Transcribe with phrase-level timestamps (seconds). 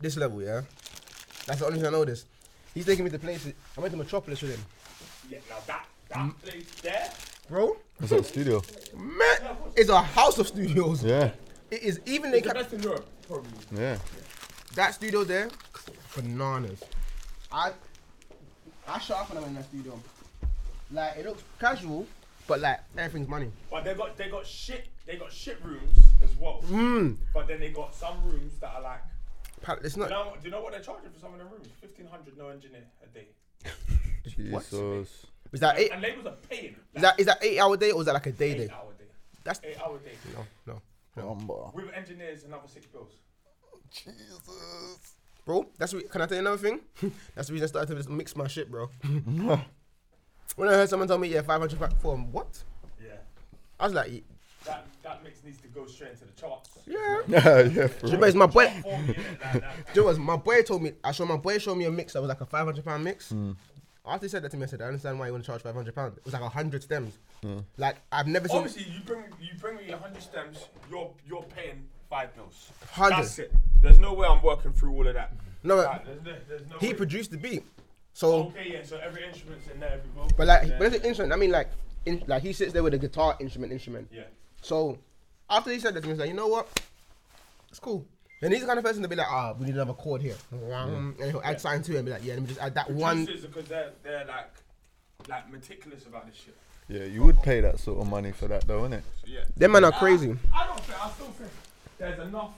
[0.00, 0.62] this level, yeah.
[1.46, 2.04] That's the only thing I know.
[2.04, 2.24] This.
[2.74, 3.54] He's taking me to places.
[3.76, 4.64] I went to Metropolis with him,
[5.30, 7.10] Yeah, now that that place there.
[7.48, 7.76] bro.
[7.98, 8.62] What's that studio?
[8.96, 11.02] Man, it's a house of studios.
[11.04, 11.30] Yeah,
[11.70, 13.50] It is even they It's the kept best in Europe, probably.
[13.74, 13.98] yeah.
[14.74, 15.48] that studio there,
[16.14, 16.80] bananas.
[17.50, 17.72] I
[18.86, 19.98] I shot up when I went in that studio.
[20.92, 22.06] Like it looks casual,
[22.46, 23.50] but like everything's money.
[23.70, 26.62] But they got they got shit they got shit rooms as well.
[26.68, 27.16] Mm.
[27.34, 29.00] But then they got some rooms that are like.
[29.68, 30.10] Pa- It's Do you not.
[30.10, 31.68] know, do you know what they're charging for some of the rooms?
[31.80, 33.28] Fifteen hundred no engineer a day.
[34.26, 35.26] Jesus.
[35.52, 35.92] Is that eight?
[35.92, 36.74] And labels are paying.
[36.94, 38.68] Is that is that eight hour day or is that like a day eight day?
[38.72, 39.04] hour day?
[39.44, 40.12] That's Eight hour day.
[40.66, 40.80] no
[41.16, 41.22] no.
[41.22, 41.74] Rumba.
[41.74, 43.10] With engineers, another six bills.
[43.90, 45.16] Jesus.
[45.44, 46.80] Bro, that's what, can I tell you another thing?
[47.34, 48.88] that's the reason I started to just mix my shit, bro.
[50.56, 52.62] when I heard someone tell me, yeah, 500 pack for what?
[53.02, 53.14] Yeah.
[53.80, 54.22] I was like,
[54.68, 56.70] That that mix needs to go straight into the charts.
[56.86, 57.20] yeah.
[57.28, 57.86] Yeah, yeah.
[57.88, 58.24] For But real.
[58.24, 58.68] it's my boy.
[58.82, 59.40] For me, innit?
[59.54, 59.74] Like that.
[59.94, 60.92] Joe was my boy told me.
[61.02, 63.30] I saw my boy show me a mix that was like a 500 pound mix.
[63.30, 63.52] Hmm.
[64.06, 65.60] After he said that to me, I said, I understand why you want to charge
[65.62, 66.16] 500 pound.
[66.16, 67.18] It was like 100 stems.
[67.76, 70.58] Like I've never seen Obviously, you bring you bring me hundred stems.
[70.90, 72.70] You're you're paying five bills.
[72.94, 73.16] 100.
[73.22, 73.52] That's it.
[73.82, 75.32] There's no way I'm working through all of that.
[75.62, 76.94] No, but Like, there's, no, there's no he way.
[76.94, 77.64] produced the beat.
[78.14, 78.82] So, Okay, yeah.
[78.82, 80.30] So every instrument's in there, every vocal.
[80.36, 80.76] but like, yeah.
[80.78, 81.32] but it's an instrument.
[81.32, 81.68] I mean, like,
[82.06, 84.08] in, like he sits there with a guitar instrument, instrument.
[84.12, 84.22] yeah.
[84.62, 84.98] So
[85.48, 86.68] after he said that to me, he's like, you know what?
[87.70, 88.06] It's cool.
[88.40, 90.36] And he's the kind of person to be like, ah, we need another chord here.
[90.52, 92.90] And he'll add something to it and be like, yeah, let me just add that
[92.90, 93.26] one.
[93.26, 94.50] Producers because they're they're like
[95.28, 96.56] like meticulous about this shit.
[96.88, 99.02] Yeah, you would pay that sort of money for that though, innit?
[99.20, 99.40] So yeah.
[99.56, 100.36] Them men are crazy.
[100.54, 101.50] I, don't think I still think
[101.98, 102.52] there's enough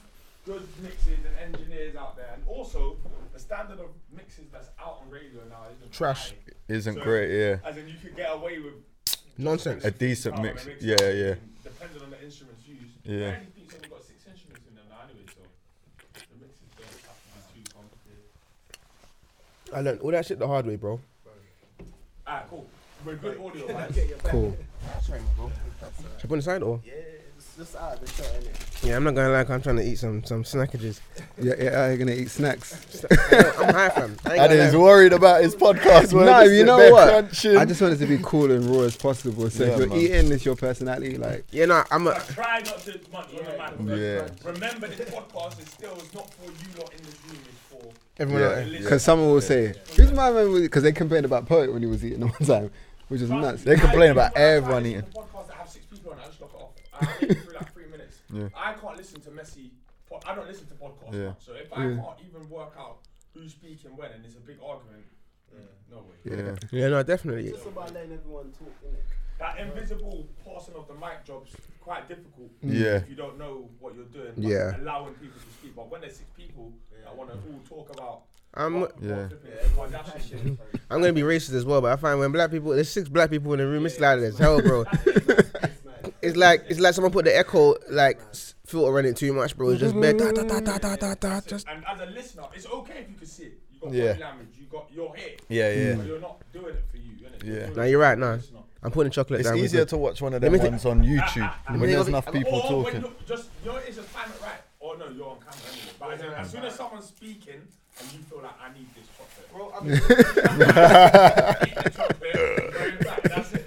[0.47, 2.97] good mixes and engineers out there, and also
[3.33, 6.31] the standard of mixes that's out on radio now isn't Trash.
[6.31, 6.37] high.
[6.69, 7.57] Isn't So- great, yeah.
[7.65, 8.75] As in, you could get away with
[9.37, 9.85] Nonsense.
[9.85, 10.65] A decent mix.
[10.65, 11.35] they Yeah, it, yeah.
[11.81, 12.93] Depending on the instruments used.
[13.05, 13.41] Yeah.
[13.41, 15.41] Any beats only got six instruments in them now anyway, so
[16.13, 18.29] the mixes don't have to be too complicated.
[19.73, 21.01] I learned all that shit the hard way, bro.
[22.29, 22.69] Alright, cool.
[23.03, 23.91] We're good audio, right?
[24.25, 24.55] Cool.
[25.01, 25.51] Sorry, my bro.
[26.19, 26.83] Should I put it aside or?
[26.85, 27.20] Yeah, it's
[27.57, 28.87] just out of the shot, innit?
[28.87, 29.41] Yeah, I'm not gonna lie.
[29.41, 31.01] I'm trying to eat some some snackages.
[31.41, 33.05] Yeah, yeah, you're gonna eat snacks.
[33.11, 34.17] I'm high, fam.
[34.25, 34.81] I ain't And gonna he's lie.
[34.81, 36.13] worried about his podcast.
[36.13, 37.09] where no, they you sit know there what?
[37.09, 37.57] crunching.
[37.57, 39.51] I just want it to be cool and raw as possible.
[39.51, 39.99] So Yeah, if you're man.
[39.99, 41.17] eating, it's your personality.
[41.19, 42.19] Like, Yeah, no, I'm a.
[42.21, 43.99] Try not to monkey on the man.
[43.99, 44.29] Yeah.
[44.51, 47.39] Remember, this podcast is still it's not for you lot in this room.
[47.49, 48.49] It's for Everyone Yeah.
[48.49, 48.79] out there.
[48.81, 52.05] because someone will say, "Who's my man?" Because they complained about Poet when he was
[52.05, 52.71] eating the one time,
[53.09, 53.63] which is nuts.
[53.65, 55.05] They complain about When I try everyone eating.
[57.01, 58.19] I have it through like three minutes.
[58.33, 58.49] Yeah.
[58.57, 59.73] I can't listen to messy.
[60.09, 61.13] Po- I don't listen to podcasts.
[61.13, 61.19] Yeah.
[61.19, 61.37] man.
[61.39, 62.99] So if I can't even work out
[63.35, 65.05] who's speaking when, and it's a big argument,
[65.91, 66.17] no way.
[66.25, 66.55] Yeah.
[66.71, 67.49] Yeah, no, definitely.
[67.49, 69.03] It's just about letting everyone talk, innit?
[69.41, 72.51] That invisible passing of the mic job's quite difficult.
[72.65, 72.73] Mm.
[72.79, 72.97] Yeah.
[72.99, 74.33] If you don't know what you're doing.
[74.37, 74.77] but Yeah.
[74.81, 76.73] Allowing people to speak, but when there's six people
[77.05, 78.23] that want to all talk about.
[78.55, 79.17] I'm what- Yeah.
[79.17, 80.41] what flipping everyone that's shit.
[80.91, 83.31] I'm gonna be racist as well, but I find when black people, there's six black
[83.31, 84.85] people in the room, it's loud as hell, bro.
[86.23, 89.57] It's like it's like someone put the echo like s- filter on it too much,
[89.57, 89.71] bro.
[89.71, 90.19] It's just bad.
[90.19, 93.09] Da, da, da, da, da, da, da, just And as a listener, it's okay if
[93.11, 93.59] you can see it.
[93.73, 94.09] You got Yeah.
[94.13, 94.49] body language.
[94.59, 95.37] You got you're here.
[95.49, 95.95] Yeah, yeah.
[95.95, 97.13] But you're not doing it for you.
[97.27, 97.45] Innit?
[97.45, 97.67] Yeah.
[97.67, 98.39] doing No, you're right, the no.
[98.83, 99.59] I'm putting chocolate It's down.
[99.59, 102.55] easier with to watch one of them me ones on YouTube when there's enough people
[102.61, 103.01] or when talking.
[103.03, 104.61] you're just you know it's just time it right.
[104.79, 105.93] Or no, you're on camera anyway.
[105.99, 107.61] But as, as soon as someone's speaking
[108.01, 110.01] and you feel like I need this chocolate, Bro, I'm eat
[111.85, 113.23] the chocolate, bring it back.
[113.25, 113.67] That's it.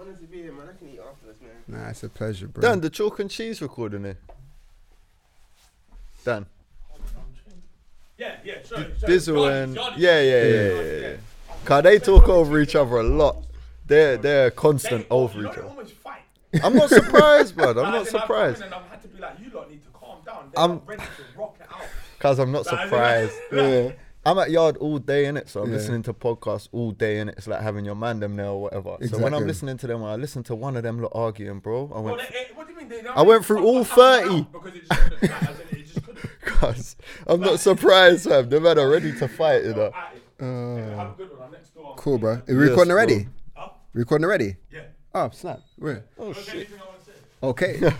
[0.00, 0.68] honestly be here, man.
[0.74, 1.62] I can eat after this, man.
[1.68, 2.60] nah, it's a pleasure, bro.
[2.60, 4.18] Dan, the chalk and cheese recording here.
[6.24, 6.44] Dan,
[8.18, 8.78] Yeah, yeah, sure.
[8.78, 9.08] sure.
[9.08, 9.94] Dizzle Yardies, and yardies.
[9.98, 11.16] yeah, yeah, yeah, yeah, Yardies, yeah.
[11.64, 13.36] Cause they talk over each other a lot.
[13.86, 15.70] They're they're constant They- over you know each they other.
[15.70, 16.22] almost fight.
[16.64, 17.76] I'm not surprised, bud.
[17.78, 18.62] I'm not as in, I've come surprised.
[18.62, 20.50] And I've had to be like, you lot need to calm down.
[20.52, 21.82] They're I'm- not ready to rock it out.
[22.18, 23.34] Cause I'm not Like, as in, surprised.
[23.52, 23.92] yeah.
[24.26, 25.76] I'm at yard all day in it, so I'm Yeah.
[25.76, 27.34] listening to podcasts all day in it.
[27.36, 28.96] It's like having your man them there or whatever.
[29.06, 31.58] So when I'm listening to them, when I listen to one of them lot arguing,
[31.58, 32.88] bro, I Well, went, they, eh, what do you mean?
[32.88, 34.46] They I went through all 30.
[34.50, 35.22] Because it just couldn't.
[35.22, 36.40] like, as in, it just couldn't.
[36.46, 36.96] cause
[37.26, 38.48] I'm not surprised, fam.
[38.48, 39.92] The man are ready to fight, you know.
[40.40, 41.42] Uh, Have a good one.
[41.46, 41.94] I'm next door.
[41.96, 42.32] cool, bro.
[42.32, 43.28] Are we Yes, recording already?
[43.54, 43.68] Huh?
[43.92, 44.56] Recording already?
[44.72, 44.80] Yeah.
[45.14, 45.60] Oh, snap.
[45.76, 46.04] Where?
[46.18, 46.54] Oh Okay, shit.
[46.54, 47.10] anything I want to
[47.80, 47.90] say?
[47.90, 47.94] Okay.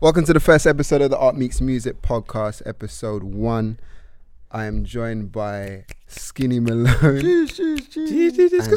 [0.00, 3.78] Welcome to the first episode of the Art Meets Music podcast, episode one.
[4.54, 7.48] I am joined by Skinny Malone and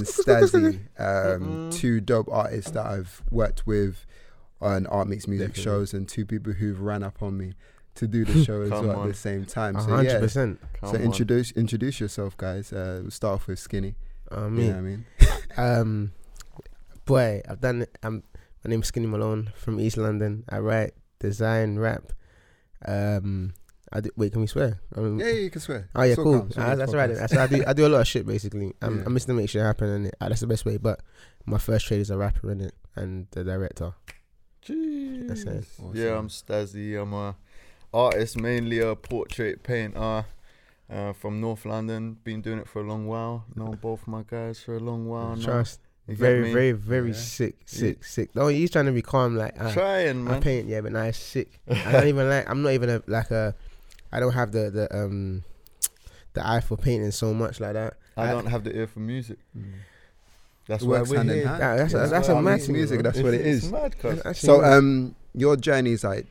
[0.05, 4.05] Stazzy, um, two dope artists that I've worked with
[4.61, 5.63] on Art Meets Music Definitely.
[5.63, 7.53] shows, and two people who've ran up on me
[7.95, 9.79] to do the show as Come well at the same time.
[9.81, 10.61] So yeah, percent.
[10.79, 11.03] Come so on.
[11.03, 12.71] introduce introduce yourself, guys.
[12.71, 13.95] Uh, we'll start off with Skinny.
[14.31, 14.67] Uh, You me.
[14.67, 15.05] know what I mean?
[15.57, 16.11] Um,
[17.05, 17.83] boy, I've done.
[17.83, 17.97] it.
[18.03, 18.23] I'm.
[18.63, 20.43] My name's Skinny Malone from East London.
[20.49, 22.11] I write, design, rap.
[22.85, 23.53] Um,
[23.95, 24.79] I do, wait, can we swear?
[24.97, 25.87] Yeah, yeah, you can swear.
[25.95, 26.35] Oh yeah, cool.
[26.35, 27.07] all Ah, that's right.
[27.13, 27.63] That's I do.
[27.65, 28.73] I do a lot of shit basically.
[28.81, 29.03] I'm, Yeah.
[29.05, 30.77] I'm just to make shit happen, and that's the best way.
[30.77, 30.99] But
[31.45, 33.93] my first trade is a rapper in it and the director.
[34.65, 35.27] Jeez.
[35.27, 35.65] That's it.
[35.93, 37.01] Yeah, I'm Stazzy.
[37.01, 37.35] I'm a
[37.93, 40.25] artist, mainly a portrait painter
[40.89, 42.17] uh, from North London.
[42.23, 43.45] Been doing it for a long while.
[43.55, 45.45] Known both my guys for a long while now.
[45.45, 45.79] Trust.
[46.07, 47.15] You get Very, very, very Yeah.
[47.15, 48.35] sick, sick, sick.
[48.35, 49.35] No, he's trying to be calm.
[49.35, 51.59] Like uh, Trying, I paint, yeah, but now it's sick.
[51.67, 52.47] I don't even like.
[52.49, 53.55] I'm not even a, like a.
[54.15, 55.43] I don't have the the um
[56.33, 57.95] the eye for painting so much like that.
[58.17, 59.37] I don't have the ear for music.
[59.57, 59.73] Mm.
[60.67, 61.47] That's It why we're hand in here.
[61.47, 61.59] hand.
[61.59, 62.05] Yeah, that's- Yeah.
[62.07, 63.03] that's a mad it's music.
[63.03, 66.25] That's what it It's mad, So, actually- um, your journey's like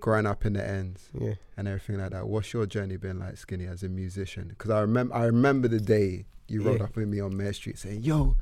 [0.00, 2.26] growing up in the ends yeah, and everything like that.
[2.26, 4.48] What's your journey been like, Skinny, as a musician?
[4.48, 6.84] Because I remember, I remember the day you rolled Yeah.
[6.84, 8.36] up with me on Mare Street saying, "Yo,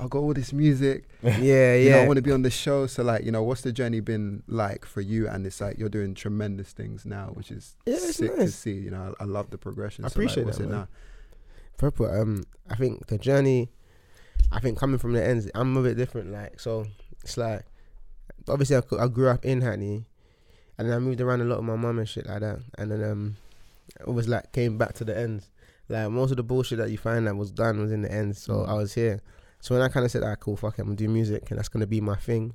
[0.00, 1.08] I got all this music.
[1.22, 3.62] yeah, You know, I want to be on the show." So, like, you know, what's
[3.62, 5.28] the journey been like for you?
[5.28, 8.72] And it's like you're doing tremendous things now, which is Yeah, sick to see.
[8.74, 10.04] You know, I, I love the progression.
[10.04, 10.78] I So, like, appreciate what's that, it man.
[10.80, 10.88] now?
[11.76, 12.06] Purple.
[12.06, 13.70] Um, I think the journey.
[14.52, 16.32] I think coming from the ends, I'm a bit different.
[16.32, 16.86] Like, so
[17.22, 17.64] it's like,
[18.48, 20.04] obviously, I, I grew up in Hackney,
[20.78, 22.60] and then I moved around a lot with my mum and shit like that.
[22.78, 23.36] And then um,
[24.06, 25.50] I was like came back to the ends.
[25.88, 28.40] Like most of the bullshit that you find that was done was in the ends.
[28.40, 28.68] So Mm.
[28.68, 29.20] I was here.
[29.60, 31.58] So when I kind of said, "Ah, cool, fuck it, I'm gonna do music, and
[31.58, 32.54] that's gonna be my thing."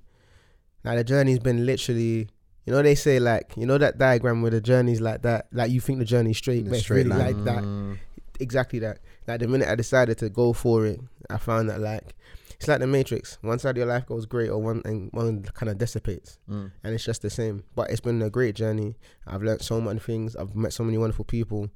[0.84, 2.30] Now the journey's been literally.
[2.66, 5.70] You know they say like you know that diagram where the journey's like that like
[5.70, 7.44] you think the journey's straight but it's straight really line.
[7.44, 7.98] like that
[8.40, 9.00] exactly that.
[9.28, 12.16] Like the minute I decided to go for it, I found that like
[12.56, 13.38] it's like the Matrix.
[13.42, 16.72] One side of your life goes great, or one and one kind of dissipates, Mm.
[16.86, 17.64] and it's just the same.
[17.76, 18.96] But it's been a great journey.
[19.28, 20.34] I've learned so many things.
[20.38, 21.70] I've met so many wonderful people.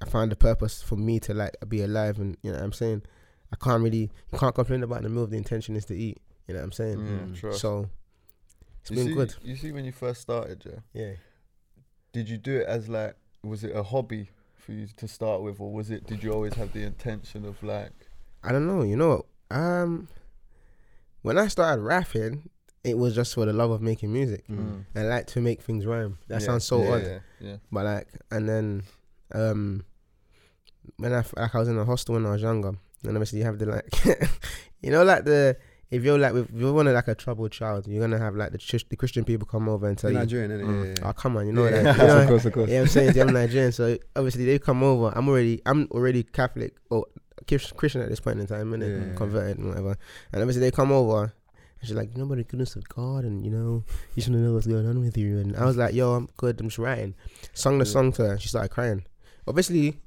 [0.00, 2.72] I found a purpose for me to like be alive, and you know what I'm
[2.72, 3.02] saying.
[3.52, 5.24] I can't really, you can't complain about the meal.
[5.24, 6.18] if The intention is to eat.
[6.48, 6.98] You know what I'm saying.
[7.06, 7.54] Yeah, Mm.
[7.58, 7.88] So
[8.80, 9.34] it's you been see, good.
[9.42, 11.12] You see, when you first started, yeah, Yeah.
[12.12, 15.60] did you do it as like, was it a hobby for you to start with,
[15.60, 16.06] or was it?
[16.06, 17.92] Did you always have the intention of like?
[18.42, 18.82] I don't know.
[18.82, 19.24] You know?
[19.50, 20.08] Um,
[21.22, 22.48] when I started rapping,
[22.82, 24.46] it was just for the love of making music.
[24.48, 24.84] Mm.
[24.96, 26.18] I like to make things rhyme.
[26.28, 27.56] That Yeah, sounds so yeah, odd, Yeah, yeah.
[27.70, 28.82] but like, and then,
[29.32, 29.84] um,
[30.96, 32.72] when I f- like I was in a hostel when I was younger,
[33.04, 34.04] and obviously you have the like,
[34.82, 35.56] you know, like the
[35.90, 38.52] if you're like if you're one of like a troubled child, you're gonna have like
[38.52, 40.64] the church, the Christian people come over and tell you, Nigerian, innit?
[40.64, 40.84] Mm.
[40.84, 42.52] Yeah, yeah, oh come on, you know Yeah, that, yeah, you know, of course, of
[42.54, 42.70] course.
[42.70, 45.12] yeah, I'm saying I'm Nigerian, so obviously they come over.
[45.14, 47.06] I'm already, I'm already Catholic or
[47.76, 49.96] Christian at this point in time, and Yeah, converted and whatever.
[50.32, 51.32] And obviously they come over, and
[51.82, 53.84] she's like, you know about the goodness of God, and you know,
[54.14, 55.40] you should know what's going on with you.
[55.40, 56.58] And I was like, yo, I'm good.
[56.60, 57.14] I'm just writing.
[57.52, 59.04] Sung the song to her, and she started crying.
[59.46, 59.98] Obviously,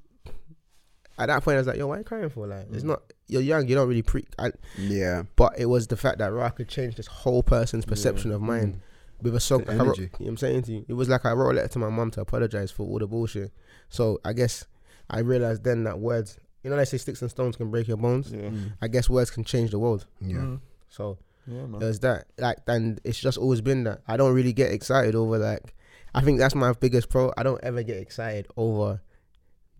[1.17, 2.45] at that point, I was like, yo, why are you crying for?
[2.47, 2.88] Like, it's Mm.
[2.88, 3.01] not.
[3.27, 3.67] You're young.
[3.67, 4.25] You don't really pre.
[4.38, 5.23] I, Yeah.
[5.35, 7.89] but it was the fact that Ra could change this whole person's Yeah.
[7.89, 9.23] perception of mine Mm.
[9.23, 9.63] with a song.
[9.63, 10.85] The like I wrote- you know what I'm saying to you?
[10.88, 13.07] It was like I wrote a letter to my mum to apologize for all the
[13.07, 13.51] bullshit.
[13.89, 14.65] So I guess
[15.09, 17.97] I realized then that words, you know, they say sticks and stones can break your
[17.97, 18.31] bones.
[18.31, 18.50] Yeah.
[18.50, 18.73] Mm.
[18.81, 20.06] I guess words can change the world.
[20.19, 20.38] Yeah.
[20.38, 20.59] Mm.
[20.89, 21.17] So
[21.47, 21.79] Yeah, man.
[21.79, 22.25] there's that.
[22.38, 24.01] Like, and it's just always been that.
[24.07, 25.73] I don't really get excited over like.
[26.13, 27.33] I think that's my biggest pro.
[27.38, 29.01] I don't ever get excited over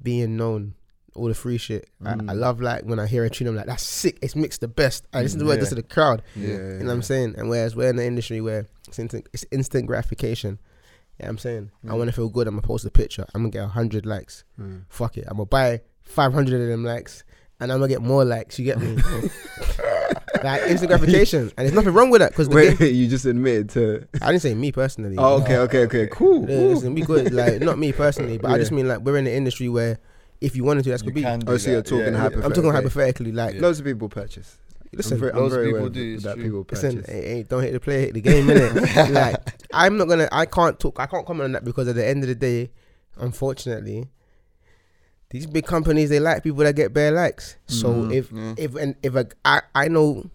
[0.02, 0.76] being known.
[1.16, 1.90] All the free shit.
[2.06, 2.40] I, I Mm.
[2.40, 4.18] love like when I hear a tune, I'm like, that's sick.
[4.22, 5.06] It's mixed the best.
[5.14, 6.22] I listen to Mm, it just to the crowd.
[6.36, 6.48] Yeah.
[6.48, 7.36] You know what I'm saying?
[7.38, 10.60] And whereas we're in the industry where it's instant, it's instant gratification.
[11.20, 11.98] Yeah, I'm saying I Mm.
[11.98, 12.48] want to feel good.
[12.48, 13.26] I'm gonna post a picture.
[13.34, 14.44] I'm gonna get hundred likes.
[14.60, 14.82] Mm.
[14.90, 15.24] Fuck it.
[15.28, 17.24] I'm gonna buy 500 of them likes,
[17.62, 18.60] and I'm gonna get more likes.
[18.60, 18.98] You get me?
[20.44, 24.06] like instant gratification, and there's nothing wrong with that because Wait, you just admitted to.
[24.22, 25.16] I didn't say me personally.
[25.18, 26.08] Oh, okay, okay, okay.
[26.12, 26.50] Cool.
[26.50, 27.32] Yeah, listen, we good.
[27.34, 29.98] Like not me personally, but I just mean like we're in the industry where
[30.42, 31.22] if you wanted to, that's You could be.
[31.22, 32.20] can do Oh, so you're that, talking yeah.
[32.20, 32.44] hypothetically.
[32.46, 33.32] I'm talking hypothetically.
[33.32, 33.62] Like, Yeah.
[33.62, 34.58] Loads of people purchase.
[34.94, 36.44] listen, I'm very, I'm loads of very people aware do, of it's that true.
[36.44, 37.10] people Listen, purchase.
[37.14, 39.14] hey, hey, don't hit the play, hit the game, innit?
[39.14, 39.38] like,
[39.74, 42.24] I'm not gonna, I can't talk, I can't comment on that because at the end
[42.24, 42.72] of the day,
[43.18, 44.08] unfortunately,
[45.32, 47.58] these big companies they like people that get bare likes.
[47.68, 48.14] So Mhm.
[48.14, 48.54] if Yeah.
[48.58, 50.30] if and if a, I I know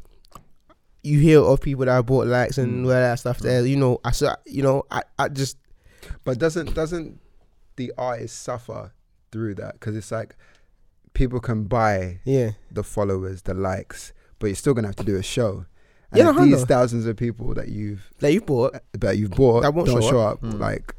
[1.02, 2.84] you hear of people that have bought likes and Mm.
[2.84, 5.56] all that stuff there, you know, I saw, you know, I I just
[6.24, 7.18] But doesn't doesn't
[7.76, 8.92] the artist suffer
[9.32, 9.74] through that?
[9.74, 10.36] Because it's like
[11.14, 15.16] people can buy yeah the followers, the likes, but you're still gonna have to do
[15.16, 15.66] a show.
[16.12, 18.74] And Yeah, no, these thousands of people that you've that you bought.
[18.98, 20.58] that you've bought That won't don't show show up, Mm.
[20.58, 20.94] like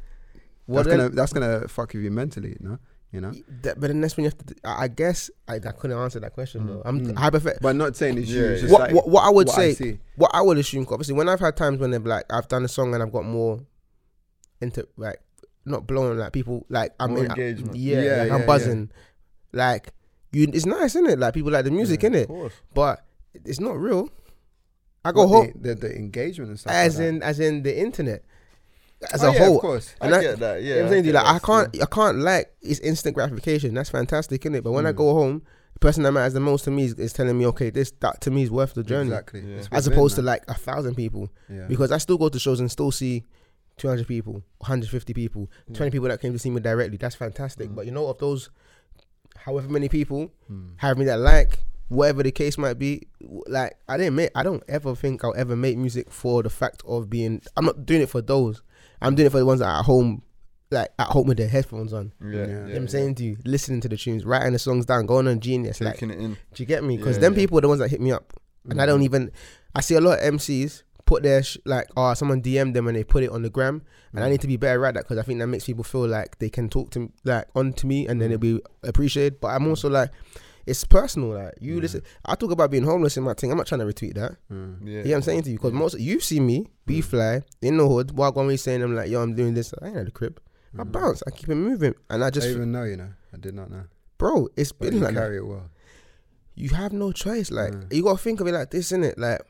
[0.66, 2.78] Well, that's gonna that's gonna fuck with you mentally, no?
[3.10, 3.32] You know.
[3.60, 4.54] That, but then that's when you have to.
[4.64, 6.66] I I guess I, I couldn't answer that question Mm.
[6.68, 6.82] though.
[6.86, 7.14] I'm Mm.
[7.14, 8.40] hypothet- But not saying it's you.
[8.42, 9.98] Yeah, It's just What, like what what I would what say, see.
[10.16, 12.68] what I would assume, obviously, when I've had times when they're like, I've done a
[12.68, 13.60] song and I've got more
[14.62, 15.20] into like
[15.64, 17.76] not blowing like people like I'm More in, engagement.
[17.76, 18.90] yeah, Yeah, like, yeah, I'm buzzing.
[19.52, 19.92] Like
[20.32, 21.18] you, it's nice, isn't it?
[21.18, 22.54] Like people like the music, Yeah, Of it, course.
[22.74, 23.04] but
[23.44, 24.08] it's not real.
[25.04, 26.72] I go home the, the, the engagement and stuff.
[26.72, 28.22] as like in as in the internet.
[29.12, 29.56] as Oh, a yeah, whole.
[29.56, 29.94] of course.
[30.00, 30.62] I And that- get that.
[30.62, 31.08] You Yeah, know I'm saying?
[31.08, 33.74] I like I can't, I can't like it's instant gratification.
[33.74, 34.62] That's fantastic, isn't it?
[34.64, 34.96] But when I Mm.
[34.96, 35.42] go home,
[35.74, 38.20] the person that matters the most to me is, is telling me, okay, this that
[38.22, 39.40] to me is worth the journey, Exactly.
[39.40, 39.62] Yeah.
[39.72, 41.28] As opposed to like a thousand people.
[41.48, 41.66] yeah.
[41.68, 43.24] Because I still go to shows and still see
[43.78, 46.96] 200 people, 150 people, 20 people that came to see me directly.
[46.96, 47.70] That's fantastic.
[47.70, 47.74] Mm.
[47.74, 48.50] But you know, of those,
[49.36, 50.72] however many people, Mm.
[50.76, 53.06] however many that like, whatever the case might be,
[53.46, 56.82] like I didn't make, I don't ever think I'll ever make music for the fact
[56.86, 57.42] of being.
[57.56, 58.62] I'm not doing it for those.
[59.00, 60.22] I'm doing it for the ones that are at home,
[60.70, 62.12] like at home with their headphones on.
[62.22, 62.32] Yeah, Yeah.
[62.32, 62.88] yeah, You know what I'm yeah.
[62.88, 65.80] saying to you, listening to the tunes, writing the songs down, going on Genius.
[65.80, 66.34] Like, taking it in.
[66.54, 66.96] do you get me?
[66.96, 67.38] Because Yeah, them yeah.
[67.40, 68.32] people are the ones that hit me up,
[68.68, 68.88] and I Mm.
[68.88, 69.32] don't even.
[69.74, 72.96] I see a lot of MCs put their sh- like, oh, someone DM'd them and
[72.96, 75.18] they put it on the gram, and I need to be better at that because
[75.18, 77.86] I think that makes people feel like they can talk to m- like on to
[77.86, 78.32] me, and then Mm.
[78.34, 79.40] it'll be appreciated.
[79.40, 80.10] But I'm also like,
[80.66, 81.30] it's personal.
[81.30, 81.80] Like you Yeah.
[81.80, 83.50] listen, I talk about being homeless in my thing.
[83.50, 84.36] I'm not trying to retweet that.
[84.50, 84.76] Mm.
[84.84, 85.56] Yeah, You know what I'm saying to you?
[85.56, 88.94] Because most you've seen me be fly in the hood, walk on me saying I'm
[88.94, 89.74] like, yo, I'm doing this.
[89.82, 90.40] I ain't at the crib.
[90.78, 90.92] I Mm.
[90.92, 91.22] bounce.
[91.26, 93.10] I keep it moving, and I I just, even know, you know.
[93.34, 93.84] I did not know.
[94.18, 95.68] bro, it's But been you like that carry it well.
[96.54, 97.50] you have no choice.
[97.50, 97.92] Like Mm.
[97.92, 99.14] you gotta think of it like this, innit?
[99.16, 99.40] Like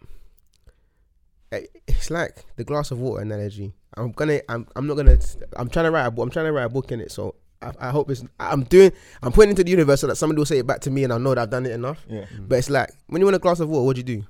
[1.87, 3.73] it's like the glass of water analogy.
[3.97, 5.19] I'm gonna, I'm, I'm not gonna,
[5.57, 6.23] I'm trying to write a book.
[6.25, 7.13] I'm trying to write a book in it.
[7.13, 8.91] So I, I hope it's, I'm doing,
[9.23, 11.13] I'm putting into the universe so that somebody will say it back to me, and
[11.13, 12.05] I know that I've done it enough.
[12.09, 12.25] yeah.
[12.41, 14.25] But it's like when you want a glass of water, what do you do?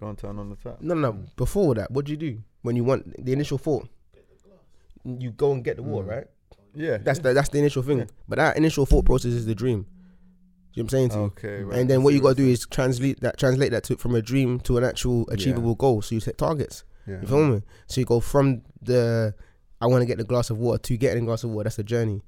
[0.00, 0.78] Go and turn on the tap.
[0.80, 1.24] No, no, no.
[1.36, 3.88] Before that, what do you do when you want the initial thought?
[5.04, 6.10] You go and get the water, Mm.
[6.10, 6.26] right?
[6.76, 7.98] Yeah, That's the that's the initial thing.
[7.98, 8.04] Yeah.
[8.28, 9.86] But that initial thought process is the dream.
[10.74, 11.22] You know what I'm saying to you?
[11.22, 11.62] okay.
[11.62, 11.78] Right.
[11.78, 14.22] and then what you got to do is translate that translate that to from a
[14.22, 16.02] dream to an actual achievable goal.
[16.02, 16.84] So you set targets.
[17.06, 17.20] Yeah.
[17.20, 17.62] You feel me?
[17.86, 19.34] So you go from the
[19.80, 21.64] I want to get the glass of water to getting a glass of water.
[21.64, 22.22] That's the journey.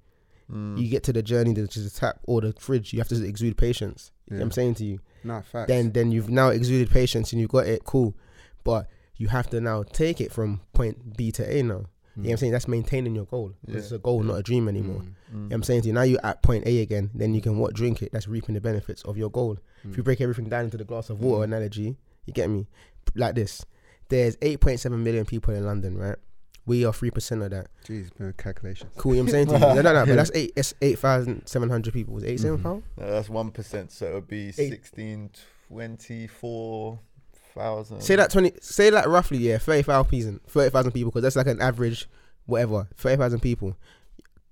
[0.53, 0.79] Mm.
[0.79, 2.93] You get to the journey, which is the tap or the fridge.
[2.93, 4.13] You have to exude patience.
[4.29, 5.01] You know what I'm saying to you.
[5.25, 5.69] Nah, facts.
[5.69, 8.15] Then then you've now exuded patience and you've got it cool,
[8.63, 11.87] but you have to now take it from point B to A now.
[12.17, 12.53] You know what I'm saying?
[12.53, 13.53] That's maintaining your goal.
[13.67, 13.77] Yeah.
[13.79, 15.01] It's a goal, not a dream anymore.
[15.01, 15.05] Mm.
[15.05, 15.33] Mm.
[15.33, 17.41] You know what I'm saying to you, now you're at point A again, then you
[17.43, 18.11] can what drink it.
[18.13, 19.59] That's reaping the benefits of your goal.
[19.85, 20.05] If you Mm.
[20.07, 21.45] break everything down into the glass of water Mm.
[21.45, 22.67] analogy, you get me?
[23.15, 23.65] Like this.
[24.09, 26.17] There's 8.7 million people in London, right?
[26.65, 27.69] We are 3% of that.
[27.87, 28.91] Jeez, no calculations.
[28.97, 29.75] Cool, you know what I'm saying to you?
[29.75, 32.17] No, no, no, but that's eight, it's 8,700 people.
[32.17, 32.43] Is it 8, Mhm.
[32.43, 32.83] 7,000?
[32.99, 34.71] No, that's one percent, so it would be Eight.
[34.71, 35.31] 16,
[35.69, 36.99] 24
[37.57, 38.01] thousand.
[38.01, 41.61] Say that 20, say that roughly, yeah, 30,000 people, 30,000 people, because that's like an
[41.61, 42.09] average,
[42.47, 43.77] whatever, 30,000 people.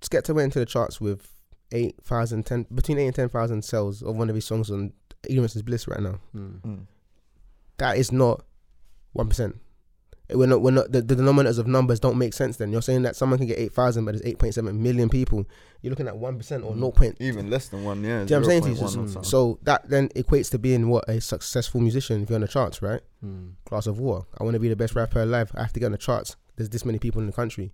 [0.01, 1.31] Just Skepta went into the charts with
[1.71, 4.93] 8,000, 10, between 8 and 10,000 sales of one of his songs on
[5.27, 6.19] Ignorance is Bliss right now.
[6.35, 6.61] Mm.
[6.61, 6.79] Mm.
[7.77, 8.43] that is not
[9.13, 9.55] one percent.
[10.29, 10.61] We're not.
[10.61, 10.91] We're not.
[10.91, 12.57] The, the denominators of numbers don't make sense.
[12.57, 15.07] Then you're saying that someone can get eight thousand, but there's eight point seven million
[15.09, 15.45] people.
[15.81, 16.77] You're looking at one percent or Mm.
[16.77, 17.17] no point.
[17.19, 18.23] Even less than one, yeah.
[18.23, 18.75] Do you know what I'm saying to you?
[18.75, 22.35] 0.1 or So, so that then equates to being what a successful musician if you're
[22.37, 23.01] on the charts, right?
[23.23, 23.51] Mm.
[23.65, 24.25] Glass of water.
[24.39, 25.51] I want to be the best rapper alive.
[25.53, 26.35] I have to get on the charts.
[26.55, 27.71] There's this many people in the country.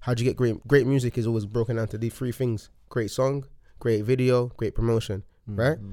[0.00, 0.66] how do you get great?
[0.66, 3.44] Great music is always broken down to these three things: great song,
[3.78, 5.22] great video, great promotion.
[5.48, 5.58] Mm.
[5.58, 5.78] Right?
[5.78, 5.92] Mm.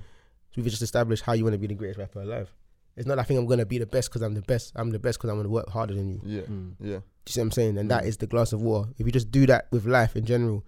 [0.56, 2.52] So we've just established how you want to be the greatest rapper alive.
[2.96, 4.72] It's not I think I'm gonna be the best because I'm the best.
[4.76, 6.22] I'm the best because I'm gonna work harder than you.
[6.24, 6.74] Yeah, Mm.
[6.80, 6.88] yeah.
[6.88, 7.02] Do you
[7.34, 7.78] see what I'm saying?
[7.78, 8.08] And that Mm.
[8.08, 8.90] is the glass of water.
[8.98, 10.64] If you just do that with life in general,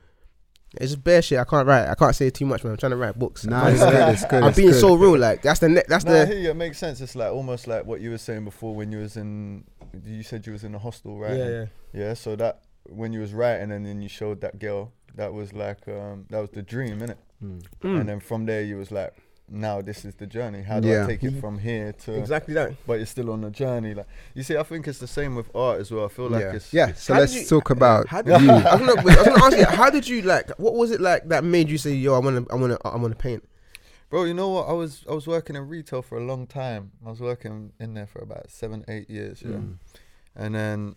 [0.74, 1.38] it's just bare shit.
[1.39, 1.88] I can't write.
[1.88, 2.72] I can't say too much, man.
[2.72, 3.46] I'm trying to write books.
[3.46, 4.10] I Nah, it's good.
[4.13, 4.44] It's good.
[4.44, 4.79] I'm it's being good.
[4.82, 5.17] so real.
[5.17, 6.50] Like that's the ne- that's Nah, I the hear you.
[6.50, 7.00] It makes sense.
[7.00, 9.63] It's like almost like what you were saying before when you was in.
[10.03, 11.38] You said you was in the hostel, right?
[11.38, 11.65] yeah yeah.
[11.94, 12.13] Yeah.
[12.15, 15.88] So that when you was writing and then you showed that girl, that was like
[15.88, 17.17] um that was the dream, innit?
[17.44, 17.62] Mm.
[17.84, 18.00] Mm.
[18.01, 19.13] And then from there you was like,
[19.47, 20.63] now this is the journey.
[20.63, 21.03] How do Yeah.
[21.03, 21.39] I take it Mhm.
[21.41, 22.13] from here to?
[22.17, 22.73] exactly that.
[22.87, 23.93] But you're still on the journey.
[23.93, 26.05] Like you see, I think it's the same with art as well.
[26.05, 26.53] I feel like yeah.
[26.55, 26.83] it's yeah.
[26.89, 28.49] it's- So let's you- talk about How did you?
[28.51, 29.65] I was gonna, I was gonna ask you.
[29.65, 30.49] How did you like?
[30.57, 32.87] What was it like that made you say, "Yo, I want to, I want to,
[32.87, 33.43] I want to paint"?
[34.09, 34.67] Bro, you know what?
[34.67, 36.91] I was I was working in retail for a long time.
[37.05, 39.57] I was working in there for about seven, eight years, yeah.
[39.57, 39.77] Mm.
[40.35, 40.95] And then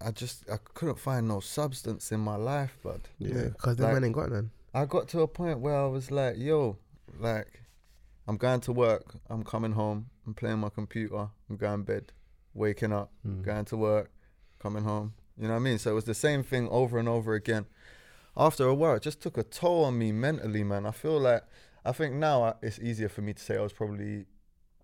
[0.00, 3.02] I just I couldn't find no substance in my life, bud.
[3.18, 4.50] Yeah, because the Like- man ain't got none.
[4.72, 6.76] I got to a point where I was like, yo,
[7.20, 7.60] like
[8.26, 12.12] I'm going to work, I'm coming home, I'm playing my computer, I'm going to bed,
[12.54, 13.42] waking up, Mm.
[13.42, 14.10] going to work,
[14.60, 15.12] coming home.
[15.36, 15.78] You know what I mean?
[15.78, 17.66] So it was the same thing over and over again.
[18.36, 20.86] After a while, it just took a toll on me mentally, man.
[20.86, 21.42] I feel like
[21.84, 24.24] I think now I, it's easier for me to say I was probably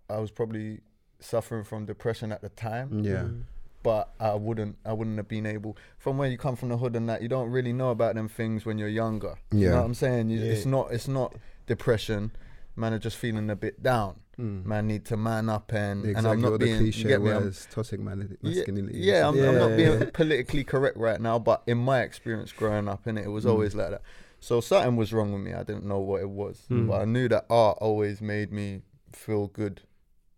[0.09, 0.81] I was probably
[1.21, 3.23] suffering from depression at the time, Yeah.
[3.25, 3.43] Mm.
[3.83, 6.95] but I wouldn't I wouldn't have been able from where you come from the hood
[6.97, 9.37] and that you don't really know about them things when you're younger.
[9.53, 9.79] You know Yeah.
[9.79, 10.29] what I'm saying?
[10.31, 11.35] You, It's not it's not
[11.67, 12.33] depression.
[12.81, 14.21] Man are just feeling a bit down.
[14.39, 14.65] Mm.
[14.65, 17.21] Man need to man up and Exactly and I'm not being the you cliche get
[17.21, 17.31] me?
[17.31, 21.77] I'm- toxic mali- yeah, yeah, I'm, I'm not being politically correct right now, but in
[21.79, 23.51] my experience growing up, in it, it was Mm.
[23.51, 24.03] always like that.
[24.41, 25.53] So something was wrong with me.
[25.53, 26.89] I didn't know what it was, Mm.
[26.89, 28.81] but I knew that art always made me
[29.13, 29.83] feel good.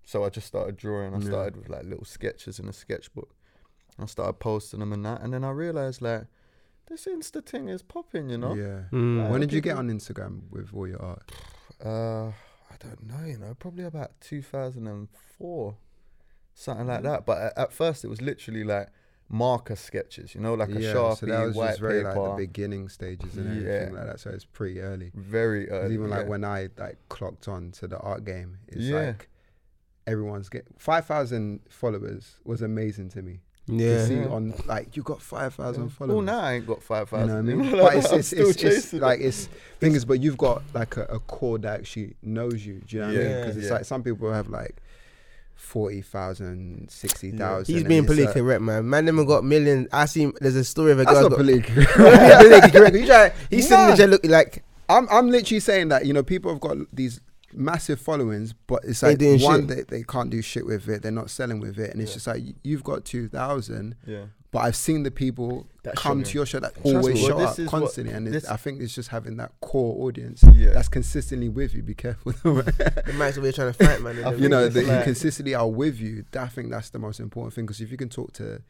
[0.05, 1.15] So I just started drawing.
[1.15, 1.27] I Yeah.
[1.27, 3.33] started with like little sketches in a sketchbook,
[4.01, 6.25] I started posting them and that, and then I realized like
[6.89, 8.55] this Insta thing is popping, you know.
[8.55, 8.81] Yeah.
[8.91, 9.31] Mm.
[9.31, 11.31] When did you get on Instagram with all your art?
[11.85, 15.77] Uh, I don't know, you know, probably about 2004,
[16.55, 17.27] something like that.
[17.27, 18.89] But at, at first, it was literally like
[19.29, 22.21] marker sketches, you know, like a yeah, sharpie, so that was white just very paper,
[22.21, 24.21] like the beginning stages and everything like that.
[24.21, 25.11] So it's pretty early.
[25.15, 25.95] Very early.
[25.95, 26.29] even like yeah.
[26.29, 29.01] when I like clocked on to the art game, it's Yeah.
[29.07, 29.29] like
[30.07, 33.41] everyone's get five thousand followers was amazing to me.
[33.67, 33.87] Yeah.
[33.99, 34.27] To see Yeah.
[34.29, 36.27] on like you got five thousand Well, followers.
[36.27, 37.47] now I ain't got five thousand.
[37.49, 37.79] You know what I mean?
[37.81, 38.19] like but it's, that.
[38.19, 41.59] It's, still it's, it's like it's thing is, but you've got like a, a core
[41.59, 42.81] that actually knows you.
[42.87, 43.37] Do you know what I mean?
[43.41, 43.73] Because it's Yeah.
[43.75, 44.77] like some people have like
[45.55, 47.65] 40,000, 60,000.
[47.73, 48.89] He's and being it's, uh, politically correct, man.
[48.91, 49.89] Man, them got millions.
[49.93, 50.31] I see.
[50.41, 51.15] There's a story of a guy.
[51.15, 51.31] That's girl.
[51.31, 52.97] not got, politically politically correct.
[52.97, 53.33] You try.
[53.49, 56.77] He's sitting there look like I'm I'm literally saying that you know people have got
[56.93, 57.21] these
[57.55, 59.89] massive followings, but it's like doing one shit.
[59.89, 61.03] they, they can't do shit with it.
[61.03, 62.15] They're not selling with it, and it's Yeah.
[62.15, 64.25] just like you've got two thousand, yeah.
[64.51, 67.21] but I've seen the people That come to your show that Trust always me.
[67.27, 69.53] show Well, up this is what- constantly, and it's, I think it's just having that
[69.61, 70.71] core audience Yeah.
[70.71, 71.83] that's consistently with you.
[71.83, 74.17] Be careful, the man's over here trying to fight, man.
[74.41, 76.25] You know it's that you consistently are with you.
[76.33, 78.63] That, I think that's the most important thing because if you can talk to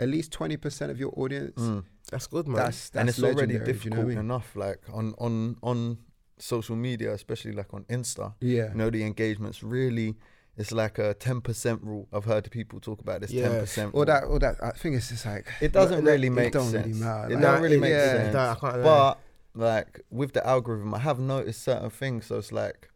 [0.00, 1.84] at least twenty percent of your audience, Mm.
[2.10, 2.56] That's good, man.
[2.56, 4.18] that's that's and it's already difficult You know I mean?
[4.18, 5.98] enough, like on on on
[6.38, 8.34] social media, especially like on Insta.
[8.40, 8.70] Yeah.
[8.70, 10.16] You know, the engagements really.
[10.56, 12.08] It's like a ten percent rule.
[12.12, 13.48] I've heard people talk about this Yeah.
[13.48, 13.90] ten percent.
[13.94, 14.56] Or that, or that.
[14.60, 16.84] I think it's just like It doesn't No, really it make don't sense.
[16.86, 18.12] really matter, It like- don't really it- make yeah.
[18.32, 18.34] sense.
[18.34, 18.82] I can't.
[18.82, 19.18] But
[19.54, 22.26] like with the algorithm, I have noticed certain things.
[22.26, 22.90] So it's like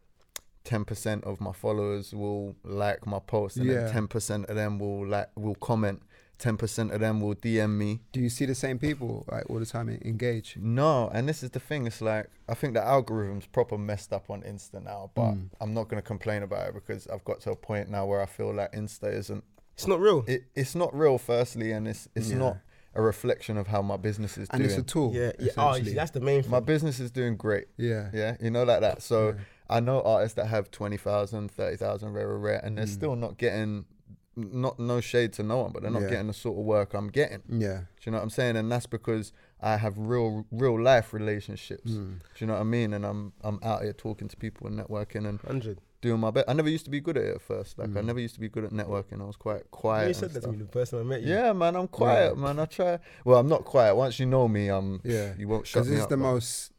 [0.64, 3.74] ten percent of my followers will like my post, and Yeah.
[3.84, 6.02] then ten percent of them will like will comment.
[6.42, 8.00] Ten percent of them will DM me.
[8.10, 10.56] Do you see the same people like all the time en- engage?
[10.60, 11.86] No, and this is the thing.
[11.86, 15.50] It's like I think the algorithm's proper messed up on Insta now, but Mm.
[15.60, 18.26] I'm not gonna complain about it because I've got to a point now where I
[18.26, 19.44] feel like Insta isn't.
[19.74, 20.24] it's not real.
[20.26, 21.16] It, it's not real.
[21.16, 22.38] Firstly, and it's it's Yeah.
[22.38, 22.56] not
[22.94, 24.70] a reflection of how my business is And doing.
[24.72, 25.12] And it's a tool.
[25.14, 25.52] yeah, yeah.
[25.56, 26.50] Oh, you that's the main thing.
[26.50, 27.68] my business is doing great.
[27.76, 28.10] yeah.
[28.12, 29.00] Yeah, you know, like that.
[29.00, 29.34] So Yeah.
[29.70, 32.98] I know artists that have 20,000, 30,000 rare, rare, rare, and they're Mm.
[33.00, 33.86] still not getting,
[34.36, 36.10] not no shade to no one, but they're not Yeah.
[36.10, 37.42] getting the sort of work I'm getting.
[37.48, 37.78] Yeah.
[37.78, 38.56] Do you know what I'm saying?
[38.56, 41.90] And that's because I have real, real life relationships.
[41.92, 42.18] Mm.
[42.20, 42.94] Do you know what I mean?
[42.94, 45.80] And I'm, I'm out here talking to people and networking and Hundred.
[46.00, 46.48] doing my best.
[46.48, 47.78] I never used to be good at it at first.
[47.78, 48.04] Like I Mm.
[48.06, 49.20] never used to be good at networking.
[49.20, 50.08] I was quite quiet.
[50.08, 51.28] You said that to me the first time I met you.
[51.34, 52.58] Yeah, man, I'm quiet, man.
[52.58, 52.98] I try.
[53.24, 53.94] Well, I'm not quiet.
[53.94, 55.34] Once you know me, um, Yeah.
[55.38, 56.10] you won't shut Because me this is up.
[56.10, 56.72] the but most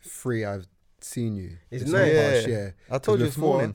[0.00, 0.66] free I've
[1.00, 1.56] seen you.
[1.70, 2.04] It's this nice.
[2.04, 2.30] whole Yeah.
[2.32, 2.76] past year.
[2.90, 3.74] I told you this before- morning.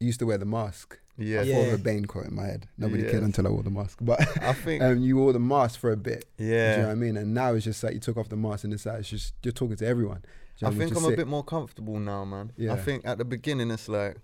[0.00, 0.98] You used to wear the mask.
[1.18, 1.54] Yeah, I Yeah.
[1.56, 2.68] thought of a Bane quote in my head.
[2.78, 3.10] Nobody Yeah.
[3.10, 3.98] cared until I wore the mask.
[4.00, 4.82] But I think.
[4.82, 6.26] um, you wore the mask for a bit.
[6.38, 6.82] Do you know yeah.
[6.84, 7.16] what I mean?
[7.16, 9.34] And now it's just like you took off the mask and it's like it's just
[9.42, 10.22] you're talking to everyone.
[10.58, 12.52] You know I think I'm is a bit more comfortable now, man.
[12.56, 12.72] Yeah.
[12.72, 14.16] I think at the beginning it's like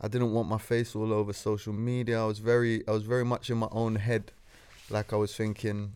[0.00, 2.22] I didn't want my face all over social media.
[2.22, 4.32] I was very I was very much in my own head.
[4.90, 5.92] Like I was thinking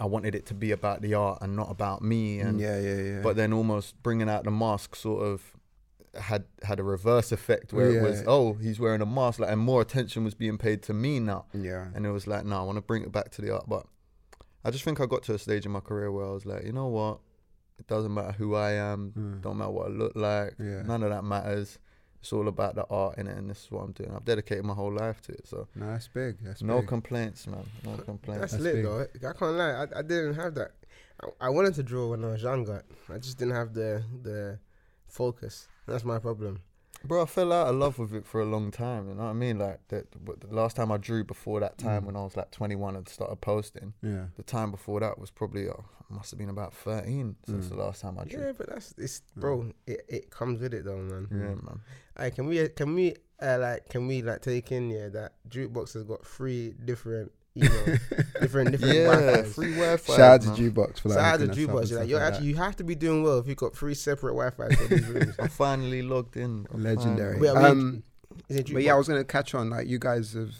[0.00, 2.96] I wanted it to be about the art and not about me and yeah, yeah,
[2.96, 3.20] yeah.
[3.22, 5.53] but then almost bringing out the mask sort of
[6.16, 9.60] had had a reverse effect where it was oh he's wearing a mask like and
[9.60, 12.62] more attention was being paid to me now yeah, and it was like no I
[12.62, 13.86] want to bring it back to the art but
[14.64, 16.64] I just think I got to a stage in my career where I was like
[16.64, 17.18] you know what
[17.78, 19.42] it doesn't matter who I am Mm.
[19.42, 20.54] don't matter what I look like.
[20.60, 20.82] Yeah.
[20.82, 21.78] None of that matters.
[22.20, 24.10] It's all about the art in it, and this is what I'm doing.
[24.16, 26.36] I've dedicated my whole life to it, so no, that's big.
[26.40, 26.88] That's no big.
[26.88, 27.66] complaints, man.
[27.84, 28.40] No complaints.
[28.40, 28.84] That's, That's lit big.
[28.84, 29.28] though.
[29.28, 29.72] I can't lie.
[29.72, 30.70] I, I didn't have that.
[31.20, 32.82] I, I wanted to draw when I was younger.
[33.12, 34.58] I just didn't have the the
[35.06, 35.68] focus.
[35.86, 36.60] That's my problem.
[37.06, 39.08] Bro, I fell out of love with it for a long time.
[39.08, 39.58] You know what I mean?
[39.58, 40.06] Like the,
[40.38, 42.06] the last time I drew before that time, Mm.
[42.06, 43.92] when I was like 21 and started posting.
[44.00, 45.74] yeah, The time before that was probably uh,
[46.08, 47.68] must have been about 13 since Mm.
[47.68, 48.40] the last time I drew.
[48.40, 49.70] Yeah, but that's it's bro.
[49.86, 51.28] It, it comes with it though, man.
[51.30, 51.80] Yeah, man.
[52.18, 55.92] Hey, can we can we uh, like can we like take in yeah that jukebox
[55.92, 57.84] has got three different you know
[58.40, 59.54] different different Yeah, Wi-Fis.
[59.54, 60.16] free Wi-Fi.
[60.16, 60.56] Shout out to man.
[60.56, 61.90] Jukebox for like Shout out to hooking us up and jukebox.
[61.90, 63.94] You're like, you're like actually you have to be doing well if you've got three
[63.94, 65.34] separate Wi-Fi for these rooms.
[65.38, 66.66] I finally logged in.
[66.72, 67.38] Legendary.
[67.38, 68.02] finally- Wait, Um,
[68.48, 69.70] Is it But yeah, I was gonna catch on.
[69.70, 70.52] Like you guys have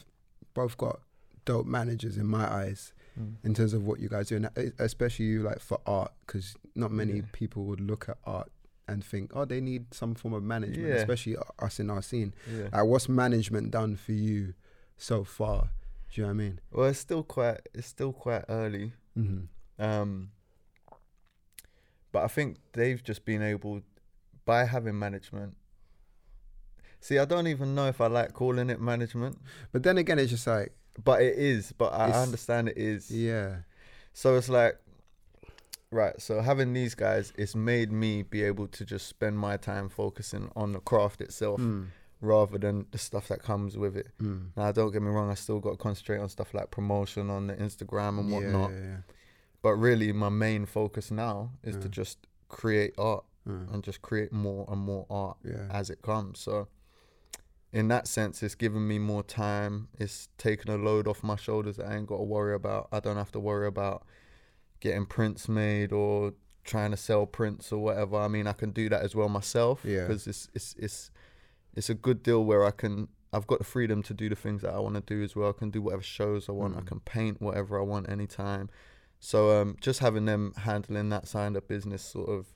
[0.54, 1.00] both got
[1.44, 3.34] dope managers in my eyes Mm.
[3.44, 6.56] in terms of what you guys do, and e- especially you like for art, because
[6.74, 7.22] not many Yeah.
[7.30, 8.50] people would look at art
[8.88, 10.94] and think, oh, they need some form of management, Yeah.
[10.96, 12.34] especially us in our scene.
[12.52, 12.70] Yeah.
[12.72, 14.54] Like, what's management done for you
[14.96, 15.70] so far?
[16.14, 16.60] Do you know what I mean?
[16.70, 18.92] Well, it's still quite it's still quite early.
[19.18, 19.84] Mm-hmm.
[19.84, 20.30] Um,
[22.12, 23.82] but I think they've just been able
[24.44, 25.56] by having management.
[27.00, 29.38] See, I don't even know if I like calling it management,
[29.72, 30.72] But then again, it's just like,
[31.02, 31.72] but it is.
[31.76, 33.10] But I understand it is.
[33.10, 33.56] yeah,
[34.12, 34.78] So it's like,
[35.90, 36.18] right.
[36.20, 40.48] So having these guys, it's made me be able to just spend my time focusing
[40.54, 41.88] on the craft itself, Mm.
[42.24, 44.08] Rather than the stuff that comes with it.
[44.20, 44.48] Mm.
[44.56, 47.46] Now, don't get me wrong, I still got to concentrate on stuff like promotion on
[47.48, 48.70] the Instagram and whatnot.
[48.72, 48.96] yeah, yeah.
[49.62, 51.92] But really, my main focus now is to Mm.
[51.92, 53.72] just create art Mm.
[53.74, 55.68] and just create more and more art Yeah.
[55.70, 56.38] as it comes.
[56.40, 56.68] So,
[57.72, 59.88] in that sense, it's giving me more time.
[59.98, 62.88] It's taking a load off my shoulders that I ain't got to worry about.
[62.92, 64.06] I don't have to worry about
[64.80, 68.16] getting prints made or trying to sell prints or whatever.
[68.16, 69.84] I mean, I can do that as well myself.
[69.84, 70.02] Yeah.
[70.06, 71.10] Because it's it's it's
[71.76, 73.08] it's a good deal where I can.
[73.32, 75.48] I've got the freedom to do the things that I want to do as well.
[75.48, 76.76] I can do whatever shows I want.
[76.76, 76.86] I Mm.
[76.86, 78.70] can paint whatever I want anytime.
[79.18, 82.46] So um, just having them handling that side of business sort of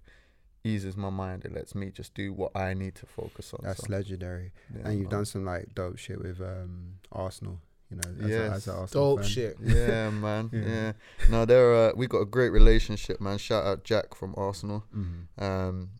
[0.64, 1.44] eases my mind.
[1.44, 3.61] It lets me just do what I need to focus on.
[3.64, 4.52] That's so, legendary.
[4.74, 5.18] yeah, and you've man.
[5.18, 7.61] done some like dope shit with um, Arsenal.
[7.90, 9.28] You know, as, a, as a Arsenal Dope fan.
[9.31, 9.57] shit.
[9.64, 10.50] yeah, man.
[10.52, 10.61] Yeah.
[10.68, 10.92] Yeah.
[11.31, 13.38] No, they're uh, we got a great relationship, man.
[13.38, 14.85] Shout out Jack from Arsenal.
[14.94, 15.42] Mhm.
[15.42, 15.90] Um,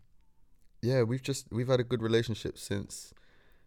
[0.83, 3.13] yeah, we've just we've had a good relationship since,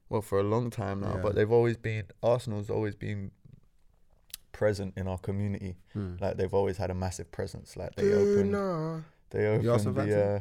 [0.09, 1.15] well, for a long time now.
[1.15, 1.21] Yeah.
[1.21, 3.31] But they've always been Arsenal's always been
[4.51, 5.75] present in our community.
[5.95, 6.19] Mm.
[6.21, 7.75] Like they've always had a massive presence.
[7.77, 8.99] Like they Dude, opened, nah.
[9.31, 10.35] they You Arsenal opened fan the.
[10.35, 10.39] Uh,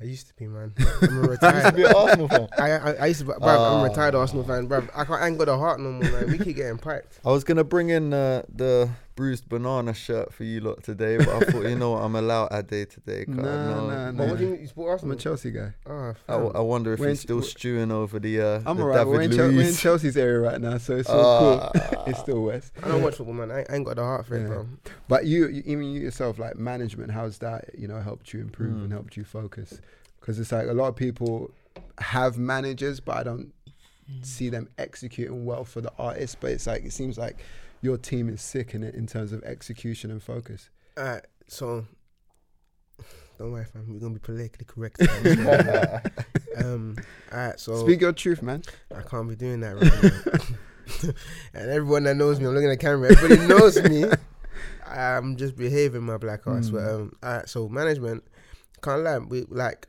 [0.00, 0.72] I used to be, man.
[1.02, 1.76] I'm a I used to retired.
[1.76, 2.48] be an Arsenal fan.
[2.58, 3.80] I, I, I used to, be- bruv, I'm Ah.
[3.84, 4.88] a retired Arsenal fan, bruv.
[4.96, 6.26] I, can't, angle the heart no more, man.
[6.28, 7.20] We keep getting piped.
[7.24, 11.28] I was gonna bring in uh, the bruised banana shirt for you lot today, but
[11.28, 13.24] I thought, you know what, I'm allowed a day today.
[13.28, 14.24] Nah, know- nah, nah.
[14.26, 14.60] what do you mean?
[14.60, 15.72] You support I'm a Chelsea guy.
[15.86, 16.16] Oh, I, fam.
[16.28, 19.06] w- I wonder if We're he's still we're- stewing over the uh, I'm the alright.
[19.06, 21.70] We're, David in we're in Chelsea's area right now, so it's all cool.
[21.74, 22.04] Ah.
[22.06, 22.72] It's still West.
[22.82, 23.50] I don't watch football, man.
[23.52, 24.66] I, I ain't got the heart for it, bro.
[25.08, 27.70] But you, you, even you yourself, like management, how's that?
[27.78, 28.84] You know, helped you improve Mm.
[28.84, 29.80] and helped you focus?
[30.20, 31.50] Because it's like a lot of people
[31.98, 33.52] have managers, but I don't
[34.22, 36.36] see them executing well for the artists.
[36.38, 37.38] But it's like it seems like
[37.82, 40.70] your team is sick in it in terms of execution and focus.
[40.98, 41.84] Alright, so
[43.38, 43.86] don't worry, fam.
[43.92, 45.00] We're gonna be politically correct.
[46.64, 46.96] um,
[47.32, 48.62] alright, so Speak your truth, man.
[48.96, 50.32] I can't be doing that right
[51.04, 51.10] now.
[51.54, 53.10] and everyone that knows me, I'm looking at the camera.
[53.12, 54.04] Everybody knows me.
[54.86, 56.70] I'm just behaving my black ass.
[56.70, 56.94] But Mm.
[56.94, 58.24] um, alright, so management
[58.82, 59.18] can't lie.
[59.18, 59.88] We like.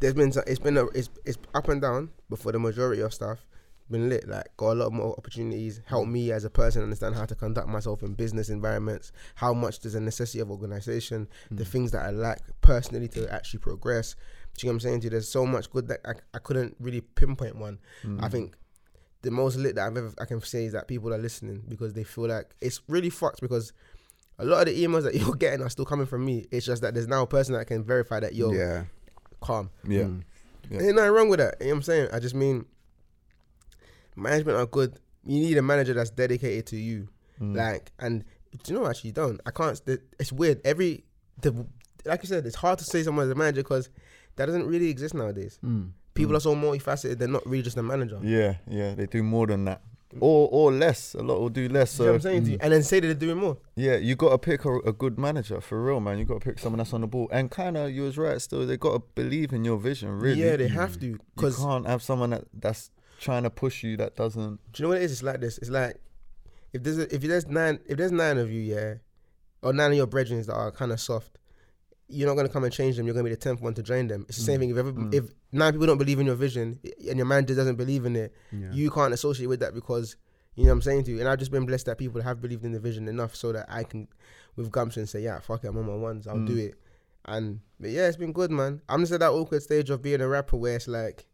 [0.00, 3.14] There's been it's been a, it's it's up and down, but for the majority of
[3.14, 3.46] stuff,
[3.92, 4.28] been lit.
[4.28, 5.80] Like got a lot more opportunities.
[5.86, 9.12] Help me as a person understand how to conduct myself in business environments.
[9.36, 11.28] How much there's a necessity of organization.
[11.50, 14.16] The things that I lack personally to actually progress.
[14.56, 15.10] Do you know what I'm saying to?
[15.10, 17.78] There's so much good that I, I couldn't really pinpoint one.
[18.20, 18.56] I think
[19.22, 21.92] the most lit that I've ever I can say is that people are listening because
[21.92, 23.72] they feel like it's really fucked because
[24.38, 26.46] a lot of the emails that you're getting are still coming from me.
[26.50, 28.84] It's just that there's now a person that can verify that you're yeah.
[29.40, 29.70] calm.
[29.86, 30.02] yeah.
[30.02, 30.22] Mm.
[30.70, 30.80] Yeah.
[30.80, 31.56] Ain't nothing wrong with that.
[31.60, 32.08] You know what I'm saying?
[32.12, 32.64] I just mean
[34.16, 34.98] management are good.
[35.24, 37.08] You need a manager that's dedicated to you.
[37.40, 37.56] Mm.
[37.56, 38.24] Like, and
[38.64, 39.40] do you know actually you don't.
[39.46, 39.80] I can't.
[40.18, 40.60] It's weird.
[40.64, 41.04] Every
[41.40, 41.66] the
[42.04, 43.88] like you said, it's hard to say someone's a manager because
[44.36, 45.58] that doesn't really exist nowadays.
[45.64, 45.90] Mm.
[46.14, 47.18] People are so multifaceted.
[47.18, 48.18] They're not really just a manager.
[48.22, 49.80] Yeah, yeah, they do more than that,
[50.20, 51.14] or or less.
[51.14, 51.98] A lot will do less.
[51.98, 52.58] You know what So I'm saying to you?
[52.60, 53.56] And then say that they're doing more.
[53.76, 56.18] yeah, you got to pick a, a good manager for real, man.
[56.18, 58.40] You got to pick someone that's on the ball, and kind of you was right.
[58.42, 60.10] Still, they got to believe in your vision.
[60.18, 61.06] Really, Yeah, they have to.
[61.06, 62.90] you Because do can't have someone that that's
[63.22, 64.60] trying to push you that doesn't.
[64.72, 65.12] Do you know what it is?
[65.12, 65.58] It's like this.
[65.58, 65.96] It's like
[66.72, 68.94] if there's a, if there's nine if there's nine of you, yeah,
[69.62, 71.38] or nine of your brethren that are kind of soft,
[72.08, 73.06] you're not gonna come and change them.
[73.06, 74.26] You're gonna be the tenth one to drain them.
[74.28, 74.70] It's the same thing.
[74.70, 75.14] If ever, Mm.
[75.14, 78.34] if nine people don't believe in your vision and your manager doesn't believe in it,
[78.52, 78.72] Yeah.
[78.72, 80.16] you can't associate with that because
[80.54, 81.20] you know what I'm saying to you.
[81.20, 83.64] And I've just been blessed that people have believed in the vision enough so that
[83.70, 84.06] I can,
[84.54, 86.26] with gumption, say, yeah, fuck it, I'm on my ones.
[86.26, 86.46] I'll Mm.
[86.46, 86.74] do it.
[87.24, 88.82] And but yeah, it's been good, man.
[88.88, 91.26] I'm just at that awkward stage of being a rapper where it's like,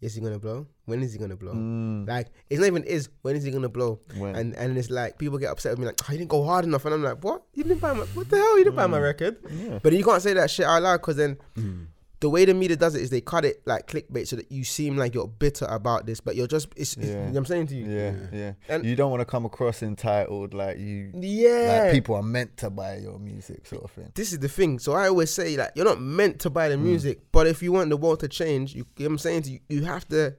[0.00, 0.66] is he gonna blow?
[0.86, 1.52] When is he gonna blow?
[1.52, 3.08] Mm, Like it's not even is.
[3.22, 4.00] When is he gonna blow?
[4.16, 6.44] when- And and it's like people get upset with me like, oh, you didn't go
[6.44, 7.42] hard enough, and I'm like, what?
[7.54, 8.58] You didn't buy my what the hell?
[8.58, 9.02] You didn't buy my Mm.
[9.02, 9.36] record.
[9.50, 9.78] yeah.
[9.82, 11.86] But you can't say that shit out loud because then Mm.
[12.20, 14.64] The way the media does it is they cut it like clickbait so that you
[14.64, 17.12] seem like you're bitter about this, but you're just it's, it's Yeah.
[17.12, 17.86] you know what I'm saying to you.
[17.86, 18.26] Yeah, Yeah.
[18.32, 18.52] yeah.
[18.68, 21.82] And- you don't want to come across entitled like you Yeah.
[21.84, 24.10] like people are meant to buy your music sort of thing.
[24.14, 24.78] this is the thing.
[24.80, 26.82] So I always say like you're not meant to buy the Mm.
[26.82, 29.42] music, but if you want the world to change, you, you know what I'm saying
[29.42, 30.34] to you, you have to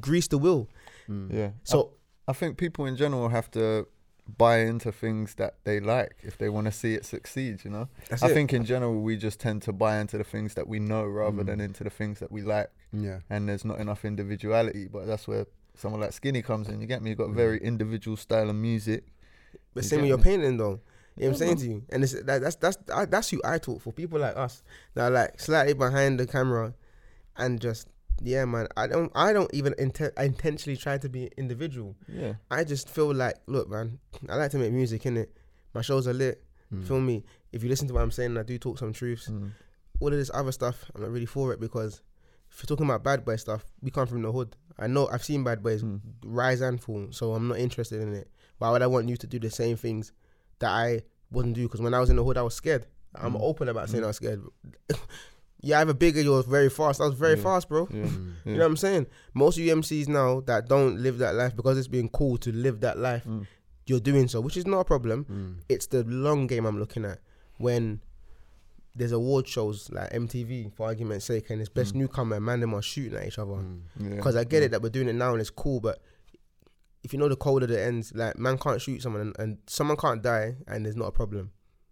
[0.00, 0.68] grease the wheel.
[1.08, 1.32] Mm.
[1.32, 1.50] Yeah.
[1.64, 1.92] So
[2.26, 3.86] I think people in general have to
[4.38, 7.88] buy into things that they like if they want to see it succeed, you know?
[8.08, 8.34] that's I it.
[8.34, 11.42] think in general we just tend to buy into the things that we know rather
[11.42, 11.46] Mm.
[11.46, 13.20] than into the things that we like Yeah.
[13.30, 16.80] and there's not enough individuality, but that's where someone like Skinny comes in.
[16.80, 17.10] You get me?
[17.10, 17.34] You got Mm.
[17.34, 19.04] very individual style of music.
[19.74, 20.80] But You same with your painting though.
[21.16, 21.82] You know what I'm saying to you?
[21.90, 22.76] And it's that, that's that's
[23.08, 23.92] that's who I talk for.
[23.92, 24.62] People like us
[24.94, 26.74] that are like slightly behind the camera
[27.36, 27.88] and just
[28.22, 28.68] yeah, man.
[28.76, 31.96] I don't I don't even inten- intentionally try to be individual.
[32.08, 32.34] Yeah.
[32.50, 33.98] I just feel like, look, man,
[34.28, 35.28] I like to make music, innit?
[35.74, 36.42] My shows are lit.
[36.74, 36.86] Mm.
[36.86, 37.24] Feel me?
[37.52, 39.28] If you listen to what I'm saying, I do talk some truths.
[39.28, 39.50] Mm.
[40.00, 42.02] All of this other stuff, I'm not really for it because
[42.50, 44.56] if you're talking about bad boy stuff, we come from the hood.
[44.78, 46.00] I know I've seen bad boys Mm.
[46.24, 48.28] rise and fall, so I'm not interested in it.
[48.58, 50.12] Why would I want you to do the same things
[50.58, 51.62] that I wouldn't do?
[51.62, 52.86] Because when I was in the hood, I was scared.
[53.14, 53.40] I'm Mm.
[53.42, 54.06] open about saying Mm.
[54.06, 54.42] I was scared.
[55.60, 57.00] yeah, I have a bigger, you're very fast.
[57.00, 57.42] I was very Yeah.
[57.42, 57.88] fast, bro.
[57.90, 58.04] Yeah.
[58.04, 58.32] Mm.
[58.46, 59.06] You know what I'm saying?
[59.34, 62.80] Most of UMCs now that don't live that life because it's been cool to live
[62.80, 63.46] that life, Mm.
[63.86, 65.24] you're doing so, which is not a problem.
[65.24, 65.62] Mm.
[65.68, 67.18] It's the long game I'm looking at
[67.58, 68.00] when
[68.94, 71.98] there's award shows like MTV, for argument's sake, and it's best Mm.
[71.98, 73.52] newcomer, and man, them are shooting at each other.
[73.52, 73.80] Mm.
[74.00, 74.08] Yeah.
[74.16, 76.00] Because I get it that we're doing it now and it's cool, but
[77.02, 79.58] if you know the code of the ends, like man can't shoot someone and, and
[79.66, 81.50] someone can't die and there's not a problem.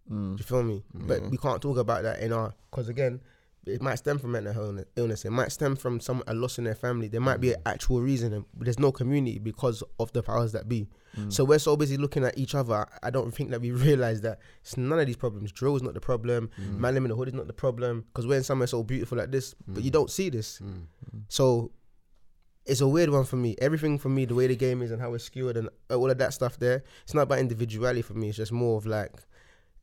[0.09, 0.37] Do Mm.
[0.37, 0.83] you feel me?
[0.93, 3.21] But we can't talk about that in our because again,
[3.67, 5.25] it might stem from mental illness-.
[5.25, 7.07] It might stem from some a loss in their family.
[7.07, 8.45] There might be an actual reason.
[8.57, 10.87] There's no community because of the powers that be.
[11.17, 11.31] Mm.
[11.31, 12.85] So we're so busy looking at each other.
[13.01, 15.51] I don't think that we realize that it's none of these problems.
[15.51, 16.49] Drill is not the problem.
[16.61, 16.77] Mm.
[16.79, 18.05] Man in the hood is not the problem.
[18.07, 19.93] Because we're in somewhere so beautiful like this, but you Mm.
[19.93, 20.59] don't see this.
[20.59, 20.83] Mm.
[21.29, 21.71] So
[22.65, 23.55] it's a weird one for me.
[23.59, 26.17] Everything for me, the way the game is and how it's skewed and all of
[26.17, 28.29] that stuff there, it's not about individuality for me.
[28.29, 29.11] It's just more of like,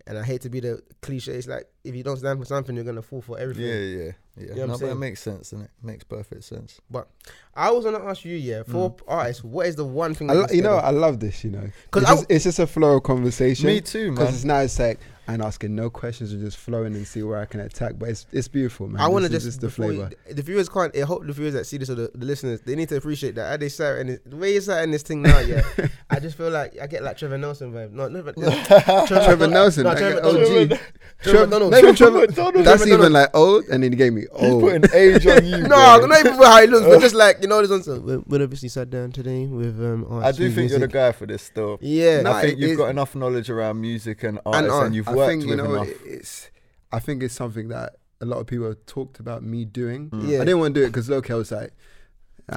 [0.07, 1.33] and I hate to be the cliche.
[1.33, 3.65] It's like if you don't stand for something, you're gonna fall for everything.
[3.67, 4.47] Yeah, yeah, yeah.
[4.55, 6.81] what I'm no, but it makes sense, and it makes perfect sense.
[6.91, 7.09] But
[7.55, 10.31] I was gonna ask you, yeah, for artists, what is the one thing?
[10.31, 11.45] I lo- you're know, scared I love this.
[11.45, 13.67] You know, 'Cause it's, I it's just a flow of conversation.
[13.67, 14.15] Me too, man.
[14.15, 17.39] Because it's now it's like I'm asking no questions and just flowing and see where
[17.39, 17.93] I can attack.
[17.97, 19.01] But it's it's beautiful, man.
[19.01, 20.15] I want to just, just the before you- flavor.
[20.35, 20.97] the viewers can't.
[20.97, 23.35] I hope the viewers that see this or the, the listeners they need to appreciate
[23.37, 23.51] that.
[23.51, 25.63] How they sat and the way you sat in this thing now, yeah.
[26.11, 27.93] I just feel like I get like Trevor Nelson vibe.
[27.93, 28.33] No, never.
[28.33, 30.35] Trevor Nelson, No, like Trevor- an OG.
[30.35, 30.81] Trevor-
[31.23, 31.71] Trevor, McDonald.
[31.71, 32.27] not even Trevor Trevor.
[32.27, 32.67] McDonald.
[32.67, 34.63] That's Trevor even like old, and then he gave me He's old.
[34.63, 35.59] putting age on you.
[35.59, 36.07] No, bro.
[36.07, 37.83] not even how he looks, but just like you know, this one.
[37.83, 40.07] So we we obviously sat down today with um.
[40.23, 41.79] I do think you're the guy for this still.
[41.81, 44.93] Yeah, No, I think you've got enough knowledge around music and artists, and, art.
[44.93, 45.89] you've I worked think you with know enough.
[46.05, 46.51] it's.
[46.93, 50.11] I think it's something that a lot of people have talked about me doing.
[50.11, 50.29] Mm.
[50.29, 50.43] Yeah.
[50.43, 51.73] I didn't want to do it because look, I was like.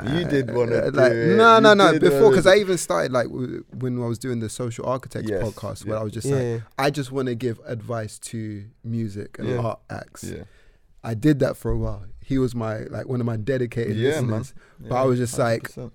[0.03, 1.37] You did wanna uh, do like it.
[1.37, 4.39] no no You no before because I even started like w- when I was doing
[4.39, 5.97] the social architects Yes, podcast where.
[5.97, 6.59] I was just yeah, like yeah.
[6.77, 9.57] I just want to give advice to music and Yeah.
[9.59, 10.25] art acts.
[11.05, 12.05] Yeah, I did that for a while.
[12.21, 14.29] He was my like one of my dedicated Yeah, man.
[14.41, 14.53] listeners.
[14.79, 15.91] But I was just like, 100%.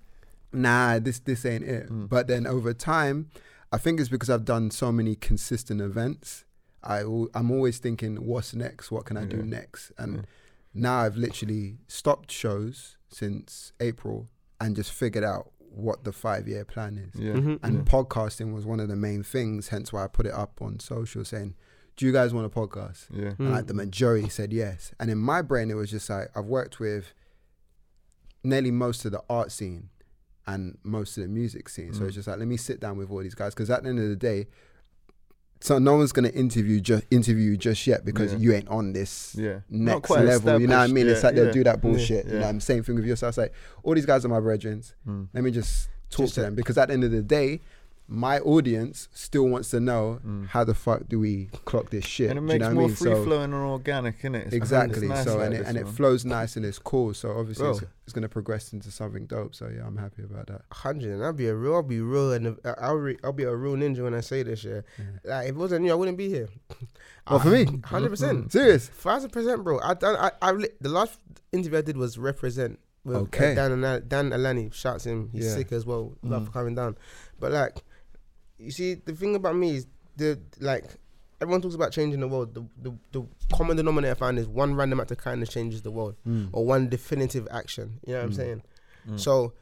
[0.53, 1.88] Nah, this this ain't it.
[1.90, 2.09] Mm.
[2.09, 3.31] But then over time,
[3.73, 6.44] I think it's because I've done so many consistent events.
[6.83, 7.01] I
[7.35, 8.90] I'm always thinking, what's next?
[8.90, 9.92] What can I do next?
[9.99, 10.23] And Yeah.
[10.75, 14.29] now I've literally stopped shows since April
[14.61, 17.20] and just figured out what the five year plan is.
[17.20, 17.59] yeah, Mhm.
[17.62, 17.83] And yeah.
[17.83, 19.68] podcasting was one of the main things.
[19.68, 21.55] Hence why I put it up on social saying,
[22.01, 23.31] "Do you guys want a podcast?" yeah.
[23.31, 23.39] Mm.
[23.41, 24.93] And like the majority said yes.
[24.99, 27.13] And in my brain, it was just like I've worked with
[28.43, 29.91] nearly most of the art scene
[30.47, 31.93] and most of the music scene.
[31.93, 32.07] So Mm.
[32.07, 33.99] it's just like let me sit down with all these guys because at the end
[34.01, 34.47] of the day,
[35.61, 38.39] so no one's gonna interview just interview you just yet because Yeah.
[38.39, 40.59] you ain't on this Yeah, next level.
[40.59, 41.07] You know what I mean?
[41.07, 42.27] It's yet, like they'll do that bullshit.
[42.27, 42.33] Yeah.
[42.33, 43.35] You know, I'm same thing with yourself.
[43.35, 44.83] So I was like, all these guys are my brethren.
[45.07, 45.29] Mm.
[45.35, 47.61] Let me just talk Just to them because at the end of the day,
[48.12, 50.49] my audience still wants to know Mm.
[50.49, 52.29] how the fuck do we clock this shit.
[52.31, 52.96] And it Do you makes know what I more mean?
[52.96, 54.35] free So- flowing and organic, innit?
[54.49, 55.07] It's- exactly.
[55.07, 57.14] it's nice so like and it and it flows nice and it's cool.
[57.14, 59.55] So obviously it's, it's gonna progress into something dope.
[59.55, 60.62] So yeah, I'm happy about that.
[60.73, 63.44] hundred, and I'll be a real, I'll be real, and uh, I'll re, I'll be
[63.44, 64.64] a real ninja when I say this.
[64.64, 65.05] Yeah, Yeah.
[65.37, 66.49] like if it wasn't you, I wouldn't be here.
[67.31, 67.66] Well, for me?
[67.85, 68.88] hundred percent, Serious?
[68.88, 69.79] thousand percent, bro.
[69.81, 71.20] I done, I, I, li- the last
[71.53, 73.55] interview I did was represent with uh, Okay.
[73.55, 74.70] Dan and Dan Alani.
[74.73, 75.55] Shouts him, he's Yeah.
[75.55, 76.16] sick as well.
[76.25, 76.46] Love Mm.
[76.46, 76.96] for coming down,
[77.38, 77.85] but like,
[78.61, 80.85] you see, the thing about me is the like.
[81.42, 82.53] Everyone talks about changing the world.
[82.55, 85.90] The, the the common denominator I find is one random act of kindness changes the
[85.90, 86.51] world, Mm.
[86.53, 87.99] or one definitive action.
[88.07, 88.37] You know what I'm Mm.
[88.37, 88.62] saying?
[89.09, 89.20] Mm.
[89.20, 89.55] So,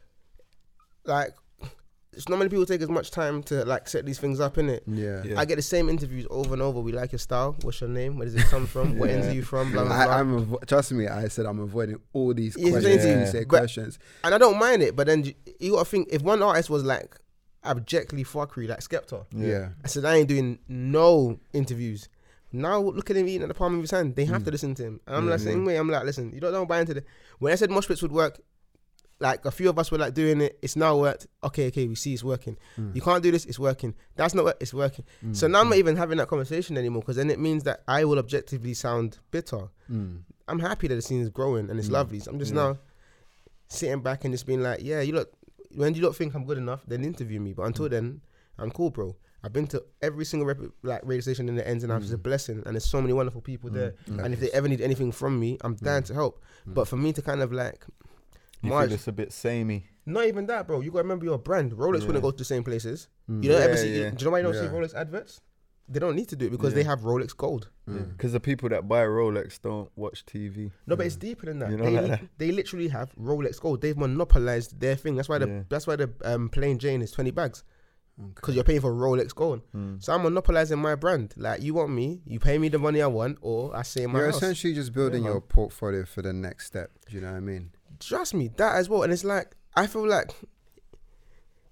[1.04, 1.34] like,
[2.12, 4.68] it's not many people take as much time to like set these things up in
[4.68, 4.82] it.
[4.88, 5.22] Yeah.
[5.24, 5.38] Yeah.
[5.38, 6.80] I get the same interviews over and over.
[6.80, 7.54] We like your style.
[7.62, 8.16] What's your name?
[8.18, 8.98] Where does it come from?
[8.98, 9.16] What Yeah.
[9.16, 9.70] ends are you from?
[9.70, 10.14] Blah blah blah.
[10.16, 11.06] I, I'm avo- trust me.
[11.06, 13.04] I said I'm avoiding all these Yeah, questions.
[13.04, 13.20] yeah.
[13.20, 13.98] You say But- questions.
[14.24, 16.82] and I don't mind it, but then you, you gotta think if one artist was
[16.82, 17.16] like
[17.64, 19.70] abjectly fuckery, like Skepta, Yeah.
[19.84, 22.08] I said I ain't doing no interviews.
[22.52, 24.16] Now look at him eating at the palm of his hand.
[24.16, 24.44] They have Mm.
[24.46, 25.00] to listen to him.
[25.06, 25.76] And I'm Yeah, like same way.
[25.76, 27.04] I'm like, listen, you don't don't buy into the.
[27.40, 28.40] When I said mosh pits would work,
[29.20, 30.58] like a few of us were like doing it.
[30.62, 31.26] It's now worked.
[31.44, 32.56] Okay, okay, we see it's working.
[32.78, 32.94] Mm.
[32.94, 33.44] You can't do this.
[33.44, 33.94] It's working.
[34.16, 35.04] That's not what it's working.
[35.26, 35.36] Mm.
[35.36, 38.04] So now I'm not even having that conversation anymore because then it means that I
[38.04, 39.68] will objectively sound bitter.
[39.92, 40.20] Mm.
[40.46, 41.92] I'm happy that the scene is growing and it's Mm.
[41.92, 42.20] lovely.
[42.20, 42.62] So I'm just Yeah.
[42.62, 42.78] now
[43.68, 45.32] sitting back and just being like, yeah, you look.
[45.74, 47.52] When you don't think I'm good enough, then interview me.
[47.52, 47.90] But until Mm.
[47.90, 48.20] then,
[48.58, 49.16] I'm cool, bro.
[49.42, 52.16] I've been to every single rep- like radio station in the ends, and it's a
[52.18, 52.22] Mm.
[52.24, 52.62] blessing.
[52.66, 53.94] And there's so many wonderful people there.
[54.10, 54.24] Mm.
[54.24, 56.06] And if they ever need anything from me, I'm down Mm.
[56.06, 56.42] to help.
[56.68, 56.74] Mm.
[56.74, 57.84] But for me to kind of like,
[58.60, 59.86] You March- feel it's a bit samey.
[60.04, 60.80] not even that, bro.
[60.80, 61.72] You gotta remember your brand.
[61.74, 62.06] Rolex Yeah.
[62.06, 63.06] wouldn't go to the same places.
[63.30, 63.44] Mm.
[63.44, 64.00] You don't ever see.
[64.00, 64.10] yeah.
[64.10, 65.40] Do you know why you don't see Rolex adverts?
[65.88, 67.68] They don't need to do it because they have Rolex Gold.
[67.88, 68.10] Mm.
[68.10, 70.70] Because the people that buy Rolex don't watch TV.
[70.86, 71.70] No, but it's deeper than that.
[71.70, 72.20] You know they, like that?
[72.38, 73.80] they literally have Rolex Gold.
[73.80, 75.16] They've monopolized their thing.
[75.16, 75.62] That's why the Yeah.
[75.68, 77.64] that's why the um, plain Jane is twenty bags
[78.34, 78.56] because Okay.
[78.56, 79.62] you're paying for Rolex Gold.
[79.74, 80.02] Mm.
[80.02, 81.34] So I'm monopolizing my brand.
[81.36, 84.10] Like you want me, you pay me the money I want, or I stay in
[84.10, 84.36] my You're house.
[84.42, 85.32] essentially just building man.
[85.32, 86.90] your portfolio for the next step.
[87.08, 87.70] Do you know what I mean?
[88.00, 89.04] Trust me, that as well.
[89.04, 90.32] And it's like I feel like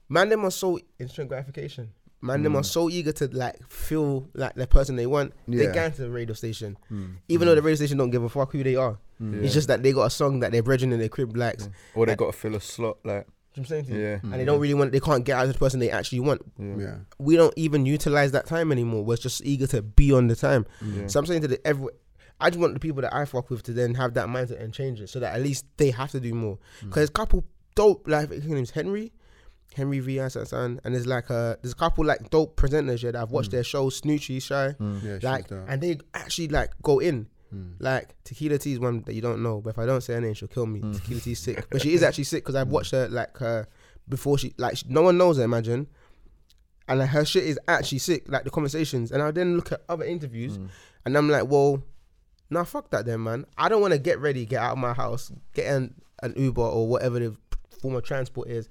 [0.09, 1.91] man, them are so instant gratification.
[2.23, 2.67] Man, them are Mm.
[2.67, 5.33] so eager to like feel like the person they want.
[5.47, 5.73] They Yeah.
[5.73, 7.17] go to the radio station, Mm.
[7.29, 8.99] even though the radio station don't give a fuck who they are.
[9.23, 9.43] Mm.
[9.45, 11.65] It's just that they got a song that their brethren in their crib likes.
[11.65, 11.71] Yeah.
[11.95, 14.01] Or they got to fill a slot, like You know what I'm saying to you?
[14.01, 14.93] yeah, And they don't really want.
[14.93, 16.43] They can't get out of the person they actually want.
[16.59, 16.95] yeah, Yeah.
[17.19, 19.05] We don't even utilize that time anymore.
[19.05, 20.67] We're just eager to be on the time.
[20.83, 21.07] yeah.
[21.07, 21.89] So I'm saying to the every.
[22.39, 24.73] I just want the people that I fuck with to then have that mindset and
[24.75, 26.59] change it, so that at least they have to do more.
[26.83, 26.89] Mm.
[26.89, 29.13] Because a couple dope, life, his name's Henry,
[29.77, 30.19] Henry V.
[30.19, 33.51] and and there's like a there's a couple like dope presenters yeah that I've watched
[33.51, 33.53] Mm.
[33.53, 35.03] their shows, Snoochie, Shy, Mm.
[35.23, 35.31] Yeah.
[35.31, 37.29] like, and they actually like go in.
[37.55, 37.75] Mm.
[37.79, 40.21] Like Tequila T is one that you don't know, but if I don't say her
[40.21, 40.81] name, she'll kill me.
[40.81, 40.97] Mm.
[40.97, 43.69] Tequila T is sick, but she is actually sick because I've watched her like her
[44.09, 45.45] before she like no one knows her.
[45.45, 45.87] Imagine,
[46.89, 48.25] and like, her shit is actually sick.
[48.29, 50.69] Like the conversations, and I then look at other interviews, Mm.
[51.05, 51.83] and I'm like, well,
[52.51, 53.45] nah, fuck that, then, man.
[53.59, 56.63] I don't want to get ready, get out of my house, get an an Uber
[56.63, 57.37] or whatever the
[57.83, 58.69] form of transport is,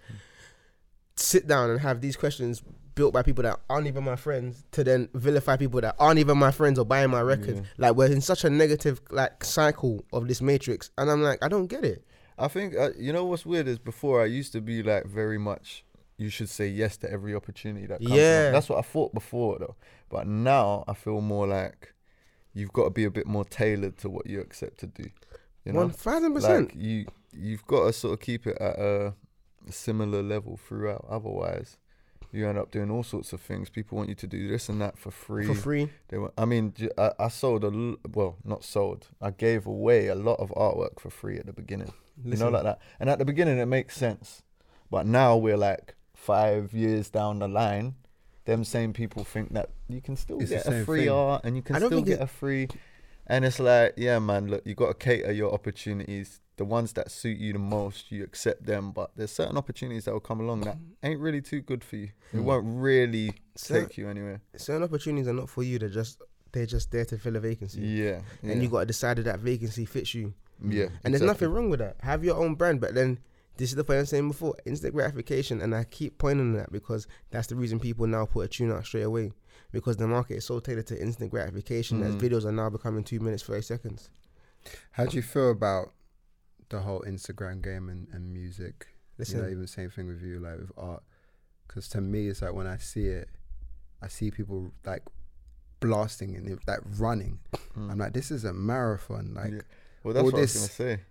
[1.15, 2.61] sit down and have these questions
[2.95, 6.37] built by people that aren't even my friends to then vilify people that aren't even
[6.37, 7.59] my friends or buying my records.
[7.59, 7.65] Yeah.
[7.77, 11.47] Like we're in such a negative like cycle of this matrix, and I'm like, I
[11.47, 12.05] don't get it.
[12.37, 15.37] I think uh, you know what's weird is before I used to be like very
[15.37, 15.83] much.
[16.17, 18.13] You should say yes to every opportunity that comes.
[18.15, 18.51] Yeah.
[18.51, 19.75] that's what I thought before though.
[20.09, 21.93] But now I feel more like
[22.53, 25.09] you've got to be a bit more tailored to what you accept to do.
[25.65, 26.75] You know, One thousand like percent.
[26.75, 29.13] you you've got to sort of keep it at a
[29.71, 31.05] similar level throughout.
[31.09, 31.77] Otherwise,
[32.31, 33.69] you end up doing all sorts of things.
[33.69, 35.45] People want you to do this and that for free.
[35.45, 36.73] For free, They were, I mean,
[37.19, 39.07] I sold a l- well, not sold.
[39.21, 41.93] I gave away a lot of artwork for free at the beginning.
[42.23, 42.79] you know, like that.
[42.99, 44.43] And at the beginning, it makes sense,
[44.91, 47.95] but now we're like five years down the line.
[48.45, 51.09] Them same people think that you can still It's get a free thing.
[51.09, 52.67] art and you can still get a free.
[53.27, 56.41] And it's like, yeah, man, look, you got to cater your opportunities.
[56.57, 58.91] The ones that suit you the most, you accept them.
[58.91, 62.09] But there's certain opportunities that will come along that ain't really too good for you.
[62.33, 62.43] It Mm.
[62.43, 64.41] won't really Cer- take you anywhere.
[64.55, 65.77] certain opportunities are not for you.
[65.79, 66.21] They're just
[66.53, 68.21] they're just there to fill a vacancy, Yeah.
[68.41, 70.33] and you got to decide that that vacancy fits you.
[70.65, 70.87] Yeah.
[71.03, 71.97] And there's nothing wrong with that.
[71.99, 73.19] Have your own brand, but then
[73.57, 76.71] this is the point I'm saying before: instant gratification, and I keep pointing to that
[76.71, 79.33] because that's the reason people now put a tune out straight away
[79.73, 82.03] because the market is so tailored to instant gratification Mm.
[82.17, 84.09] that videos are now becoming two minutes thirty seconds.
[84.91, 85.91] How do you feel about
[86.69, 88.87] the whole Instagram game and, and music?
[89.17, 91.03] Listen, You know, even same thing with you, like with art.
[91.67, 93.29] Because to me, it's like when I see it,
[94.01, 95.03] I see people like
[95.79, 97.39] blasting and like running.
[97.77, 97.91] Mm.
[97.91, 99.33] I'm like, this is a marathon.
[99.33, 99.61] Like Yeah.
[100.03, 101.01] Well, that's all what this- I was gonna say.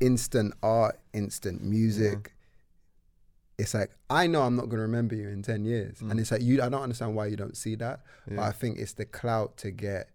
[0.00, 2.32] instant art, instant music.
[3.58, 6.10] It's like I know I'm not gonna remember you in ten years, Mm.
[6.10, 6.60] and it's like you.
[6.62, 9.70] I don't understand why you don't see that, but I think it's the clout to
[9.70, 10.10] get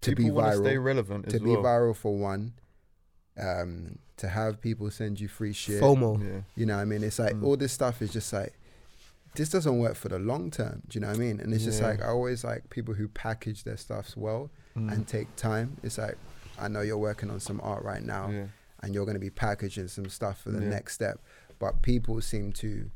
[0.00, 1.62] to People be wanna stay viral, relevant to be well.
[1.62, 2.54] viral for one,
[3.40, 5.80] um, to have people send you free shit.
[5.82, 6.22] FOMO.
[6.22, 6.40] Yeah.
[6.56, 7.02] You know what I mean?
[7.02, 7.44] It's like Mm.
[7.44, 8.52] all this stuff is just like
[9.36, 10.82] this doesn't work for the long term.
[10.88, 11.40] Do you know what I mean?
[11.40, 14.92] And it's just like I always like people who package their stuffs well Mm.
[14.92, 15.76] and take time.
[15.82, 16.16] It's like
[16.58, 18.46] I know you're working on some art right now yeah.
[18.82, 20.68] and you're going to be packaging some stuff for the Yeah.
[20.70, 21.18] next step.
[21.58, 22.90] But people seem to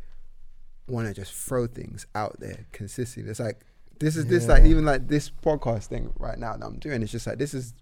[0.87, 3.31] want to just throw things out there consistently.
[3.31, 3.61] It's like
[4.01, 7.03] this is this like even like this podcast thing right now that I'm doing.
[7.03, 7.73] It's just like this is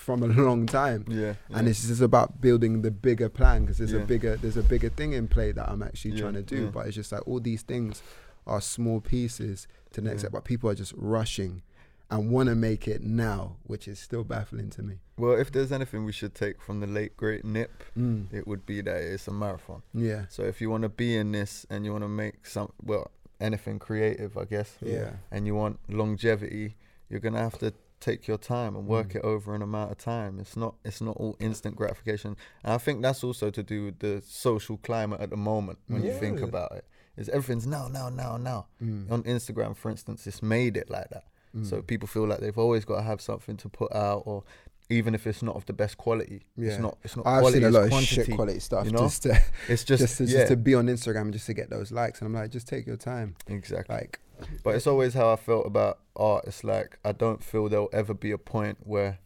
[0.00, 1.34] from a long time, Yeah.
[1.50, 4.00] and it's just about building the bigger plan because there's Yeah.
[4.00, 6.64] a bigger there's a bigger thing in play that I'm actually Yeah, trying to do.
[6.64, 6.70] yeah.
[6.70, 8.02] But it's just like all these things
[8.46, 10.20] are small pieces to the next Yeah.
[10.28, 10.32] step.
[10.32, 11.62] But people are just rushing
[12.10, 15.00] and want to make it now, which is still baffling to me.
[15.16, 18.32] Well, if there's anything we should take from the late great Nip, Mm.
[18.32, 19.82] it would be that it's a marathon.
[19.94, 20.24] Yeah.
[20.30, 23.10] So if you want to be in this and you want to make some, well,
[23.40, 25.12] anything creative, I guess, Yeah.
[25.30, 26.76] and you want longevity,
[27.08, 29.16] you're gonna have to take your time and work Mm.
[29.16, 30.40] it over an amount of time.
[30.40, 32.36] It's not it's not all instant gratification.
[32.64, 36.02] And I think that's also to do with the social climate at the moment when
[36.02, 36.84] you think about it.
[37.16, 38.66] Is everything's now, now, now, now.
[38.82, 39.10] Mm.
[39.10, 41.24] On Instagram, for instance, it's made it like that.
[41.64, 41.86] So Mm.
[41.86, 44.44] people feel like they've always got to have something to put out, or
[44.88, 46.70] even if it's not of the best quality, Yeah.
[46.70, 46.96] it's not.
[47.04, 47.26] It's not.
[47.26, 48.14] I've quality, seen a lot of quantity.
[48.14, 48.98] shit quality stuff you know?
[49.00, 51.54] just to It's just, just to, yeah, just to be on Instagram and just to
[51.54, 52.20] get those likes.
[52.20, 53.34] And I'm like, just take your time.
[53.48, 53.94] exactly.
[53.96, 54.20] Like,
[54.64, 56.44] But it's always how I felt about art.
[56.46, 59.18] It's like I don't feel there'll ever be a point where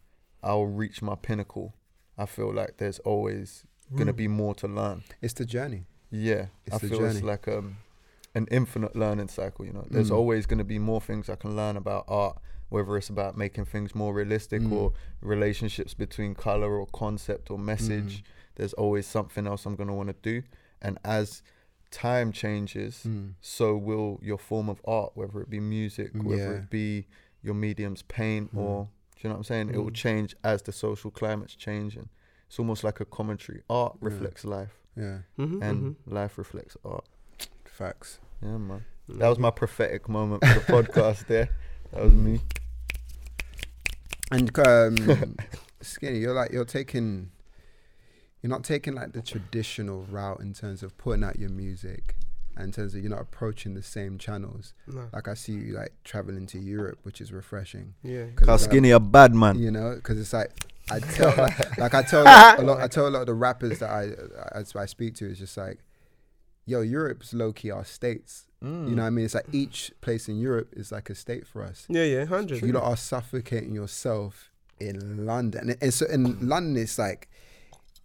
[0.42, 1.74] I'll reach my pinnacle.
[2.18, 4.16] I feel like there's always gonna Mm.
[4.16, 5.02] be more to learn.
[5.22, 5.86] it's the journey.
[6.10, 7.78] Yeah, It's I the feel it's like um,
[8.34, 9.64] an infinite learning cycle.
[9.64, 10.16] You know, there's Mm.
[10.16, 12.38] always going to be more things I can learn about art,
[12.68, 14.72] whether it's about making things more realistic Mm.
[14.72, 18.22] or relationships between color or concept or message.
[18.22, 18.24] Mm.
[18.56, 20.46] There's always something else I'm going to want to do,
[20.80, 21.42] and as
[21.94, 23.34] time changes, Mm.
[23.40, 26.58] so will your form of art, whether it be music, whether Yeah.
[26.58, 27.06] it be
[27.42, 28.58] your medium's paint, Mm.
[28.58, 29.68] or do you know what I'm saying?
[29.70, 29.94] It will Mm.
[30.06, 32.08] change as the social climate's changing.
[32.48, 33.62] It's almost like a commentary.
[33.70, 34.08] Art Yeah.
[34.08, 35.96] reflects life, Yeah, Mhm, and mhm.
[36.06, 37.04] life reflects art.
[37.64, 38.18] facts.
[38.42, 38.84] Yeah, man.
[39.08, 41.26] That was my prophetic moment for the podcast.
[41.26, 41.48] There,
[41.92, 42.40] that was me.
[44.30, 44.96] And um,
[45.80, 47.30] skinny, you're like you're taking,
[48.44, 52.14] you're not taking like the traditional route in terms of putting out your music,
[52.60, 54.74] in terms of you're not approaching the same channels.
[54.86, 55.08] No.
[55.14, 57.94] Like I see you like traveling to Europe, which is refreshing.
[58.02, 59.58] Yeah, Cause it's like- skinny a bad man.
[59.58, 60.50] you know, because it's like
[60.90, 63.78] I tell, like, like I tell a lot, I tell a lot of the rappers
[63.78, 64.10] that I,
[64.58, 65.78] I I speak to, it's just like,
[66.66, 68.44] yo, Europe's low key our states.
[68.62, 68.90] Mm.
[68.90, 69.24] You know what I mean?
[69.24, 71.86] It's like each place in Europe is like a state for us.
[71.88, 72.60] Yeah, yeah, hundred.
[72.60, 77.30] You lot are suffocating yourself in London, and, and so in London, it's like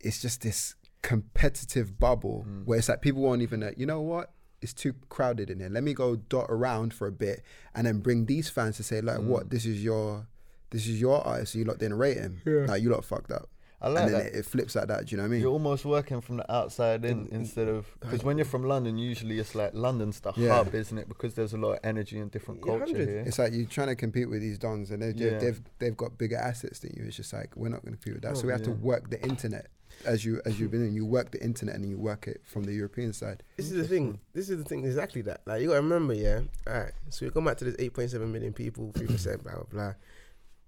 [0.01, 2.65] it's just this competitive bubble Mm.
[2.65, 3.71] where it's like people won't even know.
[3.75, 4.31] You know what?
[4.61, 5.69] It's too crowded in here.
[5.69, 7.41] Let me go dot around for a bit,
[7.73, 9.25] and then bring these fans to say like, Mm.
[9.27, 9.49] "What?
[9.49, 10.27] This is your,
[10.71, 11.53] this is your artist.
[11.53, 12.41] So you lot didn't rate him.
[12.45, 12.65] Yeah.
[12.67, 13.49] Like you lot fucked up."
[13.81, 14.33] I like and then that.
[14.33, 15.05] it, it flips like that.
[15.05, 15.39] Do you know what I mean?
[15.41, 19.39] You're almost working from the outside in instead of because when you're from London, usually
[19.39, 20.55] it's like London's the Yeah.
[20.55, 21.07] hub, isn't it?
[21.07, 23.07] Because there's a lot of energy and different Yeah, culture 100.
[23.07, 23.23] here.
[23.25, 25.37] It's like you're trying to compete with these dons, and they've Yeah.
[25.39, 27.05] they've they've got bigger assets than you.
[27.05, 28.31] It's just like we're not going to compete with that.
[28.33, 29.67] Oh, so we have to work the internet
[30.05, 30.93] as you as you've been doing.
[30.93, 33.43] You work the internet and you work it from the European side.
[33.57, 34.19] This is the thing.
[34.33, 34.85] This is the thing.
[34.85, 35.41] Exactly that.
[35.45, 36.41] Like you gotta remember, yeah.
[36.67, 36.91] All right.
[37.09, 39.93] So we come back to this 8.7 million people, three percent, blah blah blah.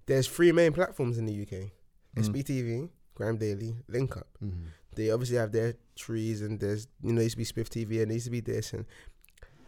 [0.06, 1.72] There's three main platforms in the UK:
[2.18, 2.28] Mm.
[2.30, 4.28] SBTV, Grime Daily, Link Up.
[4.44, 4.66] Mm-hmm.
[4.96, 8.02] They obviously have their trees, and there's you know there used to be Spiff TV,
[8.02, 8.86] and there used to be this, and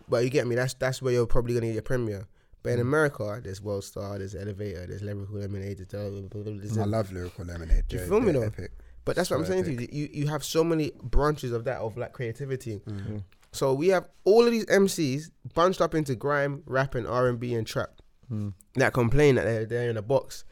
[0.10, 0.56] but you get me.
[0.56, 2.28] That's that's where you're probably gonna get your premiere.
[2.64, 2.82] But in Mm.
[2.82, 6.78] America, there's World Star, there's Elevator, there's Lyrical Lemonade, there's blah, blah, blah, blah, there's
[6.78, 7.84] I love lyrical lemonade.
[7.90, 8.44] Do you feel me though?
[8.44, 8.72] Epic.
[9.06, 9.88] But that's what I'm saying to you.
[9.92, 12.80] You you have so many branches of that of like creativity.
[12.88, 13.24] Mm.
[13.52, 17.40] So we have all of these MCs bunched up into grime, rap, and R and
[17.40, 17.90] B and trap
[18.32, 18.54] Mm.
[18.76, 20.46] that complain that they're, they're in a box,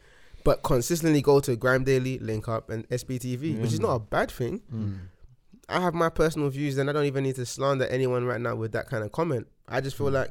[0.44, 4.30] but consistently go to Grime Daily, Link Up, and SBTV, which is not a bad
[4.30, 4.60] thing.
[4.72, 4.98] Mm.
[5.70, 8.54] I have my personal views, and I don't even need to slander anyone right now
[8.54, 9.48] with that kind of comment.
[9.66, 10.12] I just feel Mm.
[10.12, 10.30] like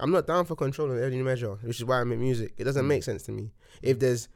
[0.00, 2.52] I'm not down for control in any measure, which is why I make music.
[2.58, 2.88] It doesn't Mm.
[2.88, 3.50] make sense to me.
[3.80, 4.28] If there's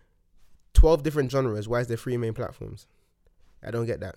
[0.78, 2.86] 12 different genres, why is there three main platforms?
[3.66, 4.14] I don't get that.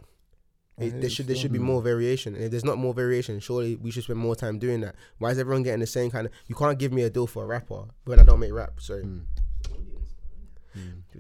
[0.78, 2.36] It, there should there should be more variation.
[2.36, 4.96] And if there's not more variation, surely we should spend more time doing that.
[5.20, 6.34] Why is everyone getting the same kind of?
[6.48, 8.80] You can't give me a deal for a rapper when I don't make rap.
[8.80, 9.24] Sorry, Mm.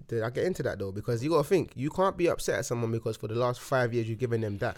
[0.08, 2.66] Did I get into that though because you gotta think you can't be upset at
[2.66, 4.78] someone because for the last five years you've given them that.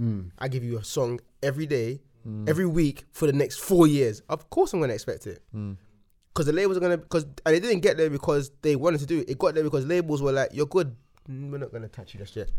[0.00, 0.30] Mm.
[0.38, 2.48] I give you a song every day, Mm.
[2.48, 4.22] every week for the next four years.
[4.28, 5.76] Of course I'm gonna expect it Mm.
[6.32, 9.06] Because the labels are gonna because and they didn't get there because they wanted to
[9.06, 9.30] do it.
[9.30, 10.94] It got there because labels were like, "You're good,
[11.30, 12.50] Mm, we're not gonna touch you just yet."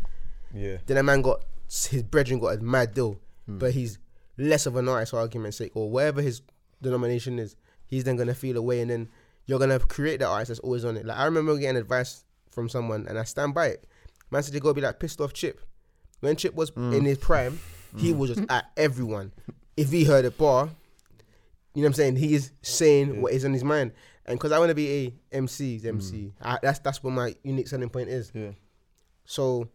[0.54, 0.78] Yeah.
[0.86, 3.18] Then a man got his brethren got a mad deal,
[3.48, 3.58] Mm.
[3.58, 3.98] but he's
[4.38, 6.40] less of an artist for argument's sake, or whatever his
[6.82, 7.56] denomination is.
[7.86, 9.08] He's then gonna feel away, and then
[9.46, 11.04] you're gonna create that artist that's always on it.
[11.04, 13.84] Like I remember getting advice from someone, and I stand by it.
[14.30, 15.60] Man said you gotta be like pissed off Chip.
[16.20, 16.96] When Chip was Mm.
[16.98, 17.58] in his prime,
[17.96, 19.32] he was just at everyone.
[19.76, 20.70] If he heard a bar,
[21.74, 23.20] you know what I'm saying, he is saying Yeah.
[23.20, 23.92] what is on his mind.
[24.26, 24.88] And because I want to be
[25.32, 25.88] a MC's Mm.
[25.88, 28.30] MC, I, that's that's what my unique selling point is.
[28.34, 28.52] Yeah.
[29.26, 29.68] So,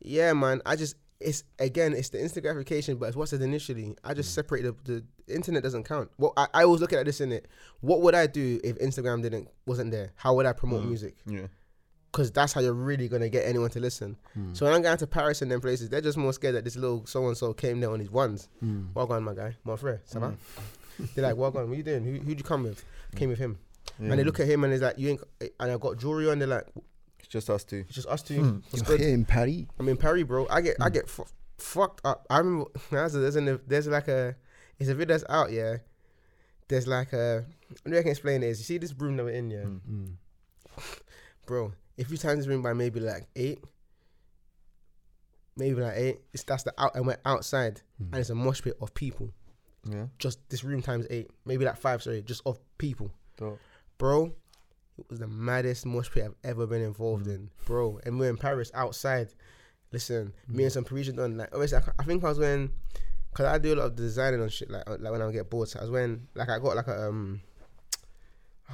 [0.00, 3.94] yeah, man, I just it's again it's the instant gratification, but it's what's it initially.
[4.04, 4.34] I just Mm.
[4.34, 4.74] separate the,
[5.26, 6.10] the internet doesn't count.
[6.18, 7.48] Well, I, I always look at this in it.
[7.80, 10.12] What would I do if Instagram didn't wasn't there?
[10.16, 10.88] How would I promote Mm.
[10.88, 11.16] music?
[11.26, 11.46] Yeah.
[12.12, 14.16] Because that's how you're really gonna get anyone to listen.
[14.38, 14.56] Mm.
[14.56, 16.76] So when I'm going to Paris and them places, they're just more scared that this
[16.76, 18.48] little so and so came there on his ones.
[18.62, 18.88] Mm.
[18.94, 20.34] Well gone, my guy, my friend, ça va?
[21.14, 22.04] They're like, well gone, what you doing?
[22.04, 22.84] Who who'd you come with?
[23.14, 23.58] Came with him.
[23.98, 24.10] yeah.
[24.10, 25.20] And they look at him and he's like, you ain't.
[25.60, 26.38] And I got jewelry on.
[26.38, 26.66] They're like,
[27.18, 27.84] It's just us two.
[27.86, 28.40] it's just us two.
[28.40, 28.56] Hmm.
[28.70, 29.00] What's You're good?
[29.04, 29.62] here in Paris.
[29.78, 30.46] I'm in Paris, bro.
[30.48, 30.92] I get I Mm.
[30.94, 31.26] get fu-
[31.58, 32.26] fucked up.
[32.30, 34.34] I remember there's a, there's, an, there's like a
[34.78, 35.50] it's a video that's out.
[35.52, 35.78] Yeah,
[36.68, 37.44] there's like a.
[37.84, 39.64] The way I can explain it is, you see this room that we're in, yeah,
[39.64, 39.80] Mm.
[39.90, 40.12] Mm.
[41.46, 41.72] bro.
[41.96, 43.58] If you times this room by maybe like eight,
[45.56, 48.12] maybe like eight, it's that's the out and we're outside Mm.
[48.12, 49.30] and it's a mosh pit of people.
[49.90, 50.06] Yeah.
[50.18, 53.58] Just this room times eight, maybe like five, sorry, just of people, Dope.
[53.98, 54.32] bro.
[54.98, 58.00] It was the maddest mosh pit I've ever been involved in, bro.
[58.06, 59.28] And we're in Paris outside.
[59.92, 62.70] Listen, me and some Parisian done like obviously I, I think I was wearing
[63.30, 65.68] because I do a lot of designing on shit like like when I get bored.
[65.68, 67.40] So I was wearing like I got like a um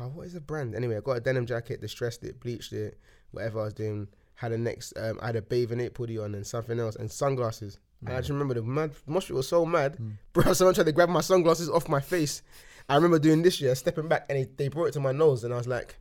[0.01, 0.75] oh, what is the brand?
[0.75, 2.99] Anyway, I got a denim jacket, distressed it, bleached it,
[3.33, 4.09] whatever I was doing.
[4.37, 7.11] Had a next um I had a bathing ape hoodie on and something else and
[7.11, 7.79] sunglasses.
[8.07, 10.13] I just remember the mad mosh was so mad, Mm.
[10.33, 10.53] bro.
[10.53, 12.43] Someone tried to grab my sunglasses off my face.
[12.89, 15.45] I remember doing this year, stepping back, and they, they brought it to my nose,
[15.45, 15.97] and I was like,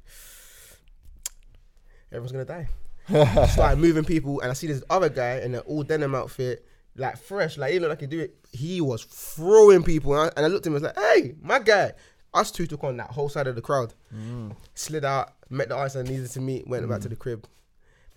[2.11, 2.67] everyone's gonna die.
[3.47, 7.17] Started moving people, and I see this other guy in an all denim outfit, like
[7.17, 8.35] fresh, like he looked like he do it.
[8.51, 11.35] He was throwing people, and I, and I looked at him and was like, "Hey,
[11.41, 11.93] my guy."
[12.33, 13.93] Us two took on that whole side of the crowd.
[14.15, 14.55] Mm.
[14.73, 17.45] Slid out, met the artist I needed to meet, went back to the crib,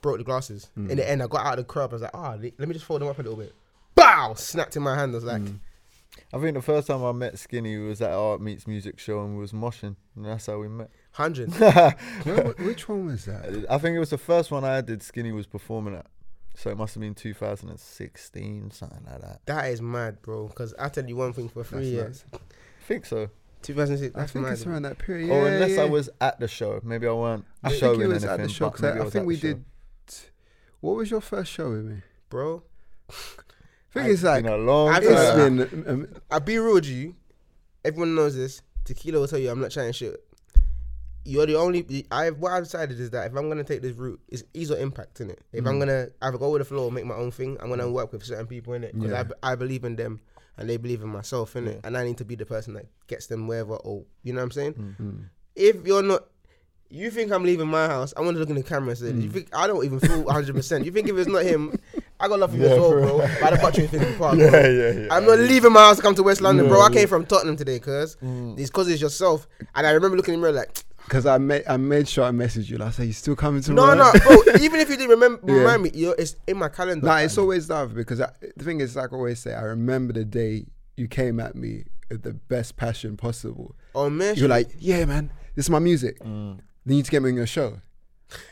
[0.02, 0.68] broke the glasses.
[0.78, 0.90] Mm.
[0.90, 1.90] In the end, I got out of the crowd.
[1.90, 3.52] I was like, "Ah, let me just fold them up a little bit."
[3.94, 4.34] Bow!
[4.34, 5.12] Snapped in my hand.
[5.12, 5.58] I was like, Mm.
[6.32, 9.34] I think the first time I met Skinny was at Art Meets Music show and
[9.34, 10.90] we was moshing, and that's how we met.
[11.12, 11.52] hundred.
[12.58, 13.66] Which one was that?
[13.70, 15.02] I think it was the first one I did.
[15.02, 16.06] Skinny was performing at,
[16.54, 19.40] so it must have been 2016, something like that.
[19.46, 20.48] That is mad, bro.
[20.48, 22.24] Because I tell you one thing for three That's years.
[22.32, 22.44] nuts.
[22.54, 23.30] I think so.
[23.62, 24.16] 2006.
[24.16, 25.30] I think it's around that period.
[25.30, 25.82] or unless yeah.
[25.82, 28.40] I was at the show, maybe I weren't I think showing you was anything.
[28.42, 29.46] at the show but 'cause maybe I, I was think at we the show.
[29.54, 29.64] did.
[30.80, 32.02] What was your first show with me?
[32.28, 32.62] bro.
[33.94, 35.36] I think I- it's like Been a long I've time.
[35.56, 35.88] been- it's been.
[35.88, 37.14] Um, I'll be real with you.
[37.84, 38.62] Everyone knows this.
[38.84, 40.24] Tequila will tell you I'm not trying to shit.
[41.26, 42.06] You're the only.
[42.10, 44.70] I have what I've decided is that if I'm gonna take this route, it's ease
[44.70, 45.40] or impact in it.
[45.52, 45.78] If I'm Mm.
[45.78, 48.22] gonna either go with the flow or make my own thing, I'm gonna work with
[48.24, 49.20] certain people in it because Yeah.
[49.20, 50.20] I, b- I believe in them
[50.58, 51.80] and they believe in myself in it, Yeah.
[51.84, 54.44] and I need to be the person that gets them wherever or you know what
[54.44, 54.74] I'm saying.
[55.00, 55.24] mm.
[55.56, 56.24] If you're not.
[56.94, 58.14] You think I'm leaving my house?
[58.16, 59.22] I want to look in the camera and say, Mm.
[59.22, 60.54] "You think I don't even feel 100?
[60.54, 61.76] percent You think if it's not him,
[62.20, 63.18] I got love for you Yeah, as well, for bro.
[63.18, 63.40] real.
[63.40, 64.46] By the butcher in Finsbury Park, bro.
[64.46, 65.06] Yeah, yeah, yeah.
[65.10, 66.78] I'm not leaving my house to come to West London, bro.
[66.78, 67.06] Yeah, I came yeah.
[67.06, 68.16] from Tottenham today, cuz.
[68.22, 68.58] Mm.
[68.60, 69.48] It's because it's yourself.
[69.74, 72.30] And I remember looking in the mirror like, Because I made I made sure I
[72.30, 72.78] messaged you.
[72.78, 73.98] Like, I said, you still coming to no, work?
[73.98, 74.12] no,
[74.44, 74.54] bro.
[74.62, 75.58] even if you didn't remember, Yeah.
[75.58, 77.04] remind me, you're, it's in my calendar.
[77.06, 80.12] Nah, it's always love because I, the thing is, like I always say, I remember
[80.12, 80.66] the day
[80.96, 83.74] you came at me with the best passion possible.
[83.96, 84.36] Oh, man.
[84.36, 86.20] You're like, yeah, man, this is my music.
[86.20, 86.60] Mm.
[86.86, 87.80] They need to get me on your show.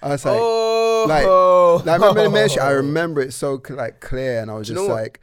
[0.03, 2.61] I was like, oh, like- like, I remember the mention.
[2.63, 5.21] I remember it so like clear, and I was Do you just know like,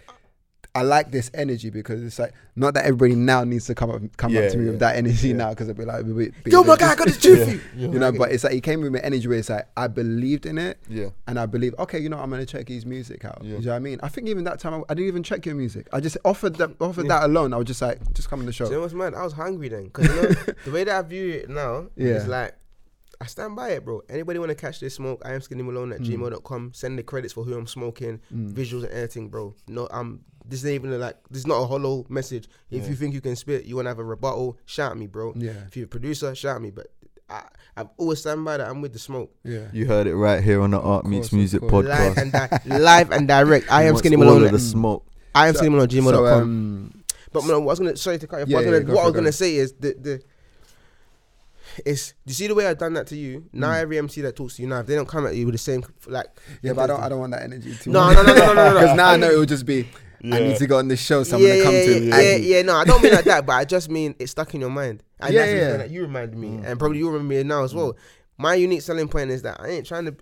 [0.75, 4.01] I like this energy because it's like not that everybody now needs to come up
[4.17, 5.35] come Yeah, up to me yeah, with that energy yeah.
[5.35, 7.87] now because they'll be like, be- be- Yo, my guy, I got this for you.
[7.87, 8.11] know.
[8.11, 10.77] But it's like he came with an energy where it's like I believed in it,
[10.87, 11.09] Yeah.
[11.27, 13.39] and I believe, okay, you know, I'm gonna check his music out.
[13.43, 13.57] Yeah.
[13.57, 13.99] You know what I mean?
[14.03, 15.87] I think even that time I, I didn't even check your music.
[15.93, 17.53] I just offered that offered that alone.
[17.53, 18.65] I was just like, just come on the show.
[18.65, 19.13] Do you know what's mad?
[19.15, 19.85] I was hungry then.
[19.85, 22.09] Because you know, the way that I view it now Yeah.
[22.15, 22.55] is like,
[23.21, 24.01] I stand by it, bro.
[24.09, 25.21] Anybody want to catch this smoke?
[25.25, 26.05] I am skinny malone at Mm.
[26.07, 26.71] gmail.com.
[26.73, 28.53] Send the credits for who I'm smoking, Mm.
[28.53, 29.53] visuals and editing, bro.
[29.67, 30.21] No, I'm.
[30.47, 32.47] This ain't even like this is not a hollow message.
[32.71, 32.89] If Yeah.
[32.89, 35.33] you think you can spit, you want to have a rebuttal, shout me, bro.
[35.35, 36.71] Yeah, If you're a producer, shout me.
[36.71, 36.87] But
[37.29, 37.43] I,
[37.77, 38.67] I've always stand by that.
[38.69, 39.67] I'm with the smoke, yeah.
[39.73, 41.85] You heard it right here on the Art course, Meets Music course.
[41.85, 42.21] live podcast.
[42.21, 43.65] and di- live and direct.
[43.71, 44.45] I am wants skinny all malone.
[44.45, 45.05] of the smoke.
[45.35, 46.13] I am So- skinny malone at gmail.com.
[46.13, 48.45] So, um, But man, what I was gonna sorry to cut you.
[48.47, 49.19] Yeah, what I was yeah, gonna, go what I was go.
[49.19, 50.21] gonna say is the the.
[51.85, 53.45] It's you see the way I've done that to you.
[53.53, 53.81] Now Mm.
[53.81, 55.59] every MC that talks to you now, if they don't come at you with the
[55.59, 56.27] same like.
[56.61, 58.53] yeah, but I don't, I don't want that energy too No, no, no, no, no,
[58.53, 58.73] no, no.
[58.79, 59.87] Because now I know it will just be,
[60.23, 62.21] I need to go on this show, so I'm yeah, gonna come yeah, to yeah,
[62.21, 64.61] yeah, yeah, No, I don't mean like that, but I just mean it's stuck in
[64.61, 65.03] your mind.
[65.21, 65.77] And Yeah, that's yeah.
[65.77, 66.65] that you reminded me, Mm.
[66.65, 67.97] and probably you remember me now as well.
[68.37, 70.15] My unique selling point is that I ain't trying to.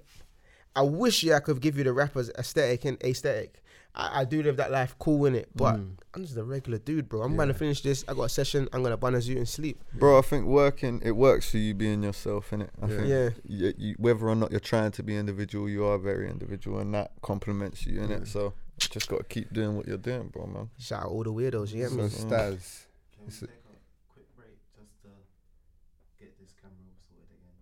[0.76, 3.62] I wish yeah, I could give you the rappers aesthetic and aesthetic.
[3.98, 5.98] I, I do live that life cool in it, but Mm.
[6.14, 7.22] I'm just a regular dude, bro.
[7.24, 8.06] I'm gonna finish this.
[8.08, 8.68] I got a session.
[8.72, 9.84] I'm gonna bun a zoo and sleep.
[9.94, 12.70] Bro, I think working it works for you being yourself, innit?
[12.82, 12.96] I Yeah.
[12.98, 13.30] think Yeah.
[13.44, 16.94] you, you, whether or not you're trying to be individual, you are very individual, and
[16.94, 18.20] that complements you, innit?
[18.20, 18.26] Yeah.
[18.26, 20.70] So just gotta keep doing what you're doing, bro, man.
[20.80, 21.72] Shout out all the weirdos.
[21.74, 22.04] You get So me?
[22.10, 22.86] Staz,
[23.18, 25.10] Can It's we a- take a quick break just to
[26.20, 26.78] get this camera
[27.10, 27.58] sorted again?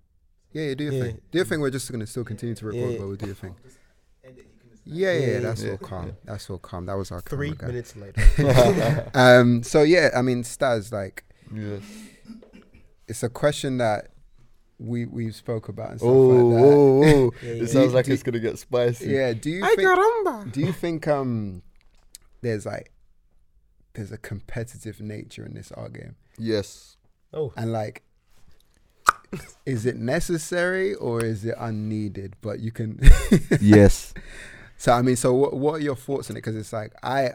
[0.51, 1.03] yeah, yeah, do your Yeah.
[1.03, 1.21] thing.
[1.31, 1.59] Do your thing.
[1.61, 2.97] We're just gonna still continue to record, Yeah.
[2.99, 3.55] but we'll do your thing.
[3.63, 3.77] Just
[4.23, 5.71] edit, you can just Yeah, yeah, Yeah, that's yeah.
[5.71, 6.17] all calm.
[6.25, 6.85] That's all calm.
[6.85, 7.67] That was our Three camera guy.
[7.67, 9.09] minutes later.
[9.13, 9.63] um.
[9.63, 11.23] So yeah, I mean, Staz, like,
[11.53, 11.81] Yes.
[13.07, 14.09] it's a question that
[14.77, 16.65] we we spoke about and stuff Oh, like that.
[16.65, 17.31] oh, oh.
[17.41, 17.63] Yeah, yeah.
[17.63, 19.07] It sounds like do- it's gonna get spicy.
[19.07, 19.33] Yeah.
[19.33, 19.87] Do you Ay, think?
[19.87, 20.51] caramba.
[20.51, 21.61] Do you think um,
[22.41, 22.91] there's like,
[23.93, 26.97] there's a competitive nature in this art game, Yes.
[27.33, 28.03] Oh, and like,
[29.65, 32.35] is it necessary or is it unneeded?
[32.41, 32.99] But you can.
[33.59, 34.13] yes.
[34.77, 36.39] So I mean, so what what are your thoughts on it?
[36.39, 37.31] Because it's like I,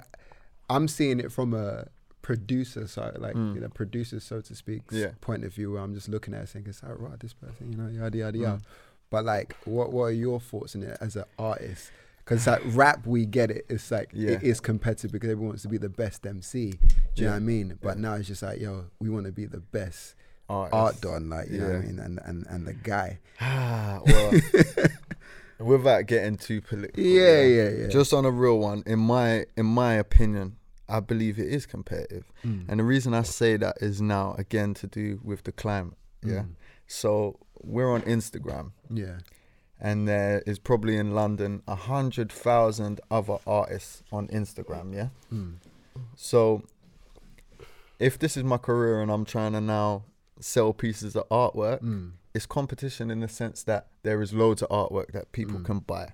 [0.69, 1.87] I'm seeing it from a
[2.23, 3.55] producer side, like Mm.
[3.55, 5.13] you know, producer so to speak, Yeah.
[5.21, 5.73] point of view.
[5.73, 8.17] Where I'm just looking at it, saying, "It's like right, this person, you know, yada
[8.19, 8.63] yada yada." Mm.
[9.11, 11.91] But like, what what are your thoughts on it as an artist?
[12.25, 13.65] Because like rap, we get it.
[13.69, 14.33] It's like Yeah.
[14.33, 16.71] it is competitive because everyone wants to be the best MC.
[16.73, 16.79] Do
[17.17, 17.79] you know what I mean?
[17.81, 18.03] But Yeah.
[18.03, 20.15] now it's just like, yo, we want to be the best
[20.49, 20.75] Artist.
[20.75, 23.19] art done, like you know what I mean, and and and the guy.
[23.41, 24.33] Ah, well,
[25.61, 27.03] without getting too political.
[27.03, 27.87] Yeah, yeah, yeah.
[27.89, 30.57] Just on a real one, in my in my opinion,
[30.89, 32.25] I believe it is competitive.
[32.45, 32.67] Mm.
[32.69, 35.99] And the reason I say that is now again to do with the climate.
[36.25, 36.41] Yeah.
[36.43, 36.55] Mm.
[36.87, 39.19] So we're on Instagram yeah,
[39.79, 44.95] and there is probably in London a hundred thousand other artists on Instagram.
[44.95, 45.09] Yeah.
[45.33, 45.57] Mm.
[46.17, 46.63] So
[47.99, 50.05] if this is my career and I'm trying to now
[50.41, 52.13] sell pieces of artwork, Mm.
[52.35, 55.65] It's competition in the sense that there is loads of artwork that people Mm.
[55.65, 56.13] can buy.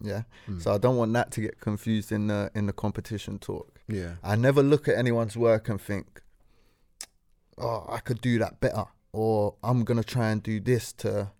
[0.00, 0.22] Yeah.
[0.46, 0.62] Mm.
[0.62, 3.80] So I don't want that to get confused in the in the competition talk.
[3.88, 4.14] yeah.
[4.22, 6.22] I never look at anyone's work and think,
[7.56, 11.32] "Oh, I could do that better," or "I'm gonna try and do this to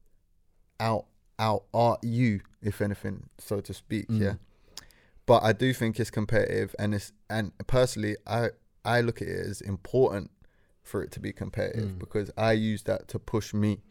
[0.81, 1.07] out
[1.39, 4.21] out art you, if anything, so to speak." Mm.
[4.21, 4.35] Yeah.
[5.27, 8.51] But I do think it's competitive, and it's and personally, I
[8.85, 10.31] I look at it as important
[10.83, 11.99] for it to be competitive Mm.
[11.99, 13.83] because I use that to push me.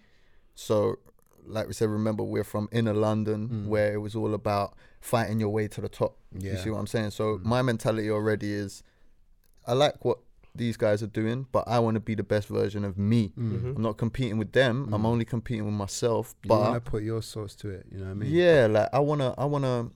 [0.60, 0.98] So,
[1.46, 3.68] like we said, remember we're from inner London, Mm.
[3.68, 6.18] where it was all about fighting your way to the top.
[6.38, 6.54] Yeah.
[6.54, 7.12] You see what I'm saying?
[7.12, 7.44] So Mm.
[7.46, 8.82] my mentality already is,
[9.68, 10.18] I like what
[10.56, 13.32] these guys are doing, but I want to be the best version of me.
[13.38, 13.76] Mm.
[13.76, 14.90] I'm not competing with them.
[14.92, 15.06] I'm Mm.
[15.06, 16.34] only competing with myself.
[16.42, 17.86] But You want But to put your source to it.
[17.92, 18.32] You know what I mean?
[18.34, 19.92] yeah, like I wanna, I wanna,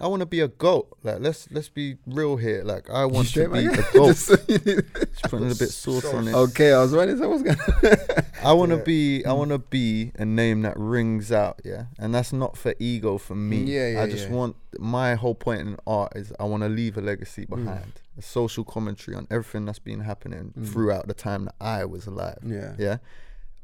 [0.00, 0.96] I wanna be a goat.
[1.02, 2.62] Like let's let's be real here.
[2.64, 4.06] Like I want to be a goat.
[4.08, 4.82] Just so you know.
[5.10, 6.34] Just putting a bit sauce on it.
[6.34, 8.24] okay, I was wondering so what's gonna.
[8.44, 8.84] I want to Yeah.
[8.84, 9.38] be I Mm.
[9.38, 11.86] want to be a name that rings out, yeah.
[11.98, 13.62] And that's not for ego for me.
[13.64, 14.34] Yeah, yeah, I just yeah.
[14.34, 17.64] want my whole point in art is I want to leave a legacy Mm.
[17.64, 17.92] behind.
[18.16, 20.68] A social commentary on everything that's been happening Mm.
[20.72, 22.38] throughout the time that I was alive.
[22.44, 22.74] Yeah.
[22.78, 22.96] Yeah.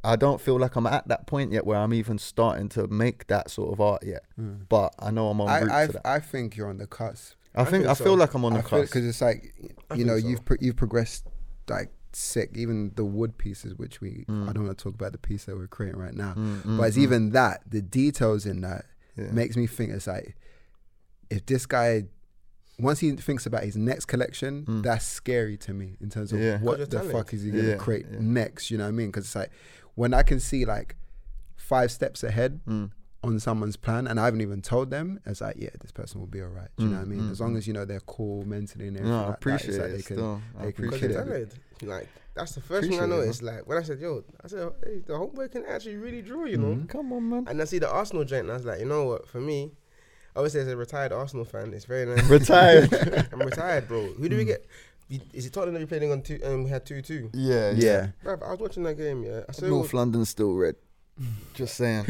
[0.04, 3.26] I don't feel like I'm at that point yet where I'm even starting to make
[3.28, 4.22] that sort of art yet.
[4.38, 4.68] Mm.
[4.68, 6.06] But I know I'm on route I I, to that.
[6.06, 7.34] I think you're on the cusp.
[7.54, 8.04] I, I think, think I so.
[8.04, 8.92] feel like I'm on the cusp.
[8.92, 9.54] because it's like
[9.90, 10.26] I you know so.
[10.28, 11.26] you've pro- you've progressed
[11.68, 12.50] like sick.
[12.54, 14.48] Even the wood pieces, which we Mm.
[14.48, 16.76] I don't want to talk about the piece that we're creating right now, Mm, mm,
[16.78, 17.02] but it's mm.
[17.02, 18.84] even that the details in that
[19.16, 19.30] Yeah.
[19.32, 20.36] makes me think it's like
[21.30, 22.04] if this guy
[22.80, 24.82] once he thinks about his next collection, Mm.
[24.82, 26.58] that's scary to me in terms of Yeah.
[26.58, 28.18] what the you're fuck is he gonna Yeah, create yeah.
[28.20, 28.68] next.
[28.70, 29.08] You know what I mean?
[29.08, 29.52] Because it's like
[29.94, 30.96] when I can see like
[31.56, 32.90] five steps ahead Mm.
[33.22, 36.26] on someone's plan and I haven't even told them, it's like, yeah, this person will
[36.26, 36.68] be all right.
[36.76, 37.20] Do you know Mm, what I mean?
[37.20, 37.58] mm, As long mm.
[37.58, 39.18] as you know they're cool mentally and everything.
[39.18, 39.96] No, I like that, it's appreciate like it.
[39.96, 40.42] they can- still.
[40.58, 41.14] I they can Because appreciate it.
[41.24, 41.58] talented.
[41.82, 43.42] Like that's the first thing I Appreciate it, noticed.
[43.42, 46.56] Like when I said, "Yo," I said, "Hey, the homework can actually really draw," you
[46.58, 46.74] know.
[46.74, 46.88] Mhm.
[46.88, 47.46] Come on, man.
[47.48, 49.28] And I see the Arsenal joint, and I was like, you know what?
[49.28, 49.72] For me,
[50.36, 52.28] obviously as a retired Arsenal fan, it's very nice.
[52.28, 52.92] Retired.
[53.32, 54.12] I'm retired, bro.
[54.14, 54.46] Who do we Mm.
[54.48, 54.66] get?
[55.08, 56.40] You- Is it Tottenham that we playing on two?
[56.44, 57.30] Um, we had two two.
[57.34, 58.08] Yeah, Yeah.
[58.24, 59.22] Bruv, I was watching that game.
[59.22, 60.76] Yeah, I said, North London's still red.
[61.54, 62.06] Just saying.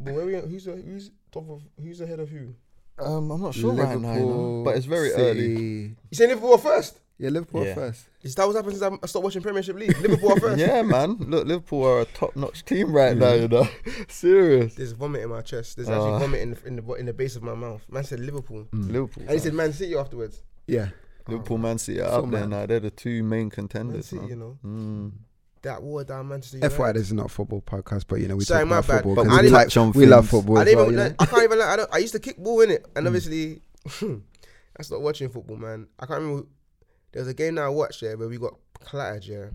[0.00, 0.34] but where we?
[0.36, 1.62] Who's the, who's top of?
[1.82, 2.54] Who's ahead of who?
[2.98, 5.46] Um, I'm not sure right now, you know, but it's very early.
[5.48, 7.00] You saying Liverpool first?
[7.18, 7.74] Yeah, Liverpool Yeah.
[7.74, 8.06] first.
[8.22, 9.96] Is that what's happened since I stopped watching Premiership League?
[10.00, 10.58] Liverpool are first.
[10.60, 11.16] Yeah, man.
[11.18, 13.32] Look, Liverpool are a top-notch team right now.
[13.34, 13.68] You know,
[14.08, 14.74] serious.
[14.76, 15.76] There's vomit in my chest.
[15.76, 16.18] There's actually Ah.
[16.20, 17.82] vomit in the, in the in the base of my mouth.
[17.88, 18.92] Man said Liverpool, Mm.
[18.92, 19.22] Liverpool.
[19.24, 20.42] and he said Man City afterwards.
[20.66, 20.88] Yeah.
[21.28, 22.66] Liverpool, Man City are So up there now.
[22.66, 24.06] They're the two main Man contenders.
[24.06, 25.12] City, you know Mm.
[25.62, 26.76] that war down Manchester United.
[26.76, 28.96] FYI, this is not a football podcast, but you know we Sorry, talk about bad.
[28.96, 29.14] football.
[29.14, 30.58] But 'cause we I we, didn't- like, touch we love football.
[30.58, 30.94] I as didn't well, even.
[30.94, 31.08] you know?
[31.18, 31.58] like, I can't even.
[31.58, 31.94] Like, I don't.
[31.94, 33.08] I used to kick ball in it, and Mm.
[33.08, 33.62] obviously,
[34.78, 35.86] I stopped watching football, man.
[35.98, 36.46] I can't remember.
[37.12, 39.46] There was a game that I watched yeah, where we got clattered, yeah,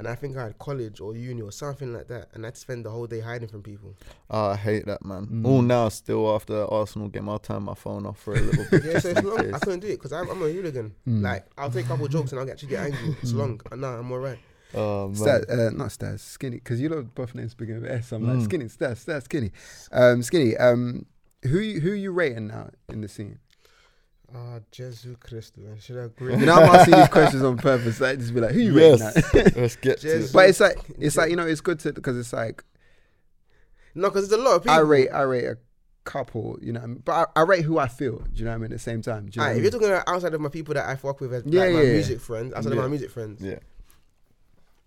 [0.00, 2.84] and I think I had college or uni or something like that, and I'd spend
[2.86, 3.94] the whole day hiding from people.
[4.30, 5.26] Oh, I hate that, man.
[5.26, 5.46] Mm.
[5.46, 8.64] All now, still after the Arsenal game, I'll turn my phone off for a little
[8.70, 8.82] bit.
[8.84, 9.38] Yeah, so it's in long.
[9.38, 9.60] I case.
[9.60, 10.94] couldn't do it because I'm, I'm a hooligan.
[11.06, 11.22] Mm.
[11.22, 13.16] Like I'll take a couple jokes and I'll actually get angry.
[13.22, 13.36] It's Mm.
[13.38, 13.60] long.
[13.70, 14.38] And nah, I'm alright.
[14.74, 15.16] Oh man.
[15.16, 18.12] Stat, uh, not Stas, Skinny, because you know both names begin with S.
[18.12, 18.44] I'm like Mm.
[18.44, 19.52] Skinny, Stas, Stas, Skinny,
[19.92, 20.56] um, Skinny.
[20.56, 21.06] Um,
[21.42, 23.38] who you, who you rating now in the scene?
[24.34, 25.76] Ah, Jesus Christ, man.
[25.80, 26.36] Should I You agree?
[26.36, 28.00] know, I'm asking these questions on purpose.
[28.00, 29.10] Like, just be like, who you rating now?
[29.34, 29.56] Yes.
[29.56, 30.30] Let's get to it.
[30.32, 32.62] but it's like, it's like you know, it's good to because it's like
[33.94, 34.76] no, because there's a lot of people.
[34.76, 35.58] I rate, I rate a
[36.04, 38.18] couple, you know, but I, I rate who I feel.
[38.18, 38.64] Do you know what I mean?
[38.66, 39.62] At the same time, do you know Alright, what if mean?
[39.64, 41.78] you're talking about outside of my people that I fuck with as Yeah, like my
[41.80, 41.92] yeah, yeah.
[41.94, 42.76] music friends, outside Yeah.
[42.78, 43.58] of my music friends, Yeah.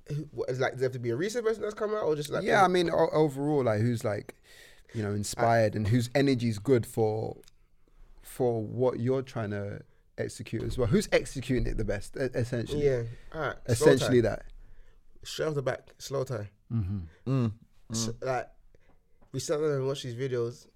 [0.08, 2.04] who- what, is like does there have to be a recent person that's come out
[2.04, 4.36] or just like yeah, I mean, o- overall, like who's like,
[4.94, 7.38] you know, inspired and whose energy is good for,
[8.24, 9.82] for what you're trying to
[10.18, 10.88] execute as well.
[10.88, 12.16] Who's executing it the best?
[12.16, 13.04] Essentially, yeah,
[13.34, 14.40] alright, essentially that.
[14.40, 14.46] tie.
[15.24, 16.48] straight off the back, Slowthai.
[16.72, 17.00] Mm-hmm.
[17.28, 17.52] Mm.
[17.92, 18.26] S Mm.
[18.26, 18.48] like
[19.32, 20.68] we sat down and watched these videos,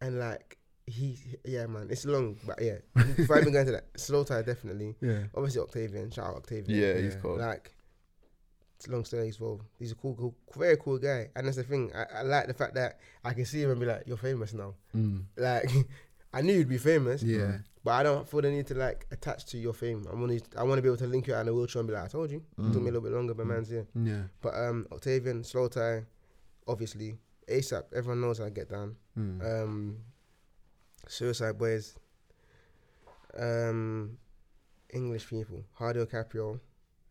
[0.00, 2.78] and like he, yeah, man, it's long, but yeah,
[3.16, 4.96] before I even go into that, Slowthai definitely.
[5.00, 5.24] Yeah.
[5.34, 6.78] Obviously Octavian, shout out Octavian.
[6.78, 7.36] Yeah, he's cool.
[7.38, 7.74] like
[8.76, 9.60] it's a long story as well.
[9.78, 11.90] He's a cool, cool, very cool guy, and that's the thing.
[11.94, 14.52] I, I like the fact that I can see him and be like, "You're famous
[14.52, 15.24] now." Mm.
[15.36, 15.70] Like,
[16.34, 17.58] I knew you'd be famous, Yeah.
[17.84, 20.04] but I don't feel the need to like attach to your fame.
[20.10, 21.80] I want to, I want to be able to link you out in a wheelchair
[21.80, 23.50] and be like, "I told you." It took me a little bit longer, but Mm.
[23.50, 23.86] man's here.
[23.94, 24.22] Yeah.
[24.42, 26.04] But um, Octavian, Slowthai,
[26.66, 27.18] obviously
[27.48, 27.84] ASAP.
[27.94, 28.96] Everyone knows I get down.
[29.18, 29.62] Mm.
[29.62, 29.98] Um,
[31.08, 31.94] Suicide Boys.
[33.38, 34.18] Um,
[34.92, 36.60] English people, Hardy Caprio.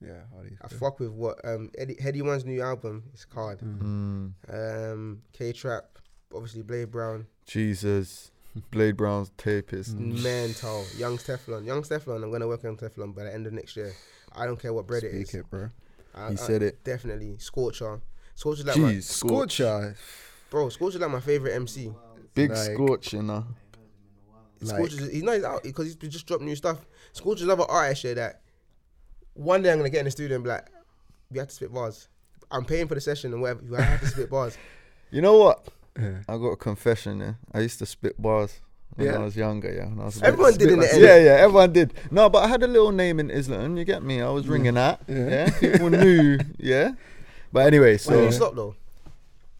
[0.01, 0.21] yeah.
[0.33, 0.79] Hardy's I good.
[0.79, 3.59] fuck with what um Eddie Headie One's new album is called.
[3.59, 4.33] Mm.
[4.49, 4.91] Mm.
[4.93, 5.99] Um, K Trap,
[6.33, 8.31] obviously Blade Brown, Jesus,
[8.71, 10.21] Blade Brown's tape is mm.
[10.21, 12.23] Mental, Young Teflon, Young Teflon.
[12.23, 13.93] I'm gonna work on Teflon by the end of next year.
[14.35, 15.29] I don't care what bread it is.
[15.29, 15.69] Speak it, bro.
[16.13, 16.83] I, He I- said it.
[16.83, 17.99] definitely Scorcher.
[18.35, 19.55] Scorcher's like my Jeez, Scorch.
[19.55, 19.95] Scorcher.
[20.49, 20.69] bro.
[20.69, 21.91] Scorcher's like my favorite MC.
[22.35, 23.45] Big Like- Scorch, you know.
[24.61, 26.85] Like- Scorcher's he's not out because he's just dropped new stuff.
[27.13, 28.41] Scorcher's another artist here that
[29.33, 30.67] one day I'm gonna get in the studio and be like,
[31.31, 32.07] we have to spit bars.
[32.51, 33.63] I'm paying for the session and whatever.
[33.65, 34.57] You have to spit bars.
[35.11, 35.67] You know what?
[35.99, 36.19] Yeah.
[36.27, 37.19] I got a confession.
[37.19, 38.61] Yeah, I used to spit bars
[38.95, 39.15] when Yeah.
[39.15, 39.71] I was younger.
[39.71, 41.01] Yeah, when I was Everyone did in the end.
[41.01, 41.93] Yeah, yeah, everyone did.
[42.11, 43.77] No, but I had a little name in Islam.
[43.77, 44.21] You get me?
[44.21, 45.01] I was ringing that.
[45.07, 45.29] Yeah.
[45.29, 46.39] Yeah, people knew.
[46.57, 46.91] Yeah,
[47.51, 48.75] but anyway, Why so did you stop though?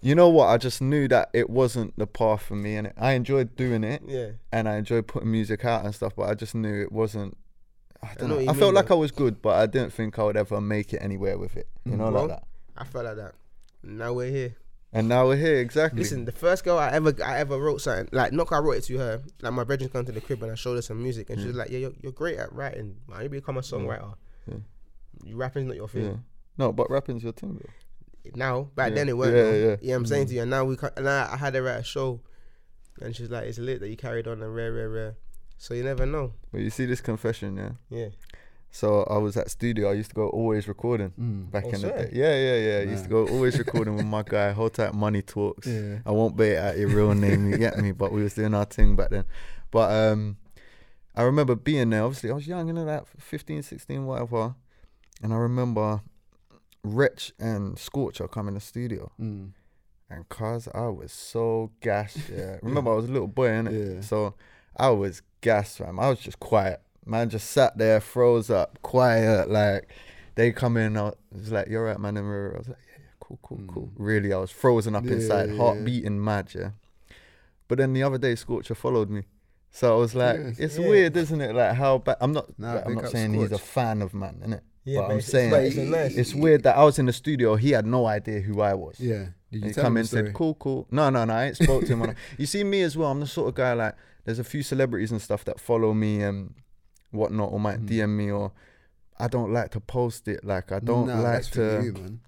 [0.01, 0.47] you know what?
[0.47, 4.01] I just knew that it wasn't the path for me, and I enjoyed doing it,
[4.05, 4.31] Yeah.
[4.51, 6.13] and I enjoyed putting music out and stuff.
[6.15, 7.38] But I just knew it wasn't.
[8.01, 8.36] I don't know.
[8.36, 8.95] what you I felt mean, like though.
[8.97, 11.67] I was good, but I didn't think I would ever make it anywhere with it.
[11.86, 12.43] You know, Well, like that.
[12.75, 13.34] I felt like that.
[13.84, 14.55] Now we're here.
[14.93, 15.57] And now we're here.
[15.57, 15.99] Exactly.
[15.99, 18.83] Listen, the first girl I ever I ever wrote something like not I wrote it
[18.85, 19.23] to her.
[19.41, 21.47] Like my brethren's come to the crib and I showed her some music and she
[21.47, 22.97] was like, "Yeah, you're, you're great at writing.
[23.07, 24.13] Man, you become a songwriter?
[24.47, 24.57] Yeah.
[25.23, 26.15] You rapping's not your thing." yeah.
[26.57, 28.31] No, but rapping's your thing, though.
[28.35, 28.95] Now, back Yeah.
[28.95, 29.35] then it weren't.
[29.35, 29.75] Yeah, yeah.
[29.81, 30.29] You know I'm saying mm.
[30.29, 30.41] to you?
[30.41, 32.21] And now we and I, I had her at a show,
[33.01, 35.15] and she's like, "It's lit that you carried on and rare, rare, rare."
[35.57, 36.33] So you never know.
[36.51, 37.71] But you see this confession, yeah.
[37.89, 38.09] Yeah.
[38.76, 39.91] So I was at studio.
[39.91, 41.51] I used to go always recording Mm.
[41.51, 42.09] back Oh, in the day.
[42.11, 42.78] Yeah, yeah, yeah.
[42.80, 44.51] I used to go always recording with my guy.
[44.51, 45.67] Hold tight, money talks.
[45.67, 45.99] Yeah.
[46.07, 47.51] I won't bait out your real name.
[47.51, 47.91] You get me?
[47.91, 49.26] But we was doing our thing back then.
[49.69, 50.38] But um,
[51.15, 52.03] I remember being there.
[52.03, 54.55] Obviously, I was young, you know, that 15, 16, whatever.
[55.21, 56.01] And I remember
[56.84, 59.11] Wretch and Scorcher come in the studio.
[59.21, 59.51] Mm.
[60.09, 62.17] And cause I was so gassed.
[62.36, 62.57] Yeah.
[62.63, 63.95] Remember, I was a little boy, innit?
[63.95, 64.01] Yeah.
[64.01, 64.34] So
[64.76, 65.99] I was gassed, fam.
[65.99, 66.82] I was just quiet.
[67.05, 69.49] Man just sat there, froze up, quiet.
[69.49, 69.89] Like
[70.35, 73.05] they come in, I was like, "You're right, man." And I was like, "Yeah, yeah,
[73.19, 75.07] cool, cool, cool." Really, I was frozen up Mm.
[75.09, 76.71] Yeah, inside, heart beating mad, yeah.
[77.67, 79.23] But then the other day, Scorcher followed me.
[79.71, 80.59] So I was like, Yes.
[80.59, 80.87] it's Yeah.
[80.87, 81.55] weird, isn't it?
[81.55, 82.17] Like how bad.
[82.21, 82.47] I'm not.
[82.59, 84.61] Nah, like, I'm not saying he's a fan of man, innit?
[84.85, 86.15] Yeah, But I'm it's- saying but it's a nice.
[86.15, 87.55] It's weird that I was in the studio.
[87.55, 88.99] He had no idea who I was.
[88.99, 89.27] Yeah.
[89.51, 91.33] Did you He tell come him in said, "Cool, cool." No, no, no.
[91.33, 92.03] I ain't spoke to him.
[92.03, 93.09] I- you see me as well.
[93.09, 93.95] I'm the sort of guy like.
[94.25, 96.53] There's a few celebrities and stuff that follow me and
[97.14, 97.88] whatnot, or might Mhm.
[97.89, 98.51] DM me, or
[99.20, 100.43] I don't like to post it.
[100.43, 101.82] Like I don't Nah, like to.
[101.84, 102.20] you.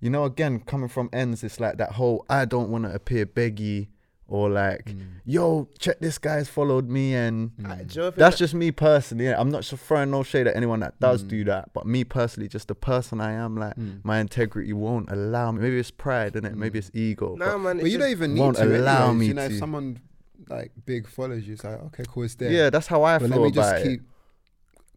[0.00, 3.26] You know, again, coming from ends, it's like that whole I don't want to appear
[3.26, 3.88] beggy
[4.26, 5.00] or like, Mm.
[5.26, 7.50] yo, check this guy's followed me and.
[7.58, 7.86] Mm.
[7.88, 9.24] do you know if That's it- just me personally.
[9.24, 9.38] yeah.
[9.38, 11.28] I'm not just throwing no shade at anyone that does Mm.
[11.28, 14.00] do that, but me personally, just the person I am, like Mm.
[14.04, 15.60] my integrity won't allow me.
[15.60, 16.56] Maybe it's pride, and it?
[16.56, 17.34] Maybe it's ego.
[17.36, 17.78] Nah, man.
[17.80, 19.18] But you don't even need won't to allow anyways.
[19.20, 19.52] me You know, to.
[19.54, 19.98] if someone
[20.48, 22.50] like big follows you, it's like, okay, cool, it's there.
[22.50, 24.00] yeah, that's how I but feel let me just about it.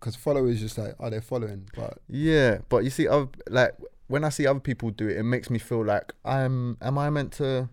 [0.04, 1.66] Because followers just like, are they following?
[1.74, 3.72] But Yeah, but you see, other, like
[4.08, 6.76] when I see other people do it, it makes me feel like I'm.
[6.82, 7.70] Am I meant to?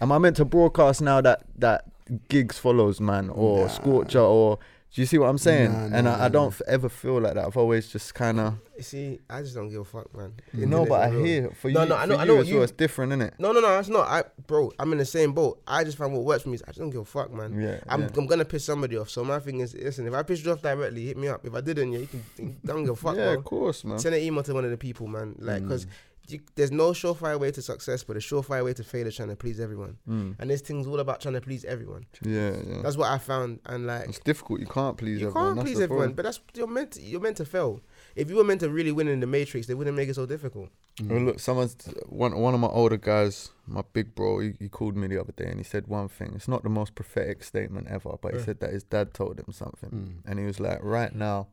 [0.00, 1.86] Am I meant to broadcast now that that
[2.28, 3.68] Ghetts follows man or Nah.
[3.68, 4.60] Scorcher or?
[4.94, 5.72] Do you see what I'm saying?
[5.72, 6.48] Nah, and nah, I, I nah, don't nah.
[6.48, 7.44] f- ever feel like that.
[7.46, 8.54] I've always just kind of.
[8.76, 10.34] You see, I just don't give a fuck, man.
[10.52, 11.24] Internet No, but I real.
[11.24, 11.88] hear for No, you.
[11.88, 12.62] no, no, I know- I know you as you- well.
[12.62, 13.34] It's different, isn't it?
[13.40, 14.06] No, no, no, that's not.
[14.06, 15.60] I, bro, I'm in the same boat.
[15.66, 16.54] I just find what works for me.
[16.54, 17.60] Is I just don't give a fuck, man.
[17.60, 18.08] Yeah, I'm, yeah.
[18.16, 19.10] I'm gonna piss somebody off.
[19.10, 21.44] So my thing is, listen, if I piss you off directly, hit me up.
[21.44, 22.56] If I didn't, yeah, you can.
[22.64, 23.38] don't give a fuck, yeah, bro.
[23.38, 23.98] of course, man.
[23.98, 25.34] Send an email to one of the people, man.
[25.40, 25.86] Like, Mm.
[26.26, 29.36] Because there's no surefire way to success, but a surefire way to failure trying to
[29.36, 29.96] please everyone.
[30.08, 30.36] Mm.
[30.38, 32.06] And this thing's all about trying to please everyone.
[32.22, 32.82] Yeah, yeah.
[32.82, 33.60] That's what I found.
[33.66, 34.60] And like, It's difficult.
[34.60, 35.44] You can't please you everyone.
[35.46, 36.16] can't That's please everyone, problem.
[36.16, 36.90] but that's you're meant.
[36.92, 37.80] To, you're meant to fail.
[38.16, 40.26] If you were meant to really win in the Matrix, they wouldn't make it so
[40.26, 40.70] difficult.
[41.02, 41.76] Well, look, someone's
[42.08, 44.38] one one of my older guys, my big bro.
[44.40, 46.32] He, he called me the other day and he said one thing.
[46.36, 48.44] It's not the most prophetic statement ever, but he Yeah.
[48.44, 50.30] said that his dad told him something, Mm.
[50.30, 51.48] and he was like, "Right now,"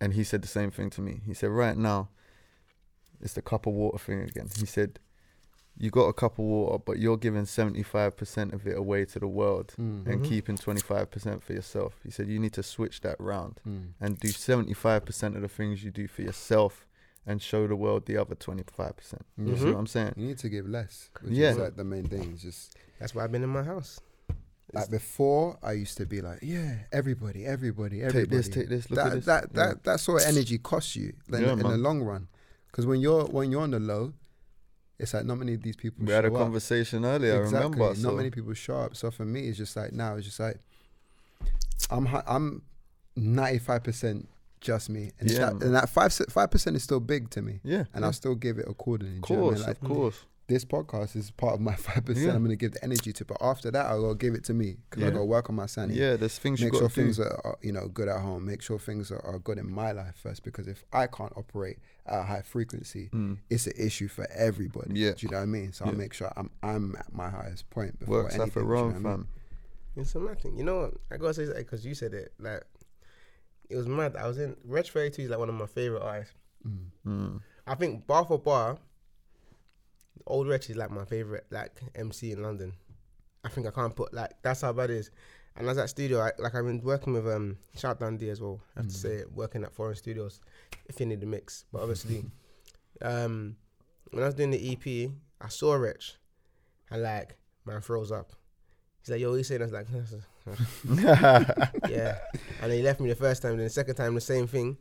[0.00, 1.20] and he said the same thing to me.
[1.26, 2.08] He said, "Right now,
[3.20, 4.98] it's the cup of water thing again." He said,
[5.76, 9.04] "You got a cup of water, but you're giving seventy five percent of it away
[9.06, 10.06] to the world Mm.
[10.06, 13.60] and keeping twenty five percent for yourself." He said, "You need to switch that round."
[13.66, 13.88] Mm.
[14.00, 16.86] and do 75% of the things you do for yourself
[17.26, 19.22] and show the world the other 25%.
[19.38, 19.72] You see Mhm.
[19.72, 20.12] what I'm saying?
[20.16, 21.08] You need to give less.
[21.22, 21.52] Which Yeah.
[21.52, 22.32] is like the main thing.
[22.34, 23.98] It's just That's why I've been in my house.
[24.74, 28.26] like before, I used to be like, yeah, everybody, everybody, everybody.
[28.26, 29.24] Take this, take this, look that, at this.
[29.26, 29.66] that Yeah.
[29.68, 32.28] that that sort of energy costs you like, Yeah, in, the long run.
[32.74, 34.12] Because when you're when you're on the low,
[34.98, 36.04] it's like not many of these people.
[36.04, 36.34] we had a up.
[36.34, 37.58] conversation earlier, exactly.
[37.58, 37.86] I remember.
[37.86, 38.96] Not so- many people show up.
[38.96, 40.58] So for me, it's just like now, it's just like
[41.88, 42.62] I'm I'm
[43.14, 44.28] ninety five percent
[44.60, 47.60] just me, and, Yeah, that, and that five five percent is still big to me,
[47.62, 48.06] Yeah, and yeah.
[48.06, 49.18] I'll still give it accordingly.
[49.18, 49.68] of do you know I course, mean?
[49.70, 50.24] of Like, course.
[50.46, 52.26] This podcast is part of my five percent.
[52.26, 52.34] Yeah.
[52.34, 54.76] I'm gonna give the energy to, but after that, I gotta give it to me
[54.90, 55.12] because I Yeah.
[55.12, 55.98] gotta work on my sanity.
[55.98, 57.00] Yeah, there's things Make got sure to do.
[57.02, 58.44] things are, are you know good at home.
[58.44, 60.42] Make sure things are, are good in my life first.
[60.44, 63.38] Because if I can't operate at a high frequency, Mm.
[63.48, 65.00] it's an issue for everybody.
[65.00, 65.12] Yeah.
[65.12, 65.72] Do you know what I mean?
[65.72, 68.48] So I'll make sure I'm I'm at my highest point before Works anything.
[68.48, 69.24] out for do you know Rome, what I mean?
[69.24, 69.28] fam.
[69.96, 70.58] It's a mad thing.
[70.58, 70.94] You know what?
[71.10, 72.34] I gotta say that because you said it.
[72.38, 72.62] Like,
[73.70, 74.14] it was mad.
[74.16, 76.34] I was in Wretch 32 is like one of my favorite artists.
[76.68, 76.78] Mm.
[77.06, 77.40] Mm.
[77.66, 78.78] I think bar for bar,
[80.26, 82.72] Old Wretch is like my favorite like MC in London.
[83.44, 85.10] I think I can't put like that's how bad it is.
[85.56, 88.60] And as that studio, I, like I've been working with um Shout Dundee as well.
[88.76, 89.02] I have to Mm.
[89.02, 90.40] say working at foreign studios,
[90.86, 91.64] if you need the mix.
[91.72, 92.24] But obviously,
[93.02, 93.56] um,
[94.10, 95.10] when I was doing the EP,
[95.40, 96.16] I saw Wretch,
[96.90, 97.36] and like
[97.66, 98.32] man froze up.
[99.02, 99.86] He's like, "Yo, he's saying?" I was like,
[101.90, 102.18] "Yeah."
[102.62, 103.56] And he left me the first time.
[103.56, 104.76] Then the second time, the same thing.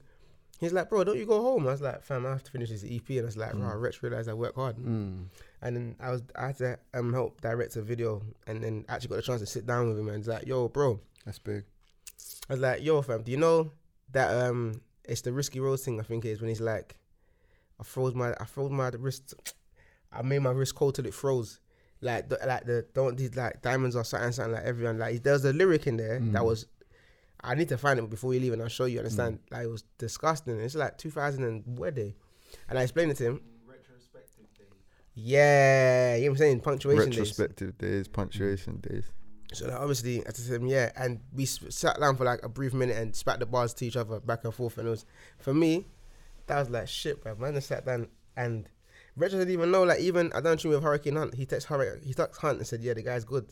[0.59, 2.69] He's like, "Bro, don't you go home?" I was like, "Fam, I have to finish
[2.69, 3.67] this EP." And I was like, Mm.
[3.67, 4.77] "Right." Wretch realized I work hard.
[4.77, 5.25] Mm.
[5.61, 9.09] And then I was I had to um help direct a video, and then actually
[9.09, 10.07] got the chance to sit down with him.
[10.07, 11.63] And he's like, "Yo, bro," That's big.
[12.49, 13.71] I was like, "Yo, fam, do you know
[14.11, 15.99] that um it's the risky road thing?
[15.99, 16.95] I think it is when he's like,
[17.79, 19.33] I froze my I froze my wrist,
[20.13, 21.59] I made my wrist cold till it froze."
[22.01, 25.45] Like, the, like the don't these like diamonds or something, something like everyone like there's
[25.45, 26.45] a lyric in there that Mm.
[26.45, 26.65] was
[27.43, 28.99] I need to find it before you leave and I'll show you.
[28.99, 29.39] Understand?
[29.49, 29.51] Mm.
[29.51, 30.59] Like it was disgusting.
[30.59, 32.15] It's like 2000 and what day,
[32.69, 33.41] and I explained it to him.
[33.67, 34.63] Retrospective day.
[35.15, 36.59] Yeah, you know what I'm saying?
[36.61, 37.09] Punctuation.
[37.09, 39.05] Retrospective days, punctuation days.
[39.53, 42.49] So like, obviously, I just said yeah, and we s- sat down for like a
[42.49, 45.05] brief minute and spat the bars to each other back and forth, and it was
[45.37, 45.85] for me,
[46.47, 47.35] that was like shit, bro.
[47.35, 48.67] Man, just sat down and
[49.15, 49.83] Richard didn't even know.
[49.83, 51.35] Like even I don't know with Hurricane Hunt.
[51.35, 53.45] He texted Hurricane, he texted Hunt and said, yeah, the guy's good.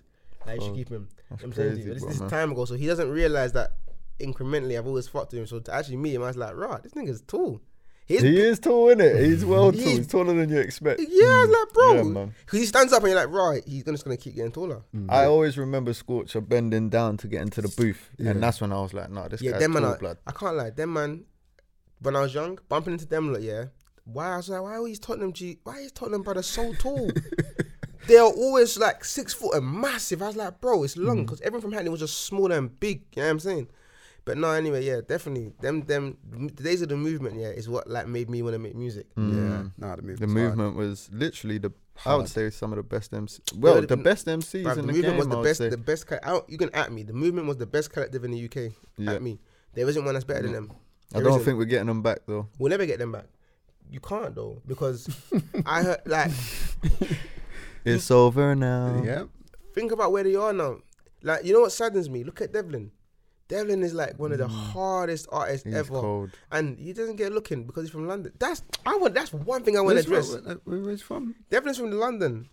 [0.45, 1.09] Like you should Oh, keep him.
[1.29, 2.29] That's I'm saying to you, this, bro, this is man.
[2.29, 3.71] time ago, so he doesn't realize that
[4.19, 5.47] incrementally I've always fucked with him.
[5.47, 7.61] So to actually meet him, I was like, right, this nigga's tall.
[8.07, 9.23] He's He is tall, isn't it?
[9.23, 9.79] He's well tall.
[9.79, 10.99] He's- He's taller than you expect.
[10.99, 11.59] yeah, I was mm.
[11.59, 12.35] like, bro, Yeah, man.
[12.45, 14.81] because he stands up and you're like, right, he's gonna- just gonna keep getting taller.
[14.95, 15.07] Mm.
[15.09, 18.31] I always remember Scorcher bending down to get into the booth, Yeah.
[18.31, 20.17] and that's when I was like, "Nah, this Yeah, guy's them man, tall are, blood."
[20.27, 21.25] I can't lie, them man.
[22.01, 23.65] When I was young, bumping into them, like yeah.
[24.03, 25.59] Why I was like, why are these Tottenham G?
[25.63, 27.11] Why is Tottenham brothers so tall?
[28.07, 30.21] they are always like six foot and massive.
[30.21, 31.05] I was like, bro, it's Mm.
[31.05, 33.03] long because everyone from Hackney was just small and big.
[33.15, 33.67] You know what I'm saying?
[34.23, 35.51] But no, anyway, yeah, definitely.
[35.61, 38.59] Them, them, the days of the movement, yeah, is what like made me want to
[38.59, 39.07] make music.
[39.17, 39.23] Yeah.
[39.23, 39.71] Mm.
[39.79, 40.35] Nah, the, The movement's hard.
[40.57, 41.71] movement was literally the.
[42.05, 43.41] I would say some of the best MC.
[43.57, 45.17] Well, the- the best MCs Bruv, in the the, movement game.
[45.17, 45.57] was the would best.
[45.57, 45.69] say.
[45.69, 46.07] The best.
[46.07, 47.03] co- I You can at me.
[47.03, 48.73] The movement was the best collective in the UK.
[48.97, 49.13] yeah.
[49.13, 49.39] At me,
[49.73, 50.71] there isn't one that's better than them.
[51.13, 51.43] I don't isn't.
[51.43, 52.47] think we're getting them back though.
[52.57, 53.25] We'll never get them back.
[53.89, 55.09] You can't though because
[55.65, 56.31] I heard like
[57.85, 59.01] It's over now.
[59.03, 59.23] Yeah.
[59.73, 60.77] think about where they are now.
[61.23, 62.23] Like you know what saddens me?
[62.23, 62.91] Look at Devlin.
[63.47, 66.29] Devlin is like one of the hardest artists He's ever, cold.
[66.53, 68.31] and he doesn't get looking because he's from London.
[68.39, 69.13] That's I want.
[69.13, 70.45] That's one thing I want to Where's address.
[70.45, 70.61] from?
[70.63, 71.35] Where, where's from?
[71.49, 72.49] Devlin's from London.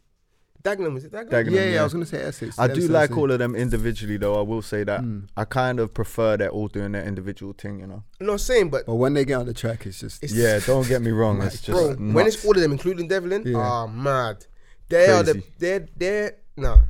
[0.64, 1.30] Dagenham is it Dagenham?
[1.30, 1.80] Dagenham, Yeah, yeah, yeah.
[1.80, 2.58] I was gonna say Essex.
[2.58, 4.36] I do sort like all of them individually though.
[4.36, 5.02] I will say that.
[5.02, 5.28] Mm.
[5.36, 8.02] I kind of prefer they're all doing their individual thing, you know.
[8.20, 10.86] No, same, but But when they get on the track, it's just It's- Yeah, don't
[10.88, 11.40] get me wrong.
[11.42, 13.56] It's just bro, when it's all of them, including Devlin, Yeah.
[13.58, 14.46] ah mad.
[14.88, 15.46] They are the Crazy.
[15.58, 16.82] they're they're no.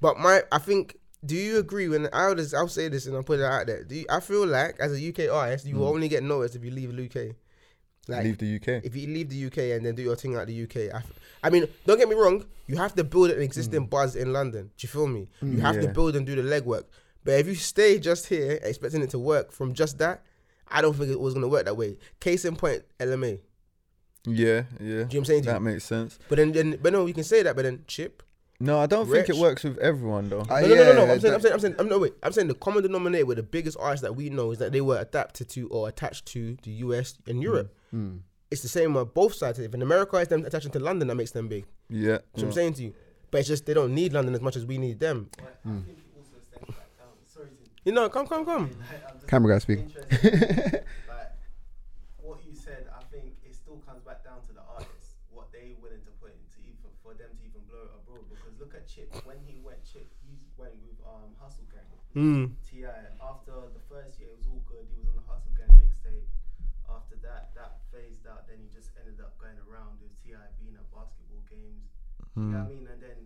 [0.00, 0.96] But my I think.
[1.26, 3.82] Do you agree when I would I'll say this and I'll put it out there?
[3.82, 5.94] Do you, I feel like as a UK artist, you will Mm.
[5.94, 7.34] only get noticed if you leave the UK.
[8.06, 8.84] Like leave the UK.
[8.84, 10.94] if you leave the UK and then do your thing out the UK,
[11.42, 14.66] I mean, don't get me wrong, you have to build an existing buzz in London.
[14.76, 15.28] Do you feel me?
[15.42, 16.84] You have to build and do the legwork.
[17.24, 20.22] But if you stay just here expecting it to work from just that,
[20.68, 21.98] I don't think it was gonna work that way.
[22.20, 23.40] Case in point, LMA.
[24.34, 24.64] Yeah, yeah.
[24.80, 25.42] Do you know what I'm saying?
[25.44, 26.18] That makes sense.
[26.28, 27.56] But then, then, but no, you can say that.
[27.56, 28.22] But then, Chip.
[28.60, 30.40] No, I don't think it works with everyone though.
[30.40, 31.12] Uh, No, no, no, no, no.
[31.12, 32.14] I'm saying, I'm saying, I'm saying, I'm, no, wait.
[32.24, 34.80] I'm saying the common denominator with the biggest artists that we know is that they
[34.80, 37.72] were adapted to or attached to the US and Europe.
[37.94, 38.20] Mm.
[38.50, 39.60] It's the same on both sides.
[39.60, 41.66] If in America is them attaching to London, that makes them big.
[41.88, 42.18] Yeah.
[42.18, 42.94] That's what I'm saying to you.
[43.30, 45.28] But it's just they don't need London as much as we need them.
[45.36, 45.82] But Mm.
[45.82, 46.88] I think also stems back.
[47.26, 47.54] Sorry to
[47.84, 48.62] You know, come, come, come.
[48.80, 49.78] Like, I'm just Camera guy speak.
[49.86, 50.82] interested.
[51.06, 51.30] like
[52.22, 55.76] what you said, I think it still comes back down to the artist, what they
[55.80, 58.24] willing to put into even for them to even blow it abroad.
[58.32, 61.84] Because look at Chip when he went Chip, he went with um Hustle Gang.
[62.18, 62.50] Mm.
[62.66, 62.90] T.I.
[63.22, 64.82] after the first year, it was all good.
[64.90, 66.26] He was on the Hustle Gang mixtape.
[66.90, 68.50] After that, that phased out.
[68.50, 70.40] Then he just ended up going around with T.I.
[70.58, 71.86] being at basketball games.
[72.34, 72.86] You know what I mean?
[72.90, 73.18] And then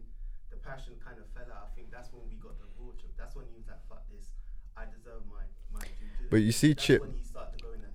[0.53, 1.68] the passion kind of fell out.
[1.68, 3.12] I think that's when we got the raw Chip.
[3.16, 4.32] That's when he was like, "Fuck this,
[4.76, 6.28] I deserve my my due.
[6.30, 7.93] But you see That's Chip- when he started going at.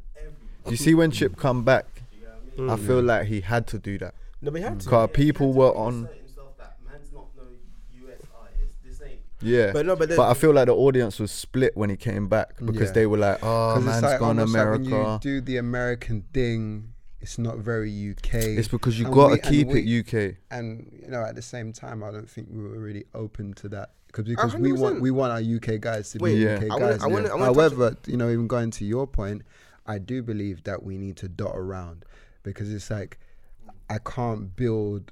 [0.70, 2.70] You see when Chip come back, You know I mean?
[2.70, 2.74] Mm.
[2.74, 4.14] I feel like he had to do that.
[4.41, 4.89] No, we had to.
[4.89, 5.93] Cause Yeah, people were really on.
[6.06, 7.43] assert himself that man's not no
[8.06, 8.76] US artist.
[8.86, 9.22] This ain't.
[9.42, 9.72] Yeah.
[9.72, 12.28] But no, but then, But I feel like the audience was split when he came
[12.28, 12.94] back because Yeah.
[12.94, 16.24] they were like, "Oh, Because man's like gone almost like you America." do the American
[16.34, 18.34] thing, it's not very UK.
[18.58, 20.38] It's because you And gotta keep we- it UK.
[20.50, 23.70] and you know, at the same time, I don't think we were really open to
[23.70, 24.80] that because because we 100%.
[24.82, 26.56] want we want our UK guys to Wait, be Yeah.
[26.58, 27.04] UK I wanna- guys.
[27.04, 29.44] I wanna- I wanna touch- However, you know, even going to your point,
[29.86, 32.06] I do believe that we need to dot around
[32.44, 33.20] because it's like
[33.90, 35.12] I can't build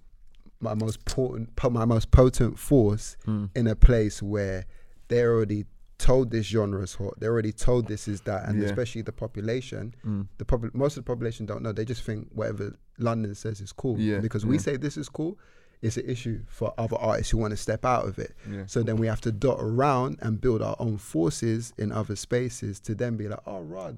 [0.59, 3.49] my most potent, po- my most potent force Mm.
[3.55, 4.65] in a place where
[5.09, 5.65] they're already
[5.97, 7.13] told this genre is hot.
[7.19, 8.67] They're already told this is that, and Yeah.
[8.67, 9.93] especially the population.
[10.05, 10.27] Mm.
[10.37, 11.71] The pop- most of the population don't know.
[11.71, 13.97] They just think whatever London says is cool.
[13.99, 15.37] Yeah, Because we say this is cool,
[15.81, 18.33] it's an issue for other artists who want to step out of it.
[18.49, 18.63] Yeah.
[18.65, 22.79] So then we have to dot around and build our own forces in other spaces
[22.81, 23.97] to then be like, oh, Rod,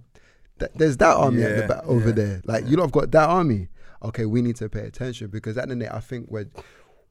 [0.59, 2.41] th- there's that army at the Yeah, back over yeah, there.
[2.45, 3.69] Like, you lot have got that army.
[4.03, 6.27] Okay, we need to pay attention because at the end, of the day, I think
[6.29, 6.47] we're,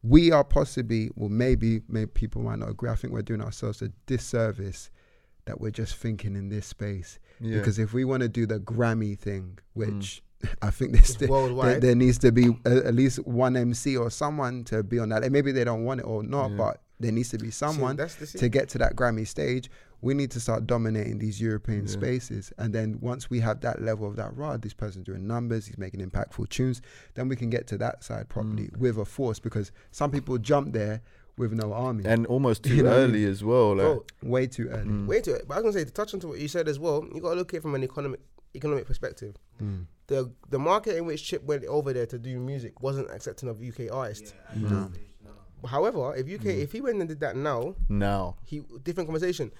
[0.03, 2.91] we are possibly, well, maybe, maybe people might not agree.
[2.91, 4.91] I think we're doing ourselves a disservice
[5.47, 7.18] that we're just thinking in this space.
[7.41, 7.59] Yeah.
[7.59, 10.55] Because if we want to do the Grammy thing, which Mm.
[10.62, 11.26] I think there's the,
[11.62, 15.09] there, there needs to be a, at least one MC or someone to be on
[15.09, 15.22] that.
[15.24, 16.57] And maybe they don't want it or not, Yeah.
[16.59, 18.07] but there needs to be someone the
[18.39, 19.70] to get to that Grammy stage.
[20.03, 21.92] We need to start dominating these European Yeah.
[21.92, 22.53] spaces.
[22.59, 25.78] And then once we have that level of that rod, this person's doing numbers, he's
[25.78, 26.82] making impactful tunes,
[27.14, 28.76] then we can get to that side properly Mm.
[28.78, 31.01] with a force because some people jump there
[31.38, 32.05] with no army.
[32.07, 33.11] and almost too You know what I mean?
[33.16, 33.74] early as well.
[33.76, 34.84] Like, Bro, way too early.
[34.88, 35.07] Mm.
[35.07, 35.47] wait to it.
[35.49, 37.05] But I was gonna say to touch on to what you said as well.
[37.14, 38.20] You gotta look at it from an economic
[38.55, 39.34] economic perspective.
[39.62, 39.86] Mm.
[40.07, 43.61] The the market in which Chip went over there to do music wasn't accepting of
[43.62, 44.32] UK artists.
[44.55, 44.68] Yeah, No.
[44.68, 44.88] no.
[45.68, 46.62] However, if UK Mm.
[46.62, 48.36] if he went and did that now, now.
[48.44, 49.53] he different conversation.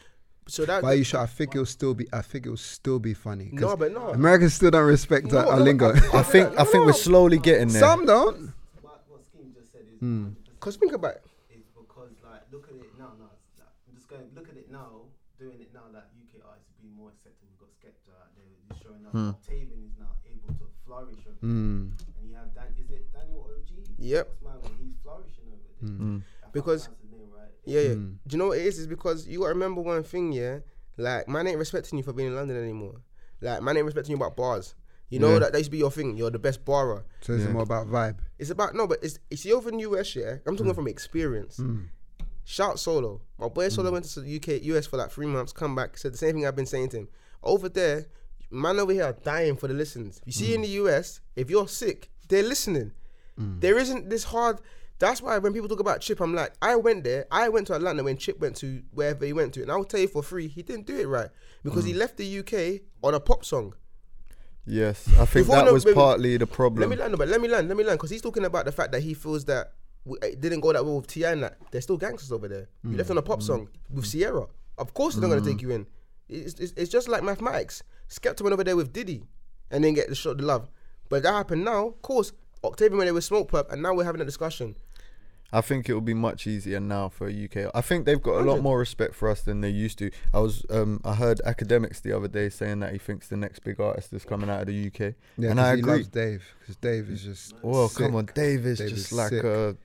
[0.49, 1.21] So that But are you sure?
[1.21, 2.07] I think it'll still be.
[2.13, 3.51] I think it'll still be funny.
[3.51, 4.11] 'cause no, but no.
[4.11, 5.91] Americans still don't respect No, our, our no, lingo.
[6.15, 7.81] I think I think we're slowly getting there.
[7.81, 8.55] Some don't.
[8.81, 10.35] What, what Scheme just said is Mm.
[10.61, 11.23] Cause think about it.
[11.51, 13.11] is because like look at it now.
[13.19, 15.11] No, it's like, I'm just going look at it now.
[15.39, 17.43] Doing it now that UK artists are being more accepted.
[17.51, 18.79] We've got Skepta out there.
[18.79, 19.13] Showing up.
[19.13, 19.29] Hmm.
[19.35, 21.27] Octavian is now able to flourish.
[21.27, 21.91] Over Mm.
[22.23, 22.71] And you have Dan.
[22.79, 23.83] Is it Daniel OG?
[23.99, 24.27] Yep.
[24.31, 24.79] What's my man?
[24.79, 25.91] He's flourishing over there.
[25.91, 25.99] Mm.
[25.99, 26.23] Mm.
[26.23, 27.55] I can't Because- pronounce his name right.
[27.67, 27.89] Yeah, yeah.
[27.91, 28.17] Mm.
[28.27, 28.79] Do you know what it is?
[28.79, 30.61] Is because you gotta remember one thing, yeah.
[30.97, 33.01] Like man ain't respecting you for being in London anymore.
[33.41, 34.75] Like man ain't respecting you about bars.
[35.11, 35.39] You know Yeah.
[35.41, 36.17] that that used to be your thing.
[36.17, 37.05] You're the best barer.
[37.21, 37.51] So it's Yeah.
[37.53, 38.19] more about vibe.
[38.39, 40.37] It's about no, but it's it's over in US, yeah.
[40.47, 41.59] I'm talking from experience.
[41.59, 41.89] Mm.
[42.45, 43.21] Shout solo.
[43.39, 45.53] My boy solo went to the UK, US for like three months.
[45.53, 47.09] Come back, said the same thing I've been saying to him.
[47.43, 48.07] Over there,
[48.51, 50.21] man over here are dying for the listens.
[50.25, 52.93] You see in the US, if you're sick, they're listening.
[53.39, 54.61] There isn't this hard.
[54.99, 57.27] That's why when people talk about Chip, I'm like, I went there.
[57.31, 60.01] I went to Atlanta when Chip went to wherever he went to, and I'll tell
[60.01, 61.29] you for free, he didn't do it right
[61.63, 61.99] because he mm.
[61.99, 63.75] left the UK on a pop song.
[64.65, 65.95] Yes, I think Before that no- was wait.
[65.95, 66.81] partly the problem.
[66.81, 68.73] Let me learn, but let me learn, let me learn, because he's talking about the
[68.73, 69.73] fact that he feels that
[70.23, 72.69] eh, it didn't go that well with T.I and that they're still gangsters over there.
[72.83, 73.45] You left on a pop mm.
[73.45, 74.47] song with Sierra.
[74.79, 75.63] Of course, they're not gonna take mm.
[75.63, 75.87] you in.
[76.29, 77.83] It's, it's, it's just like mathematics.
[78.09, 79.25] Skepta went over there with Diddy
[79.71, 80.71] and then get the shot the love.
[81.09, 81.89] But that happened now.
[81.89, 82.33] Of course,
[82.65, 84.77] Octavian went there with Smoke Pub, and now we're having a discussion.
[85.53, 87.71] I think it will be much easier now for UK.
[87.75, 90.11] I think they've got a lot more respect for us than they used to.
[90.35, 93.61] I was um I heard Akademiks the other day saying that he thinks the next
[93.61, 95.15] big artist is coming out of the UK.
[95.39, 95.93] Yeah, and I he agree.
[95.93, 97.55] loves Dave because Dave is just.
[97.63, 98.07] Well, sick.
[98.07, 99.45] come on, Dave is Dave just is like sick.
[99.45, 99.77] a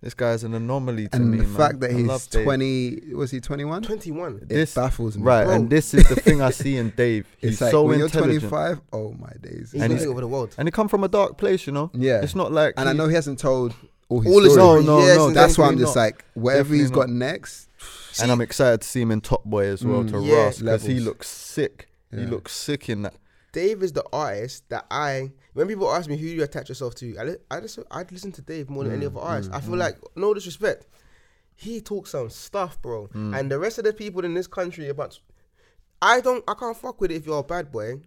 [0.00, 1.56] this guy's an anomaly to And me, the man.
[1.56, 2.44] fact that I he's love Dave.
[2.44, 3.82] twenty, was he twenty one?
[3.82, 4.36] 21.
[4.42, 5.24] It This- baffles me.
[5.24, 5.54] Right, Bro.
[5.54, 7.26] and this is the thing I see in Dave.
[7.38, 8.80] He's It's like so when you're 25.
[8.92, 9.72] Oh my days.
[9.72, 10.54] He's And and he's- over the world.
[10.56, 11.90] and he come from a dark place, you know.
[11.92, 12.20] Yeah.
[12.22, 13.74] It's not like and I know he hasn't told
[14.08, 14.86] all his All his stories.
[14.86, 15.30] No, no, Yes, no.
[15.30, 16.00] That's why I'm just not.
[16.02, 17.68] like whatever he's got next.
[18.20, 20.10] and I'm excited to see him in Top Boy as well Mm.
[20.10, 20.44] to Yeah.
[20.44, 21.88] Ross because he looks sick.
[22.10, 23.14] He looks sick in that.
[23.52, 25.32] Dave is the artist that I.
[25.54, 28.10] When people ask me who do you attach yourself to, I, li- I just I'd
[28.12, 29.50] listen to Dave more than any Mm, other artist.
[29.50, 30.86] mm, I feel like no disrespect,
[31.56, 33.08] he talks some stuff, bro.
[33.14, 33.38] Mm.
[33.38, 35.18] And the rest of the people in this country about,
[36.02, 38.00] I don't I can't fuck with it if you're a bad boy.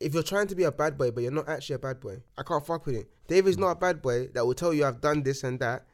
[0.00, 2.22] If you're trying to be a bad boy but you're not actually a bad boy,
[2.36, 3.10] I can't fuck with it.
[3.26, 5.84] Dave is not a bad boy that will tell you I've done this and that,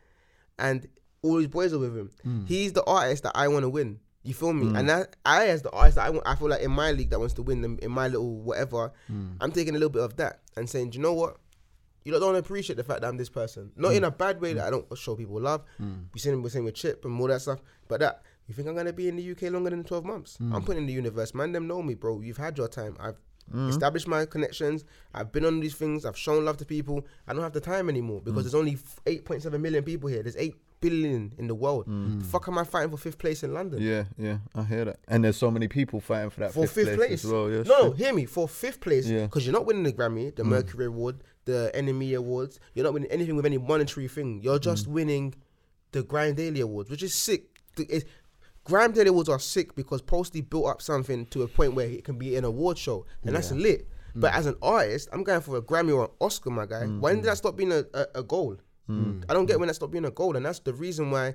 [0.59, 0.87] and
[1.22, 2.11] all his boys are with him.
[2.25, 2.47] Mm.
[2.47, 3.99] He's the artist that I want to win.
[4.22, 4.68] You feel me?
[4.68, 4.77] Hmm.
[4.77, 7.11] And that, I, as the artist, that I, want, I feel like in my league
[7.11, 9.37] that wants to win them in my little whatever, Mm.
[9.41, 11.37] I'm taking a little bit of that and saying, do you know what?
[12.05, 13.72] You lot don't appreciate the fact that I'm this person.
[13.77, 13.97] Not hmm.
[13.97, 14.66] in a bad way that hmm.
[14.66, 15.62] I don't show people love.
[16.12, 18.75] We seen we're saying with Chip and all that stuff, but that you think I'm
[18.75, 20.37] gonna be in the UK longer than 12 months?
[20.41, 21.35] I'm putting in the universe.
[21.35, 22.20] Man, them know me, bro.
[22.20, 22.97] You've had your time.
[23.01, 23.16] I've
[23.51, 23.69] Mm-hmm.
[23.69, 24.85] established my connections.
[25.13, 26.05] I've been on these things.
[26.05, 27.07] I've shown love to people.
[27.29, 28.45] I don't have the time anymore because mm.
[28.45, 28.77] there's only
[29.07, 30.23] 8.7 million people here.
[30.23, 31.87] There's 8 billion in the world.
[31.87, 32.21] Mm.
[32.21, 33.81] The fuck am I fighting for fifth place in London?
[33.81, 34.99] Yeah, yeah, I hear that.
[35.09, 37.25] And there's so many people fighting for that for fifth, fifth place, place.
[37.25, 37.51] as well.
[37.51, 38.27] Yeah, no, no, hear me.
[38.27, 39.23] For fifth place, Yeah.
[39.23, 40.49] because you're not winning the Grammy, the mm.
[40.49, 42.61] Mercury Award, the NME Awards.
[42.75, 44.41] You're not winning anything with any monetary thing.
[44.43, 45.35] You're just winning
[45.93, 47.45] the GRM Daily Awards, which is sick.
[47.79, 48.05] It's-
[48.67, 52.05] GRM Daily Awards are sick because Posty built up something to a point where it
[52.05, 53.89] can be an award show, and that's lit.
[54.15, 54.37] But mm.
[54.37, 56.85] as an artist, I'm going for a Grammy or an Oscar, my guy.
[56.85, 57.01] Mm.
[57.01, 58.57] When did that stop being a, a, a goal?
[58.89, 59.25] Mm.
[59.29, 61.35] I don't get when that stopped being a goal, and that's the reason why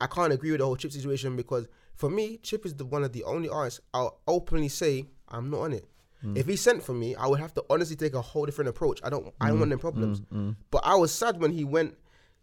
[0.00, 3.02] I can't agree with the whole Chip situation because for me, Chip is the one
[3.04, 5.88] of the only artists I'll openly say I'm not on it.
[6.36, 9.00] If he sent for me, I would have to honestly take a whole different approach.
[9.02, 10.22] I don't, I don't want them problems.
[10.70, 11.96] But I was sad when he went.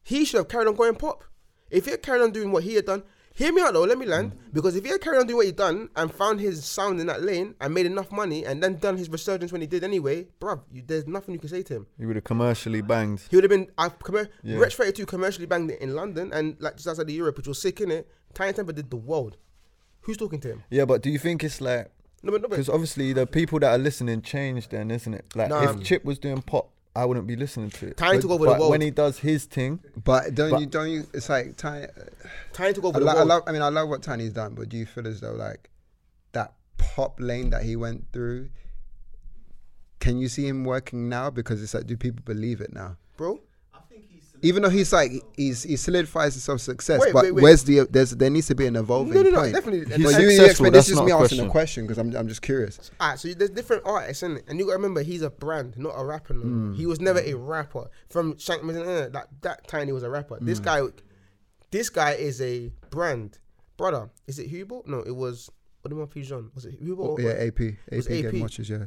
[0.04, 1.24] He should have carried on going pop.
[1.70, 3.04] If he had carried on doing what he had done,
[3.34, 3.84] hear me out though.
[3.84, 6.40] Let me land because if he had carried on doing what he done and found
[6.40, 9.62] his sound in that lane and made enough money and then done his resurgence when
[9.62, 11.88] he did anyway, bruv, you, there's nothing you can say to him.
[11.98, 13.22] He would have commercially banged.
[13.30, 14.58] He would have been I've commer- Yeah.
[14.58, 17.62] Wretch 32 commercially banged it in London and like just outside of Europe, which was
[17.62, 18.10] sick in it.
[18.34, 19.38] Tinie Tempah did the world.
[20.02, 20.64] Who's talking to him?
[20.70, 21.92] Yeah, but do you think it's like
[22.24, 25.26] No, but, no, because obviously the people that are listening change then, isn't it?
[25.36, 25.64] Like Nah.
[25.72, 27.98] if Chip was doing pop, I wouldn't be listening to it.
[27.98, 28.72] Tinie but, took over the world.
[28.72, 31.08] when he does his thing, But don't But- you don't you?
[31.14, 31.86] It's like Tinie.
[31.86, 32.04] Uh,
[32.54, 33.44] Tinie took over I, the lo- I love.
[33.48, 35.70] I mean, I love what Tinie's done, but do you feel as though like
[36.34, 38.50] that pop lane that he went through?
[40.00, 41.30] Can you see him working now?
[41.30, 42.98] Because it's like, do people believe it now?
[43.18, 43.49] Bro, I think he's
[44.42, 47.44] Even though he's like he's he solidifies himself success, Wait, but wait, wait.
[47.44, 49.54] where's the there's there needs to be an evolving no, no, no, point.
[49.54, 49.80] definitely.
[49.96, 51.50] He's But And- you, you successful, expect this that's is me asking a question.
[51.50, 52.92] question because I'm I'm just curious.
[53.02, 54.44] Alright, so there's different artists, innit?
[54.48, 56.34] And you gotta remember, he's a brand, not a rapper.
[56.34, 56.42] No.
[56.42, 56.74] Hmm.
[56.74, 57.90] He was never a rapper.
[58.10, 60.36] From Shank Mason, uh, that that Tinie was a rapper.
[60.38, 60.46] Hmm.
[60.46, 60.82] This guy,
[61.72, 63.38] this guy is a brand,
[63.78, 64.10] brother.
[64.28, 64.84] Is it Hugo?
[64.86, 65.50] No, it was
[65.82, 66.54] What Audemars Piguet.
[66.56, 67.16] Was it Hugo?
[67.16, 68.34] Oh, yeah, AP, AP, was AP.
[68.42, 68.70] watches.
[68.70, 68.86] Yeah,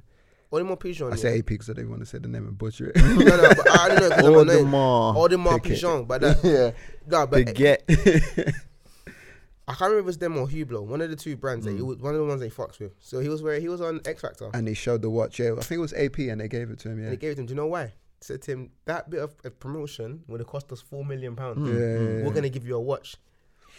[0.53, 1.07] Audemars Piguet.
[1.07, 1.17] I yeah.
[1.17, 2.97] say AP because I didn't want to say the name and butcher it.
[2.97, 4.67] no, no, but I don't know because I'm annoyed.
[4.67, 5.83] Audemars Audemars Pick it.
[5.83, 6.71] Piguet, but that, yeah,
[7.11, 7.79] no, but Baguette.
[7.89, 8.53] Eh,
[9.69, 11.65] I can't remember if it was them or Hublot, one of the two brands.
[11.65, 11.71] Hmm.
[11.71, 11.79] That mm.
[11.79, 12.93] he was one of the ones they fucks with.
[12.99, 15.39] So he was where he was on X Factor, and he showed the watch.
[15.39, 16.99] Yeah, I think it was AP, and they gave it to him.
[16.99, 17.47] and they gave it to him.
[17.47, 17.93] Do you know why?
[18.21, 21.59] Said to him that bit of a promotion would have cost us four million pounds.
[21.59, 21.67] Mm.
[21.67, 23.17] yeah, yeah, We're gonna give you a watch.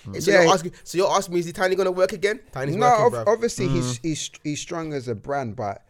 [0.08, 0.22] Mm.
[0.22, 0.44] So, Yeah.
[0.44, 2.40] you're asking, so you're asking me, is he Tinie gonna work again?
[2.52, 3.34] Tinie's no, working, ob- bro.
[3.34, 5.86] obviously he's he's he's strong as a brand, but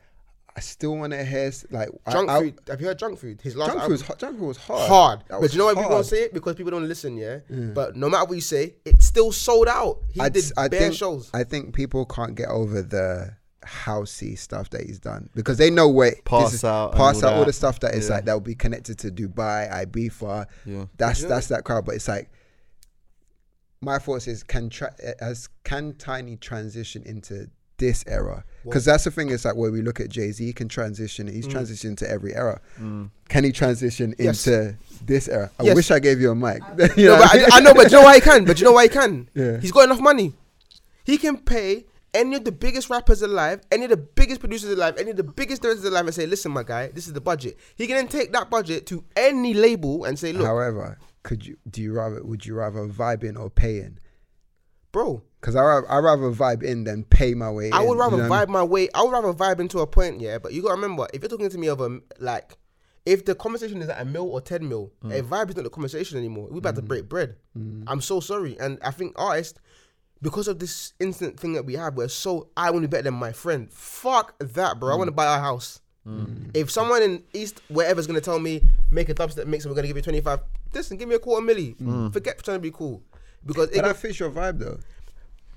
[0.56, 2.60] I still want to hear s- like Junk I, I, food.
[2.68, 3.42] Have you heard junk food?
[3.42, 3.92] His last Junk food album.
[3.98, 4.20] was hard.
[4.20, 4.88] Junk food was hard.
[4.90, 5.20] hard.
[5.22, 6.34] That But was you know why people don't say it?
[6.34, 7.40] Because people don't listen, yeah?
[7.50, 10.02] But no matter what you say, it's still sold out.
[10.12, 11.32] He I'd did s- I bare think, shows.
[11.34, 13.36] I think people can't get over the
[13.66, 17.30] housey stuff that he's done because they know where Pass this is- out pass all
[17.30, 18.16] out all the stuff that is Yeah.
[18.16, 20.46] like that will be connected to Dubai, Ibiza.
[20.66, 20.86] Yeah.
[20.98, 21.30] That's Yeah.
[21.30, 21.86] that's that crowd.
[21.86, 22.30] But it's like
[23.82, 27.50] my thoughts is can tra- uh, as can Tinie transition into
[27.84, 28.46] this era?
[28.64, 29.30] Because that's the thing.
[29.30, 31.28] Is like where we look at Jay Z, he can transition.
[31.28, 31.54] He's mm.
[31.54, 32.62] transitioned to every era.
[32.80, 33.10] Mm.
[33.28, 34.48] Can he transition Yes.
[34.48, 34.76] into
[35.06, 35.52] this era?
[35.60, 35.76] I Yes.
[35.76, 36.62] wish I gave you a mic.
[36.98, 37.46] You No, know but what I mean?
[37.52, 38.46] I, I know, but you know why he can?
[38.46, 39.30] But you know why he can?
[39.36, 39.60] Yeah.
[39.60, 40.34] He's got enough money.
[41.04, 44.96] He can pay any of the biggest rappers alive, any of the biggest producers alive,
[44.98, 47.58] any of the biggest directors alive, and say, "Listen, my guy, this is the budget."
[47.76, 51.58] He can then take that budget to any label and say, "Look, However, could you
[51.70, 53.98] do you rather would you rather vibe in or pay in?
[54.94, 57.70] Bro, Because I rather, I rather vibe in than pay my way.
[57.72, 58.88] I in, would you rather know what I vibe my way.
[58.96, 60.38] I would rather vibe into a point, yeah.
[60.38, 62.58] But you gotta remember, if you're talking to me of a like,
[63.06, 65.20] if the conversation is at a mil or ten mil, Mm.
[65.20, 66.48] a vibe is not the conversation anymore.
[66.50, 67.36] We're about to break bread.
[67.88, 69.60] I'm so sorry, and I think artists,
[70.22, 73.04] because of this instant thing that we have, we're so I want to be better
[73.04, 73.70] than my friend.
[73.74, 74.92] Fuck that, bro.
[74.92, 74.98] I Mm.
[75.00, 75.82] want to buy a house.
[76.54, 79.88] If someone in East wherever's gonna tell me make a dubstep mix and we're gonna
[79.88, 80.40] give you twenty five,
[80.74, 81.76] listen, give me a quarter milli.
[82.14, 83.02] Forget trying to be cool.
[83.46, 84.80] Because it But that fits your vibe though.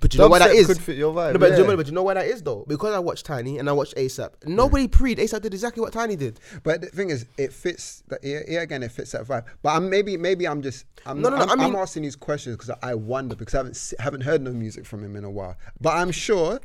[0.01, 0.67] but you know why that is?
[0.67, 1.33] could fit your vibe.
[1.35, 1.59] No, but, Yeah.
[1.59, 2.65] you know, but you know why that is though?
[2.69, 4.31] Because I watched Tinie and I watched ASAP.
[4.45, 6.39] Nobody pre ASAP did exactly what Tinie did.
[6.63, 8.03] But the thing is, it fits.
[8.09, 9.45] The, yeah, again, it fits that vibe.
[9.63, 12.03] But I'm maybe maybe I'm just I'm No, no, no, I'm, I mean- I'm asking
[12.03, 15.25] these questions because I wonder because I haven't haven't heard no music from him in
[15.25, 15.57] a while.
[15.81, 16.61] But I'm sure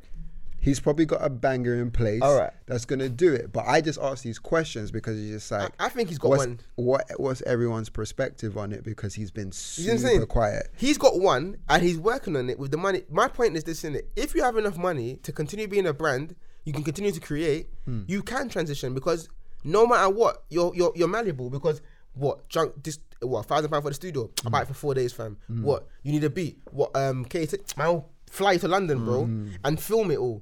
[0.61, 2.21] he's probably got a banger in place.
[2.21, 2.53] All right.
[2.67, 3.51] that's gonna do it.
[3.51, 6.29] But I just ask these questions because he's just like I, I think he's got
[6.29, 6.59] what's, one.
[6.75, 10.69] what what's everyone's perspective on it because he's been You know super quiet.
[10.77, 13.01] He's got one and he's working on it with the money.
[13.09, 14.09] My point is this in it.
[14.15, 17.67] If you have enough money to continue being a brand, you can continue to create,
[17.85, 18.03] Hmm.
[18.07, 19.27] you can transition because
[19.63, 21.81] no matter what, you're you're you're malleable because
[22.13, 24.29] what junk this what thousand pound for the studio?
[24.39, 24.51] I Hmm.
[24.51, 25.37] buy it for four days, fam.
[25.47, 26.59] What you need a beat?
[26.71, 29.49] What um you take man fly to London, bro, Hmm.
[29.65, 30.41] and film it all.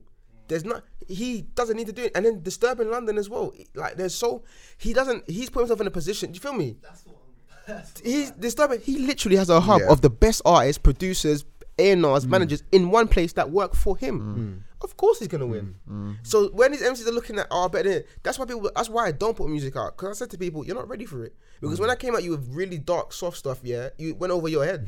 [0.49, 3.53] There's not he doesn't need to do it, and then disturbing London as well.
[3.73, 4.43] Like there's so
[4.77, 6.31] he doesn't he's put himself in a position.
[6.31, 6.77] Do you feel me?
[6.81, 7.75] That's what I'm.
[7.75, 8.81] That's He's disturbing.
[8.81, 9.91] He literally has a hub Yeah.
[9.91, 11.45] of the best artists, producers,
[11.77, 12.27] A&Rs, mm.
[12.27, 14.63] managers in one place that work for him.
[14.65, 14.83] Mm.
[14.83, 15.75] Of course, he's gonna win.
[15.89, 16.17] Mm.
[16.23, 18.71] So when these MCs are looking at, oh, better, that's why people.
[18.75, 19.97] That's why I don't put music out.
[19.97, 21.35] Because I said to people, you're not ready for it.
[21.61, 24.47] Because when I came at you with really dark, soft stuff, yeah, you went over
[24.47, 24.87] your head.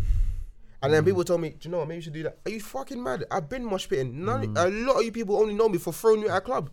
[0.83, 1.25] And then people mm.
[1.27, 1.87] told me, do you know what?
[1.87, 2.37] Maybe you should do that.
[2.45, 3.25] Are you fucking mad?
[3.29, 4.25] I've been mosh pitting.
[4.25, 4.65] None, mm.
[4.65, 6.69] A lot of you people only know me for throwing you at a club.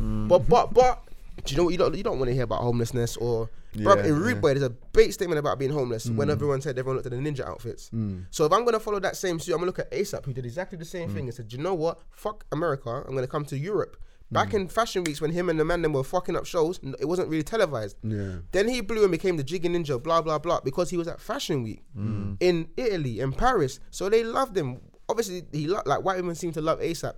[0.00, 0.28] Mm.
[0.28, 1.02] But but but
[1.44, 4.04] do you know what you don't you don't want to hear about homelessness or Yeah,
[4.04, 4.40] in Root yeah.
[4.40, 7.18] Boy there's a big statement about being homeless when everyone said everyone looked at the
[7.18, 7.90] ninja outfits.
[8.30, 10.46] So if I'm gonna follow that same suit, I'm gonna look at ASAP who did
[10.46, 12.00] exactly the same thing and said, "Do you know what?
[12.10, 13.04] Fuck America.
[13.06, 13.96] I'm gonna come to Europe
[14.30, 14.56] Back hmm.
[14.56, 17.28] in fashion weeks when him and the man them were fucking up shows, it wasn't
[17.28, 17.96] really televised.
[18.02, 18.36] Yeah.
[18.52, 21.20] Then he blew and became the Jiggy Ninja, blah blah blah, because he was at
[21.20, 22.34] Fashion Week hmm.
[22.40, 23.80] in Italy in Paris.
[23.90, 24.80] So they loved him.
[25.08, 27.14] Obviously, he lo- like white women seem to love ASAP.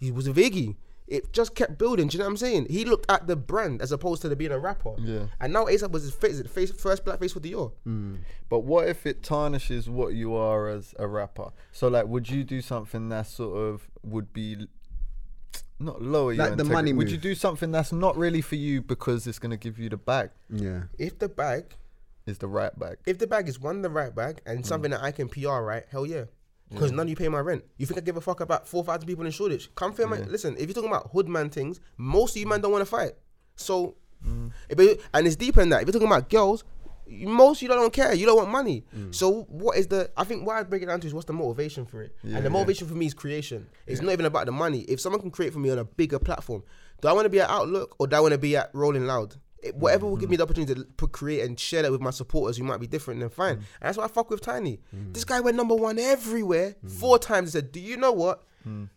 [0.00, 0.76] He was a Viggy.
[1.06, 2.08] It just kept building.
[2.08, 2.68] Do you know what I'm saying?
[2.70, 4.94] He looked at the brand as opposed to the being a rapper.
[4.98, 5.26] Yeah.
[5.38, 7.72] And now ASAP was his face, face first black face for Dior.
[7.84, 8.16] Hmm.
[8.48, 11.50] But what if it tarnishes what you are as a rapper?
[11.72, 14.66] So like, would you do something that sort of would be
[15.78, 16.72] not lower your the integrity?
[16.72, 17.12] money Would move.
[17.12, 20.30] you do something that's not really for you because it's gonna give you the bag?
[20.50, 20.84] Yeah.
[20.98, 21.74] If the bag,
[22.26, 22.98] Is the right bag?
[23.06, 24.52] if the bag is one the right bag Mm.
[24.52, 26.24] and something that I can PR right, hell yeah.
[26.70, 27.62] Because none of you pay my rent.
[27.76, 29.72] You think I give a fuck about four thousand people in Shoreditch?
[29.76, 30.54] Come film my listen.
[30.56, 33.12] If you're talking about hood man things, most of you man don't want to fight.
[33.54, 33.94] So,
[34.26, 34.50] Mm.
[34.70, 35.82] if it- and it's deeper than that.
[35.82, 38.14] If you're talking about girls, you- most you don't care.
[38.14, 38.84] You don't want money.
[38.96, 39.14] Mm.
[39.14, 40.10] So what is the?
[40.16, 42.16] I think what I break it down to is what's the motivation for it.
[42.22, 42.52] Yeah, and the yeah.
[42.52, 43.66] motivation for me is creation.
[43.86, 44.80] It's not even about the money.
[44.82, 46.62] If someone can create for me on a bigger platform,
[47.00, 49.06] do I want to be at Outlook or do I want to be at Rolling
[49.06, 49.36] Loud?
[49.62, 52.10] It, whatever will give me the opportunity to put, create and share that with my
[52.10, 53.56] supporters who might be different, then fine.
[53.56, 53.58] Mm.
[53.58, 54.80] And that's why I fuck with Tinie.
[54.94, 55.14] Mm.
[55.14, 56.90] This guy went number one everywhere mm.
[56.90, 57.52] four times.
[57.52, 58.44] He said, "Do you know what?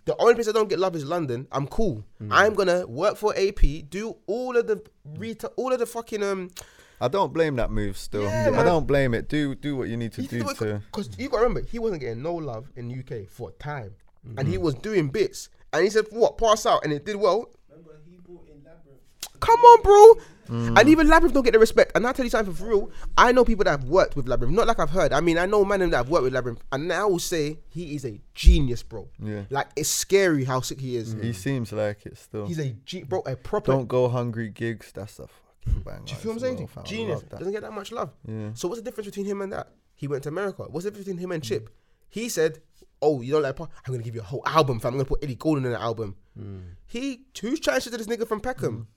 [0.05, 1.47] The only place I don't get love is London.
[1.51, 2.05] I'm cool.
[2.31, 4.81] I'm gonna work for AP, do all of the
[5.17, 6.49] retail, all of the fucking um.
[6.99, 7.97] I don't blame that move.
[7.97, 9.29] Still, Yeah, I don't blame it.
[9.29, 10.81] Do do what you need to do to.
[10.91, 13.95] Because you got to remember, he wasn't getting no love in UK for a time,
[14.37, 14.61] and he mm.
[14.61, 15.49] was doing bits.
[15.73, 17.49] And he said, "What pass out?" And it did well.
[17.69, 19.39] Remember, he brought in Labrinth.
[19.39, 20.23] Come on, bro.
[20.49, 20.79] Mm.
[20.79, 21.91] And even Labrinth don't get the respect.
[21.95, 22.91] And I'll tell you something for real.
[23.17, 24.51] I know people that have worked with Labrinth.
[24.51, 25.13] Not like I've heard.
[25.13, 26.59] I mean, I know men that have worked with Labrinth.
[26.71, 29.09] And I will say he is a genius, bro.
[29.21, 29.43] Yeah.
[29.49, 31.13] Like, it's scary how sick he is.
[31.21, 32.47] He seems like it still.
[32.47, 33.73] He's a G, bro, a proper.
[33.73, 34.91] don't go hungry gigs.
[34.93, 35.27] That's a
[35.67, 36.01] fucking bang.
[36.05, 36.69] do you feel what I'm saying?
[36.85, 37.21] Genius.
[37.23, 38.11] Doesn't get that much love.
[38.27, 38.49] Yeah.
[38.53, 39.67] So what's the difference between him and that?
[39.95, 40.63] He went to America.
[40.69, 41.69] What's the difference between him and Chip?
[42.09, 42.61] He said,
[43.01, 43.71] "Oh, you don't like pop?
[43.85, 44.93] I'm gonna give you a whole album, fam.
[44.93, 46.59] I'm gonna put Ellie Goulding in an album." Hmm.
[46.85, 48.87] He who's trying to this nigga from Peckham?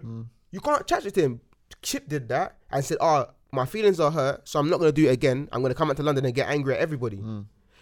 [0.00, 0.22] Hmm.
[0.50, 1.40] You can't chat to him.
[1.82, 5.06] Chip did that and said, "Oh, my feelings are hurt, so I'm not gonna do
[5.08, 5.48] it again.
[5.52, 7.16] I'm gonna come out to London and get angry at everybody,"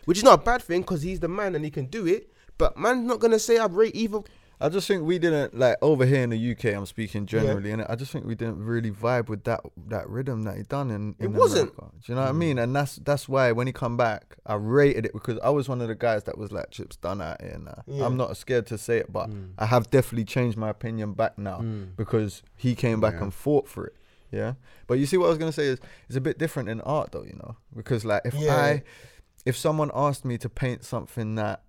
[0.06, 2.30] which is not a bad thing because he's the man and he can do it.
[2.56, 4.20] But man's not gonna say I rate either.
[4.60, 6.76] I just think we didn't like over here in the UK.
[6.76, 10.42] I'm speaking generally, and I just think we didn't really vibe with that that rhythm
[10.44, 11.14] that he done in.
[11.20, 11.72] in It wasn't.
[11.72, 11.96] America.
[12.04, 12.38] Do you know what I mm.
[12.38, 12.58] mean?
[12.58, 15.80] And that's that's why when he come back, I rated it because I was one
[15.80, 18.04] of the guys that was like, "Chips done out here." Now Yeah.
[18.04, 19.50] I'm not scared to say it, but mm.
[19.58, 21.94] I have definitely changed my opinion back now mm.
[21.96, 23.24] because he came back Yeah.
[23.24, 23.94] and fought for it.
[24.32, 24.54] Yeah,
[24.86, 25.78] but you see what I was gonna say is
[26.08, 28.56] it's a bit different in art though, you know, because like if Yeah.
[28.56, 28.82] I
[29.46, 31.62] if someone asked me to paint something that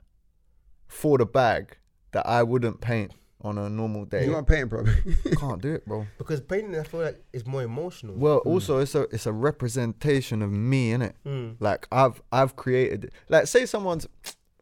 [0.88, 1.78] for the bag
[2.12, 4.26] that I wouldn't paint on a normal day.
[4.26, 4.94] You want painting, probably.
[5.38, 6.06] can't do it, bro.
[6.18, 8.16] Because painting, I feel like is more emotional.
[8.16, 11.14] Well, also it's a it's a representation of me, innit?
[11.26, 11.56] Mm.
[11.60, 14.08] Like I've I've created like say someone's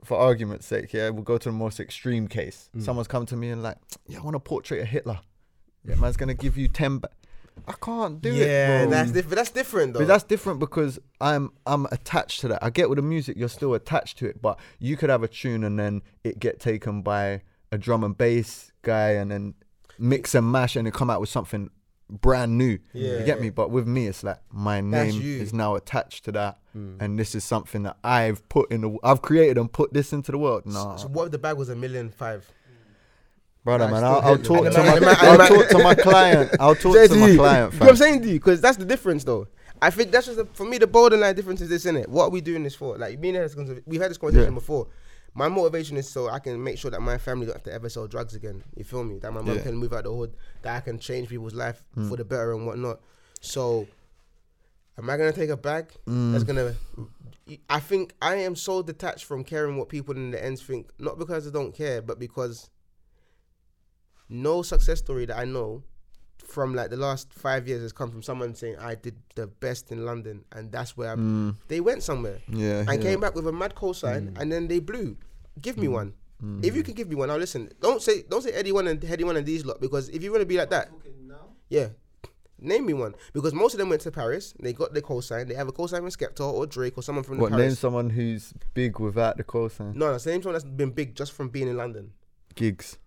[0.04, 2.70] for argument's sake, yeah, we'll go to the most extreme case.
[2.80, 5.20] Someone's come to me and like, yeah, I want to portrait of Hitler.
[5.84, 7.00] Yeah, man's gonna give you ten.
[7.00, 7.10] Ba-
[7.68, 8.48] I can't do it.
[8.48, 8.92] yeah, bro.
[8.92, 9.36] that's different.
[9.36, 10.00] That's different though.
[10.00, 12.64] But that's different because I'm I'm attached to that.
[12.64, 15.28] I get with the music, you're still attached to it, but you could have a
[15.28, 19.54] tune and then it get taken by a drum and bass guy and then
[20.00, 21.70] mix and mash and it come out with something
[22.10, 22.80] brand new.
[22.94, 23.20] Yeah.
[23.20, 23.50] You get me?
[23.50, 25.42] But with me it's like my That's name you.
[25.42, 27.02] is now attached to that mm.
[27.02, 30.32] and this is something that I've put in the I've created and put this into
[30.32, 30.66] the world.
[30.66, 30.96] No.
[30.98, 32.50] So what if the bag was a million five?
[33.68, 35.50] Brother man, I'll, I'll talk to my man- and the man- I'll and the man-
[35.60, 36.52] talk to my client.
[36.58, 37.74] I'll talk to my client.
[37.74, 38.36] You know what I'm saying you?
[38.36, 39.48] Because that's the difference, though.
[39.82, 42.08] I think that's just the, for me the borderline difference is this, isn't it?
[42.10, 42.98] What are we doing this for?
[42.98, 44.60] Like me and we've had this conversation Yeah.
[44.60, 44.88] before.
[45.34, 47.90] My motivation is so I can make sure that my family don't have to ever
[47.90, 48.64] sell drugs again.
[48.78, 49.20] You feel me?
[49.20, 49.62] That my mum Yeah.
[49.64, 50.34] can move out the hood.
[50.62, 52.08] That I can change people's life Mm.
[52.10, 53.02] for the better and whatnot.
[53.42, 53.86] So,
[54.98, 56.32] am I gonna take a bag Mm.
[56.32, 56.74] that's gonna?
[57.70, 60.90] I think I am so detached from caring what people in the ends think.
[61.00, 62.70] Not because I don't care, but because
[64.30, 65.84] no success story that I know
[66.44, 69.92] from like the last five years has come from someone saying I did the best
[69.92, 72.80] in London and that's where Mm, They went somewhere yeah.
[72.88, 73.10] and yeah.
[73.10, 74.42] came back with a mad cosign mm.
[74.42, 75.18] and then they blew.
[75.62, 75.92] Give me mm.
[75.94, 76.14] one.
[76.44, 76.64] Mm.
[76.64, 77.70] If you can give me one, I'll listen.
[77.82, 80.32] Don't say don't say Eddie one and Headie One and these lot because if you
[80.32, 80.90] want to be like that,
[81.70, 81.90] yeah.
[82.60, 84.56] Name me one because most of them went to Paris.
[84.60, 85.48] They got their cosign.
[85.48, 88.10] They have a cosign from Skepta or Drake or someone from What the name someone
[88.10, 89.94] who's big without the cosign?
[89.94, 92.14] No, no, name someone that's been big just from being in London.
[92.56, 92.98] Giggs.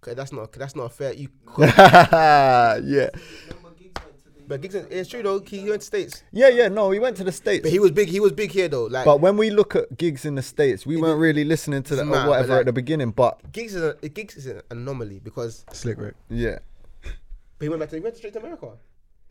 [0.00, 1.12] 'Cause that's not that's not fair.
[1.12, 3.08] You, yeah.
[3.48, 4.42] Remember Giggs went the.
[4.46, 5.40] but Giggs, it's true though.
[5.40, 7.62] He went to states, Yeah, yeah, no, he went to the States.
[7.62, 8.08] but he was big.
[8.08, 8.84] He was big here though.
[8.84, 11.96] Like but when we look at Giggs in the States, we weren't really listening to
[11.96, 13.10] the, Nah, or whatever like- at the beginning.
[13.10, 16.14] But Giggs is a Giggs is an anomaly because Slick Rick.
[16.28, 16.58] yeah,
[17.02, 18.70] but he went back to he went straight to America,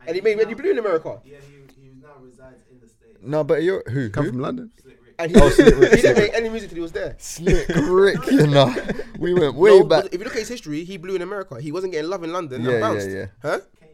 [0.06, 1.20] and he made Eddie Blue in America.
[1.24, 3.18] Yeah, he, he now resides in the States.
[3.22, 4.10] no, but you're who?
[4.10, 4.30] Come who?
[4.32, 4.70] from London.
[4.82, 4.97] Slick Rick.
[5.20, 7.16] And he, Oh, Slick Rick, he didn't make any music till he was there.
[7.18, 8.72] Slick Rick, you know.
[9.18, 10.04] We we went way No, back.
[10.04, 11.60] but If you look at his history, he blew in America.
[11.60, 12.60] He wasn't getting love in London.
[12.62, 13.08] and Yeah, yeah, bounced.
[13.10, 13.26] yeah.
[13.42, 13.60] Huh?
[13.80, 13.90] Kano.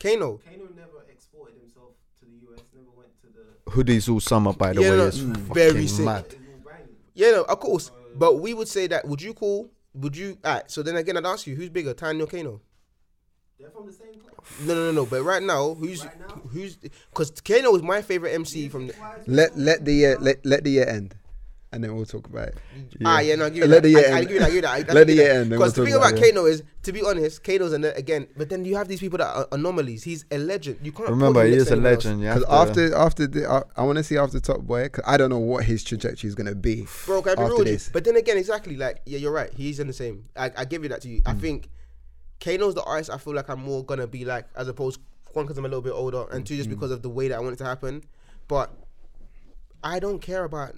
[0.00, 0.40] Kano.
[0.44, 2.62] Kano never exported himself to the US.
[2.74, 3.70] Never went to the.
[3.70, 4.96] Hoodies all summer, by the Yeah, way.
[4.96, 6.04] no, It's mm, fucking very sick.
[6.06, 6.24] mad.
[6.26, 6.88] It's all brand.
[7.14, 7.90] Yeah, no, of course.
[8.14, 9.06] But we would say that.
[9.06, 9.70] Would you call?
[9.92, 10.38] Would you?
[10.44, 10.70] Alright.
[10.70, 12.60] So then again, I'd ask you, who's bigger, Tinie or Kano?
[13.58, 14.34] They're from the same club.
[14.66, 15.06] No, no, no, no.
[15.06, 16.40] But right now, who's Right now?
[16.52, 16.76] who's?
[16.76, 18.94] Because Kano is my favorite MC from the.
[19.26, 21.14] Let let the year let, let the year end,
[21.72, 22.56] and then we'll talk about it.
[23.04, 23.82] Ah, yeah, no, I'll give you Let that.
[23.84, 24.28] the year I, I end.
[24.28, 24.44] give you that.
[24.44, 24.68] I give you that.
[24.70, 25.40] I- I Let the you year that.
[25.40, 26.22] end, Because the we'll thing about about.
[26.24, 28.26] Kano is, to be honest, Kano's an again.
[28.36, 30.04] But then you have these people that are anomalies.
[30.04, 30.78] He's a legend.
[30.82, 31.08] You can't.
[31.08, 32.20] Remember, him he is a legend.
[32.20, 32.34] Yeah.
[32.34, 34.90] Because after after the uh, I want to see after Top Boy.
[34.90, 36.86] Cause I don't know what his trajectory is gonna be.
[37.06, 37.72] Bro, can I be after real with you?
[37.74, 37.88] this.
[37.88, 39.50] But then again, exactly like yeah, you're right.
[39.54, 40.26] He's in the same.
[40.36, 41.22] I, I give you that to you.
[41.24, 41.40] I Mm.
[41.40, 41.70] think
[42.40, 43.10] Kano's the artist.
[43.10, 45.00] I feel like I'm more gonna be like as opposed
[45.32, 46.58] one because I'm a little bit older, and two Mm.
[46.58, 48.02] just because of the way that I want it to happen.
[48.48, 48.70] But
[49.82, 50.74] I don't care about.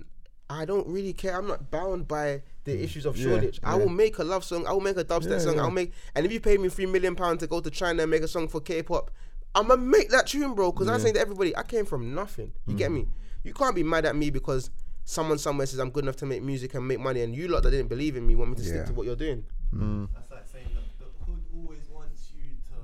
[0.51, 1.37] I don't really care.
[1.37, 3.61] I'm not bound by the issues of Yeah, Shoreditch.
[3.63, 3.83] I yeah.
[3.85, 4.67] will make a love song.
[4.67, 5.57] I will make a dubstep Yeah, song.
[5.57, 5.63] yeah.
[5.63, 5.93] I'll make.
[6.15, 8.29] And if you pay me three million pounds to go to China and make a
[8.29, 9.11] song for K-pop,
[9.55, 10.73] I'm gonna make that tune, bro.
[10.73, 12.53] Because I'm saying to everybody, I came from nothing.
[12.67, 13.09] You get me?
[13.45, 14.71] You can't be mad at me because
[15.05, 17.63] someone somewhere says I'm good enough to make music and make money, and you lot
[17.63, 18.69] that didn't believe in me want me to Yeah.
[18.69, 19.45] stick to what you're doing.
[19.75, 20.09] Mm.
[20.15, 22.75] That's like saying that the hood always wants you to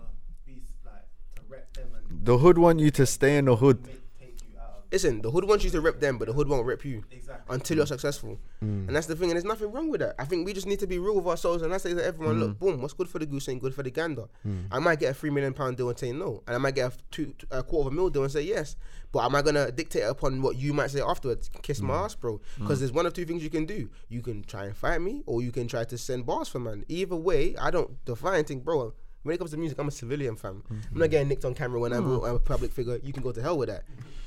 [0.46, 1.04] be s- like
[1.36, 3.86] to rep them and The hood want you to stay in the hood.
[3.86, 4.68] make, take you out.
[4.78, 7.04] Of, Listen, the hood wants you to rep them, but the hood won't rep you
[7.10, 7.54] exactly.
[7.54, 8.38] until you're successful.
[8.62, 8.86] Mm.
[8.86, 10.14] And that's the thing, and there's nothing wrong with that.
[10.18, 12.40] I think we just need to be real with ourselves, and I say to everyone,
[12.40, 12.58] look, mm.
[12.58, 14.26] boom, what's good for the goose ain't good for the gander.
[14.46, 14.66] Mm.
[14.70, 16.92] I might get a three million pound deal and say no, and I might get
[16.92, 18.76] a, two, a quarter of a mil deal and say yes.
[19.12, 21.48] But am I gonna dictate upon what you might say afterwards?
[21.62, 22.40] Kiss my ass, bro.
[22.58, 23.88] Because there's one of two things you can do.
[24.08, 26.84] You can try and fight me, or you can try to send bars for man.
[26.88, 28.92] Either way, I don't define thing, bro.
[29.24, 30.62] When it comes to music, I'm a civilian fam.
[30.70, 33.00] I'm not getting nicked on camera when I'm, I'm a public figure.
[33.02, 33.84] You can go to hell with that.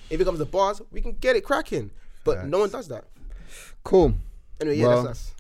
[0.10, 1.92] If it comes to bars, we can get it cracking.
[2.24, 3.06] But no one does that.
[3.84, 4.14] Cool.
[4.60, 5.34] Anyway, yeah, Well, that's us.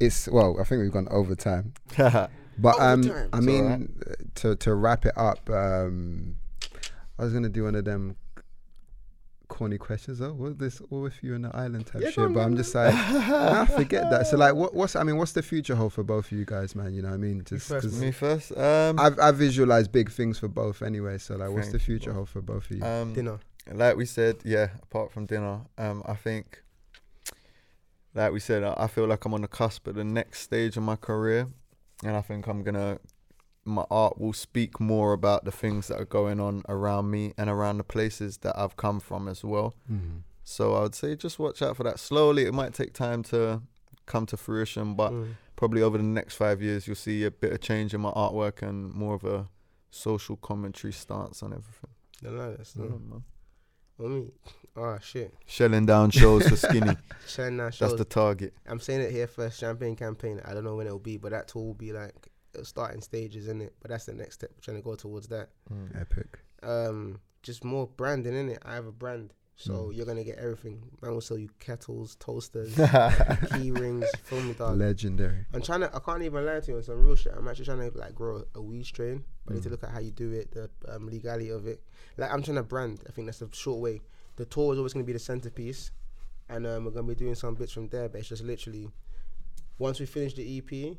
[0.00, 0.56] It's well.
[0.58, 1.74] I think we've gone over time.
[2.58, 3.28] But um.
[3.32, 3.88] I mean, alright.
[4.06, 6.36] uh, to to wrap it up, um,
[7.18, 8.16] I was gonna do one of them
[9.50, 10.22] corny questions.
[10.22, 10.78] Oh, what this?
[10.88, 12.16] What if you in the island type Yeah, shit?
[12.28, 14.26] but go I'm just like, nah, forget that.
[14.28, 14.96] So like, what, what's?
[14.96, 16.94] I mean, what's the future hold for both of you guys, man?
[16.94, 17.42] You know what I mean?
[17.44, 18.56] Just first, 'cause Me first.
[18.56, 21.18] Um, I've I visualize big things for both anyway.
[21.18, 22.14] So like, what's the future bro.
[22.14, 22.84] hold for both of you?
[22.84, 23.38] um, Dinner.
[23.72, 24.68] like we said, yeah.
[24.84, 26.62] Apart from dinner, um, I think,
[28.14, 30.76] like we said, I I feel like I'm on the cusp of the next stage
[30.76, 31.46] of my career,
[32.04, 32.98] and I think I'm gonna,
[33.64, 37.50] my art will speak more about the things that are going on around me and
[37.50, 39.74] around the places that I've come from as well.
[39.90, 40.22] Mhm.
[40.42, 41.98] So I would say just watch out for that.
[42.00, 43.62] Slowly, it might take time to
[44.06, 45.34] come to fruition, but Mm.
[45.56, 48.62] probably over the next five years, you'll see a bit of change in my artwork
[48.62, 49.48] and more of a
[49.90, 51.90] social commentary stance on everything.
[52.22, 52.88] No, no, that's not.
[53.98, 54.30] Me.
[54.76, 55.34] Oh shit.
[55.44, 56.96] Shelling down shows for skinny.
[57.28, 58.54] Shelling now shows That's the target.
[58.66, 59.58] I'm saying it here first.
[59.60, 60.40] Champagne campaign.
[60.44, 63.00] I don't know when it'll be, but that tour will be like it'll start in
[63.02, 63.74] stages, isn't it?
[63.80, 64.50] But that's the next step.
[64.60, 65.50] trying to go towards that.
[65.94, 66.38] Epic.
[66.62, 68.58] Um, just more branding, in it.
[68.64, 69.96] I have a brand, so Mm.
[69.96, 70.82] you're gonna get everything.
[71.00, 72.74] Man will sell you kettles, toasters,
[73.54, 74.04] key rings.
[74.24, 74.76] Feel me, dog.
[74.76, 75.46] Legendary.
[75.54, 75.94] I'm trying to.
[75.94, 77.32] I can't even lie to you on some real shit.
[77.36, 79.72] I'm actually trying to like grow a weed strain, but I need to Mm.
[79.72, 81.82] look at how you do it, the um, legality of it.
[82.18, 83.02] Like I'm trying to brand.
[83.08, 84.02] I think that's a short way.
[84.36, 85.90] The tour is always going to be the centerpiece,
[86.48, 88.08] and um, we're going to be doing some bits from there.
[88.08, 88.90] But it's just literally
[89.78, 90.96] once we finish the EP,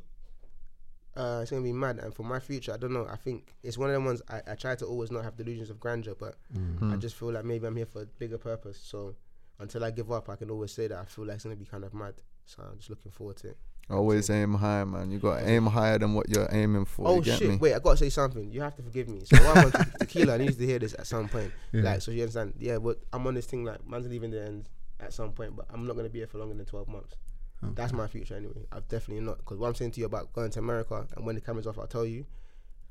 [1.16, 1.98] uh, it's to be mad.
[1.98, 3.06] And for my future, I don't know.
[3.10, 4.22] I think it's one of them ones.
[4.28, 6.92] I, I try to always not have delusions of grandeur, but Mm.
[6.92, 8.78] I just feel like maybe I'm here for a bigger purpose.
[8.82, 9.14] So
[9.58, 11.60] until I give up, I can always say that I feel like it's going to
[11.60, 12.14] be kind of mad.
[12.46, 13.56] So I'm just looking forward to it.
[13.90, 15.10] Always aim high, man.
[15.10, 17.06] You got to aim higher than what you're aiming for.
[17.08, 17.48] Oh shit!
[17.48, 17.56] me?
[17.56, 18.50] Wait, I gotta say something.
[18.50, 19.22] You have to forgive me.
[19.24, 21.52] So I'm on te- tequila, I need to hear this at some point.
[21.72, 21.82] Yeah.
[21.82, 22.54] Like, so you understand?
[22.58, 24.68] Yeah, but I'm on this thing like man's leaving the end
[25.00, 27.16] at some point, but I'm not gonna be here for longer than 12 months.
[27.74, 28.66] That's my future anyway.
[28.72, 31.34] I've definitely not because what I'm saying to you about going to America and when
[31.36, 32.26] the camera's off, I'll tell you.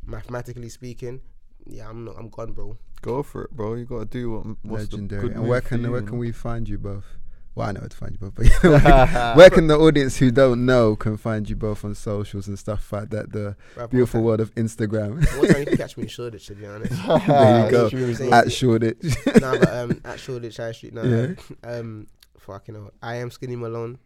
[0.06, 1.22] Mathematically speaking,
[1.68, 2.16] yeah, I'm not.
[2.18, 2.78] I'm gone, bro.
[3.04, 3.76] Go for it, bro.
[3.76, 5.22] You got to do what, what's Legendary.
[5.22, 7.06] the good and where can where can we find you both?
[7.54, 10.66] Well, I know where to find you both, but where can the audience who don't
[10.66, 13.32] know can find you both on socials and stuff like that?
[13.32, 15.24] The Right, beautiful what world of Instagram.
[15.28, 16.92] time- What time you can catch me in Shoreditch, to be honest.
[17.28, 17.90] there you go.
[18.14, 19.04] Saying- At Shoreditch.
[19.42, 20.94] nah, but um, at Shoreditch High Street.
[20.94, 21.34] Nah, Yeah.
[21.64, 22.08] um,
[22.40, 22.92] fucking hell.
[23.04, 24.00] I am Skinny Malone.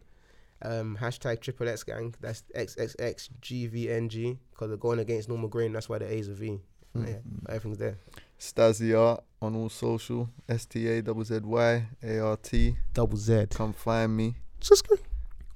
[0.62, 2.14] Um, hashtag Triple X Gang.
[2.20, 5.72] That's XXXGVNG because they're going against normal grain.
[5.72, 6.60] That's why the A's a V.
[6.96, 7.08] Mm.
[7.08, 7.18] Yeah,
[7.48, 7.98] everything's there.
[8.38, 10.30] Stazzy Art on all social.
[10.48, 12.76] S T A double Z Y A R T.
[12.94, 13.46] Double Z.
[13.50, 14.36] Come find me.
[14.60, 14.96] Just go.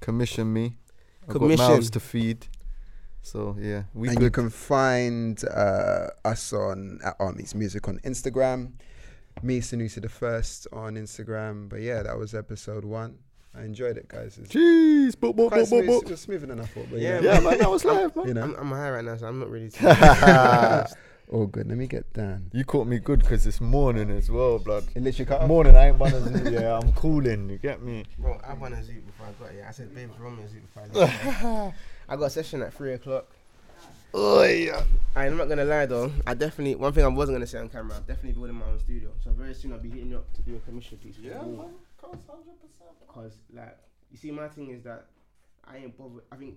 [0.00, 0.76] Commission me.
[1.22, 1.66] I've got Commission.
[1.66, 2.46] mouths to feed.
[3.22, 7.98] So yeah, we and you can find uh, us on at Art Meets Music on
[8.00, 8.72] Instagram.
[9.42, 11.68] Me, Sanusi the First on Instagram.
[11.68, 13.18] But yeah, that was episode one.
[13.54, 14.38] I enjoyed it, guys.
[14.38, 16.02] It's Jeez, boop, boop, quite boop, boop, smooth, boop.
[16.04, 16.86] it was smoother than I thought.
[16.90, 18.28] But Yeah, yeah, Yeah, man, that was live, man.
[18.28, 19.70] you know, I'm, I'm high right now, so I'm not really.
[19.70, 19.86] Too
[21.32, 21.66] all good.
[21.68, 22.48] Let me get down.
[22.52, 24.84] You caught me good because it's morning as well, blood.
[24.94, 25.48] It literally cut off.
[25.48, 26.52] Morning, I ain't one of them.
[26.52, 27.50] Yeah, I'm cooling.
[27.50, 28.04] You get me?
[28.18, 29.66] Bro, I want a zoot before I got here.
[29.68, 31.76] I said, babes, run me a zoot before I left.
[32.08, 33.26] I got a session at three o'clock.
[34.12, 34.82] Oh yeah.
[35.14, 36.10] I'm not gonna lie though.
[36.26, 37.96] I definitely one thing I wasn't gonna say on camera.
[37.96, 39.10] I'm definitely building my own studio.
[39.22, 41.14] So very soon I'll be hitting you up to do a commission piece.
[42.00, 42.96] For the wall.
[43.08, 43.76] Cause like
[44.10, 45.06] you see, my thing is that
[45.64, 46.24] I ain't bothered.
[46.32, 46.56] I think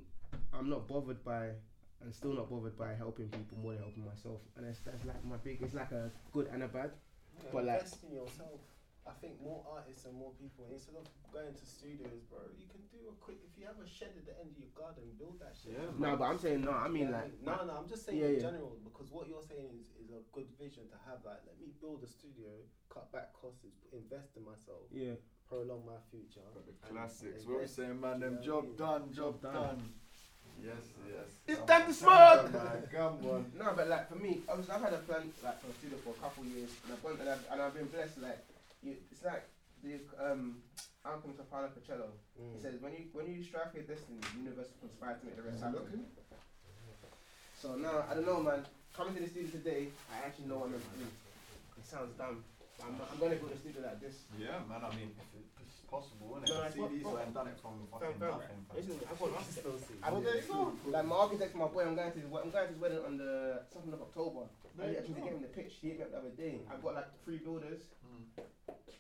[0.54, 1.50] I'm not bothered by,
[2.02, 4.40] and still not bothered by helping people more than helping myself.
[4.58, 5.62] And that's that's like my big.
[5.62, 6.92] It's like a good and a bad.
[7.36, 8.60] Yeah, But like- invest in yourself.
[9.04, 11.04] I think more artists and more people instead of
[11.36, 12.40] going to studios, bro.
[12.56, 13.36] You can do a quick.
[13.44, 15.76] If you have a shed at the end of your garden, build that shit.
[15.76, 16.72] Yeah, No, but I'm saying no.
[16.72, 17.84] I mean Yeah, like no, no.
[17.84, 18.48] I'm just saying Yeah, in yeah.
[18.48, 21.20] general because what you're saying is, is a good vision to have.
[21.28, 22.48] Like, let me build a studio,
[22.88, 25.20] cut back costs, invest in myself, yeah.
[25.54, 26.42] Prolong my future.
[26.50, 27.46] Got the and classics.
[27.46, 28.20] What we saying, man?
[28.20, 29.54] Them job done, job Job done.
[29.54, 29.82] done.
[30.58, 31.30] Yes, yes.
[31.46, 32.50] It's Come time to smoke!
[32.90, 33.46] Come on.
[33.54, 36.10] No, but like for me, obviously I've had a plan like for a studio for
[36.18, 38.18] a couple years, and I've gone and I've, and I've been blessed.
[38.18, 38.42] Like
[38.82, 39.46] you, it's like
[39.84, 40.58] the um
[41.06, 42.10] anthem to Paulo Coelho.
[42.34, 42.58] Mm.
[42.58, 45.26] It says when you when you strive for your destiny, the universe will conspire to
[45.26, 46.06] make the rest happen.
[47.62, 48.66] So now I don't know, man.
[48.98, 51.14] Coming to the studio today, I actually know what I'm doing.
[51.78, 52.42] It sounds dumb.
[52.84, 54.28] I'm, I'm gonna build a studio like this.
[54.38, 54.84] Yeah, man.
[54.84, 56.74] I mean, if it's possible, isn't No, it?
[56.74, 58.62] See what- these what- man done it from fucking fam, nothing.
[58.76, 59.68] Listen, I've got an architect.
[60.04, 60.74] I Well, there you go.
[60.92, 63.18] Like my architect, my boy, I'm going to his, I'm going to his wedding on
[63.18, 64.44] the something of October.
[64.82, 65.74] I actually gave him the pitch.
[65.82, 66.60] He hit me up the other day.
[66.72, 67.82] I've got like three builders.
[68.04, 68.44] Mm.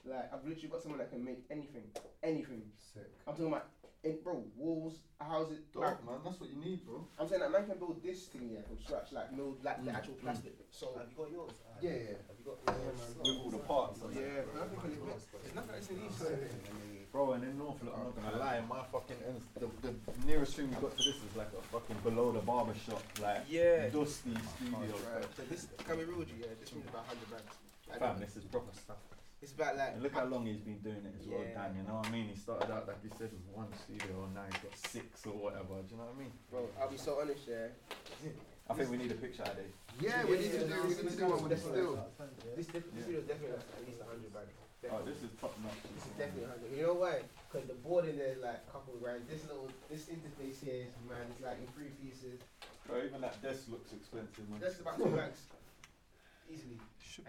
[0.05, 1.87] Like I've literally got someone that can make anything,
[2.21, 2.63] anything.
[2.93, 3.07] Sick.
[3.25, 3.67] I'm talking about,
[4.03, 5.59] it, bro, walls, houses.
[5.73, 6.19] Like, Dope, man.
[6.25, 7.07] That's what you need, bro.
[7.17, 9.91] I'm saying that man can build this thing here from scratch, like no, like the
[9.91, 10.21] Mm, actual mm.
[10.27, 10.53] plastic.
[10.71, 11.51] So Have you got yours?
[11.79, 12.99] yeah, yeah, Have you got Yeah, yours?
[12.99, 13.23] man.
[13.23, 14.03] With all the parts.
[14.03, 14.15] on it.
[14.19, 14.43] yeah.
[14.59, 15.19] Nothing can admit.
[15.31, 17.07] There's nothing that's in these.
[17.13, 19.93] Bro, and in Norfolk, I'm not gonna lie, my fucking ends, the, the
[20.27, 23.45] nearest thing we got to this is like a fucking below the barber shop, like
[23.47, 23.87] Yeah.
[23.87, 24.97] dusty studio.
[25.13, 25.23] Right.
[25.37, 26.47] So this can be real you, yeah.
[26.59, 27.55] This one's about hundred bags.
[27.87, 28.97] Like, Fam, this is proper stuff.
[29.43, 29.99] It's about like.
[29.99, 31.67] And look how long he's been doing it as well, Yeah.
[31.67, 31.75] Dan.
[31.75, 32.31] You know what I mean?
[32.31, 35.35] He started out like you said with one studio, and now he's got six or
[35.35, 35.83] whatever.
[35.83, 36.31] Do you know what I mean?
[36.47, 37.75] Bro, I'll be so honest, yeah.
[38.71, 39.67] I think we need a picture of it.
[39.99, 40.79] Yeah, we need to do.
[40.87, 41.99] We need to do one with the still.
[42.55, 43.19] This, this, this Yeah.
[43.19, 44.55] video definitely has at least 100 bags.
[44.87, 45.75] Oh, this is top notch.
[45.91, 46.71] This is definitely 100.
[46.79, 47.27] You know why?
[47.51, 49.27] Because the board in there is like a couple of grand.
[49.27, 52.39] This little, this interface here is, man, it's like in three pieces.
[52.87, 54.63] Bro, even that desk looks expensive, man.
[54.63, 55.51] That's about two bags.
[56.49, 56.79] Easily.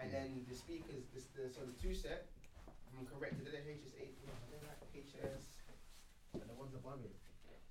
[0.01, 2.27] And then the speakers, this, the, so the two set,
[2.67, 5.61] if I'm correct, they're HS8, no, they're like HS,
[6.33, 7.15] and the ones above it.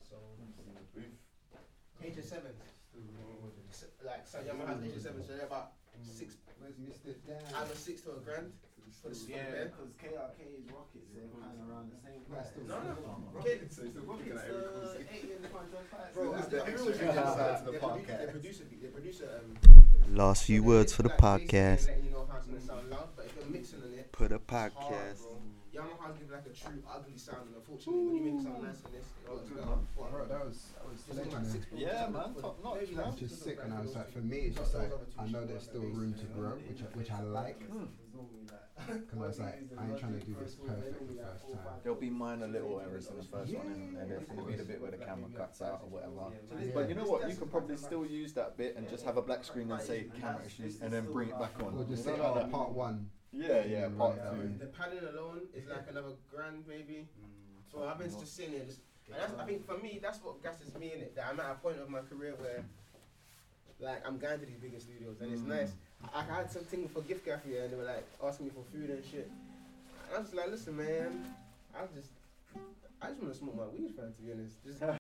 [0.05, 0.17] So,
[2.05, 2.55] HS7s.
[4.05, 6.07] Like, so Yamaha's HS7, so they're about mm.
[6.07, 7.17] six, Where's Mr.
[7.27, 7.41] Dan?
[7.57, 8.53] either six to a grand.
[9.05, 9.65] For the Yeah, yeah.
[9.69, 11.09] because KRK is Rokits.
[11.13, 12.49] They're kind of around the same price.
[12.65, 13.45] No, no.
[13.45, 13.61] Kid.
[13.61, 13.79] Kids.
[13.85, 16.15] It's uh, eight in the front, five.
[16.15, 17.07] Bro, Who's the I extra agree with you.
[17.13, 18.19] guest to the podcast?
[18.25, 21.87] They produce a, they produce a, um, Last few words for the podcast.
[21.89, 24.33] Letting you know how it's gonna sound loud, but if you're mixing on it, Put
[24.33, 25.21] a it's hard, podcast.
[25.75, 25.85] Bro.
[25.85, 28.81] Yamaha's give like a true ugly sound, and unfortunately, when you make it sound nice
[28.87, 29.71] on this, it looks good, better.
[29.71, 29.87] man.
[29.99, 31.51] But, Bro, that was that was just like sledgehammer.
[31.51, 33.05] six Yeah, bucks man, for- top notch, maybe man.
[33.05, 34.57] like It's just six sick, bucks and I was for like, those for me, it's
[34.57, 36.21] Not just those like other two I know shit there's ones still that room they
[36.23, 37.59] to use, grow, which I, which I like.
[38.75, 41.63] Because I was like, I ain't trying to do this perfect the first time.
[41.83, 44.65] There'll be minor little errors in the first one, and, and there's gonna be the
[44.65, 46.35] bit where the camera cuts out or whatever.
[46.75, 47.29] But you know what?
[47.29, 50.07] You can probably still use that bit and just have a black screen and say
[50.21, 51.75] camera issues, and then bring it back on.
[51.79, 52.53] Or just You say, know, oh, like that.
[52.53, 53.09] part one.
[53.37, 54.55] Yeah, yeah, part Yeah, two.
[54.59, 57.09] The padding alone is like another grand, maybe.
[57.71, 58.81] So I've been just sitting here, just,
[59.11, 61.17] and that's, I think for me, that's what gasses me in it.
[61.17, 62.65] That I'm at a point of my career where,
[63.81, 65.49] like, I'm going to these bigger studios, and it's Mm.
[65.49, 65.73] nice.
[66.15, 68.91] I, I had something for gift cafe, and they were like asking me for food
[68.91, 69.29] and shit.
[70.07, 71.27] And I was just like, listen, man,
[71.75, 72.11] I just,
[73.03, 74.15] I just want to smoke my weed, fam.
[74.15, 74.81] To be honest, just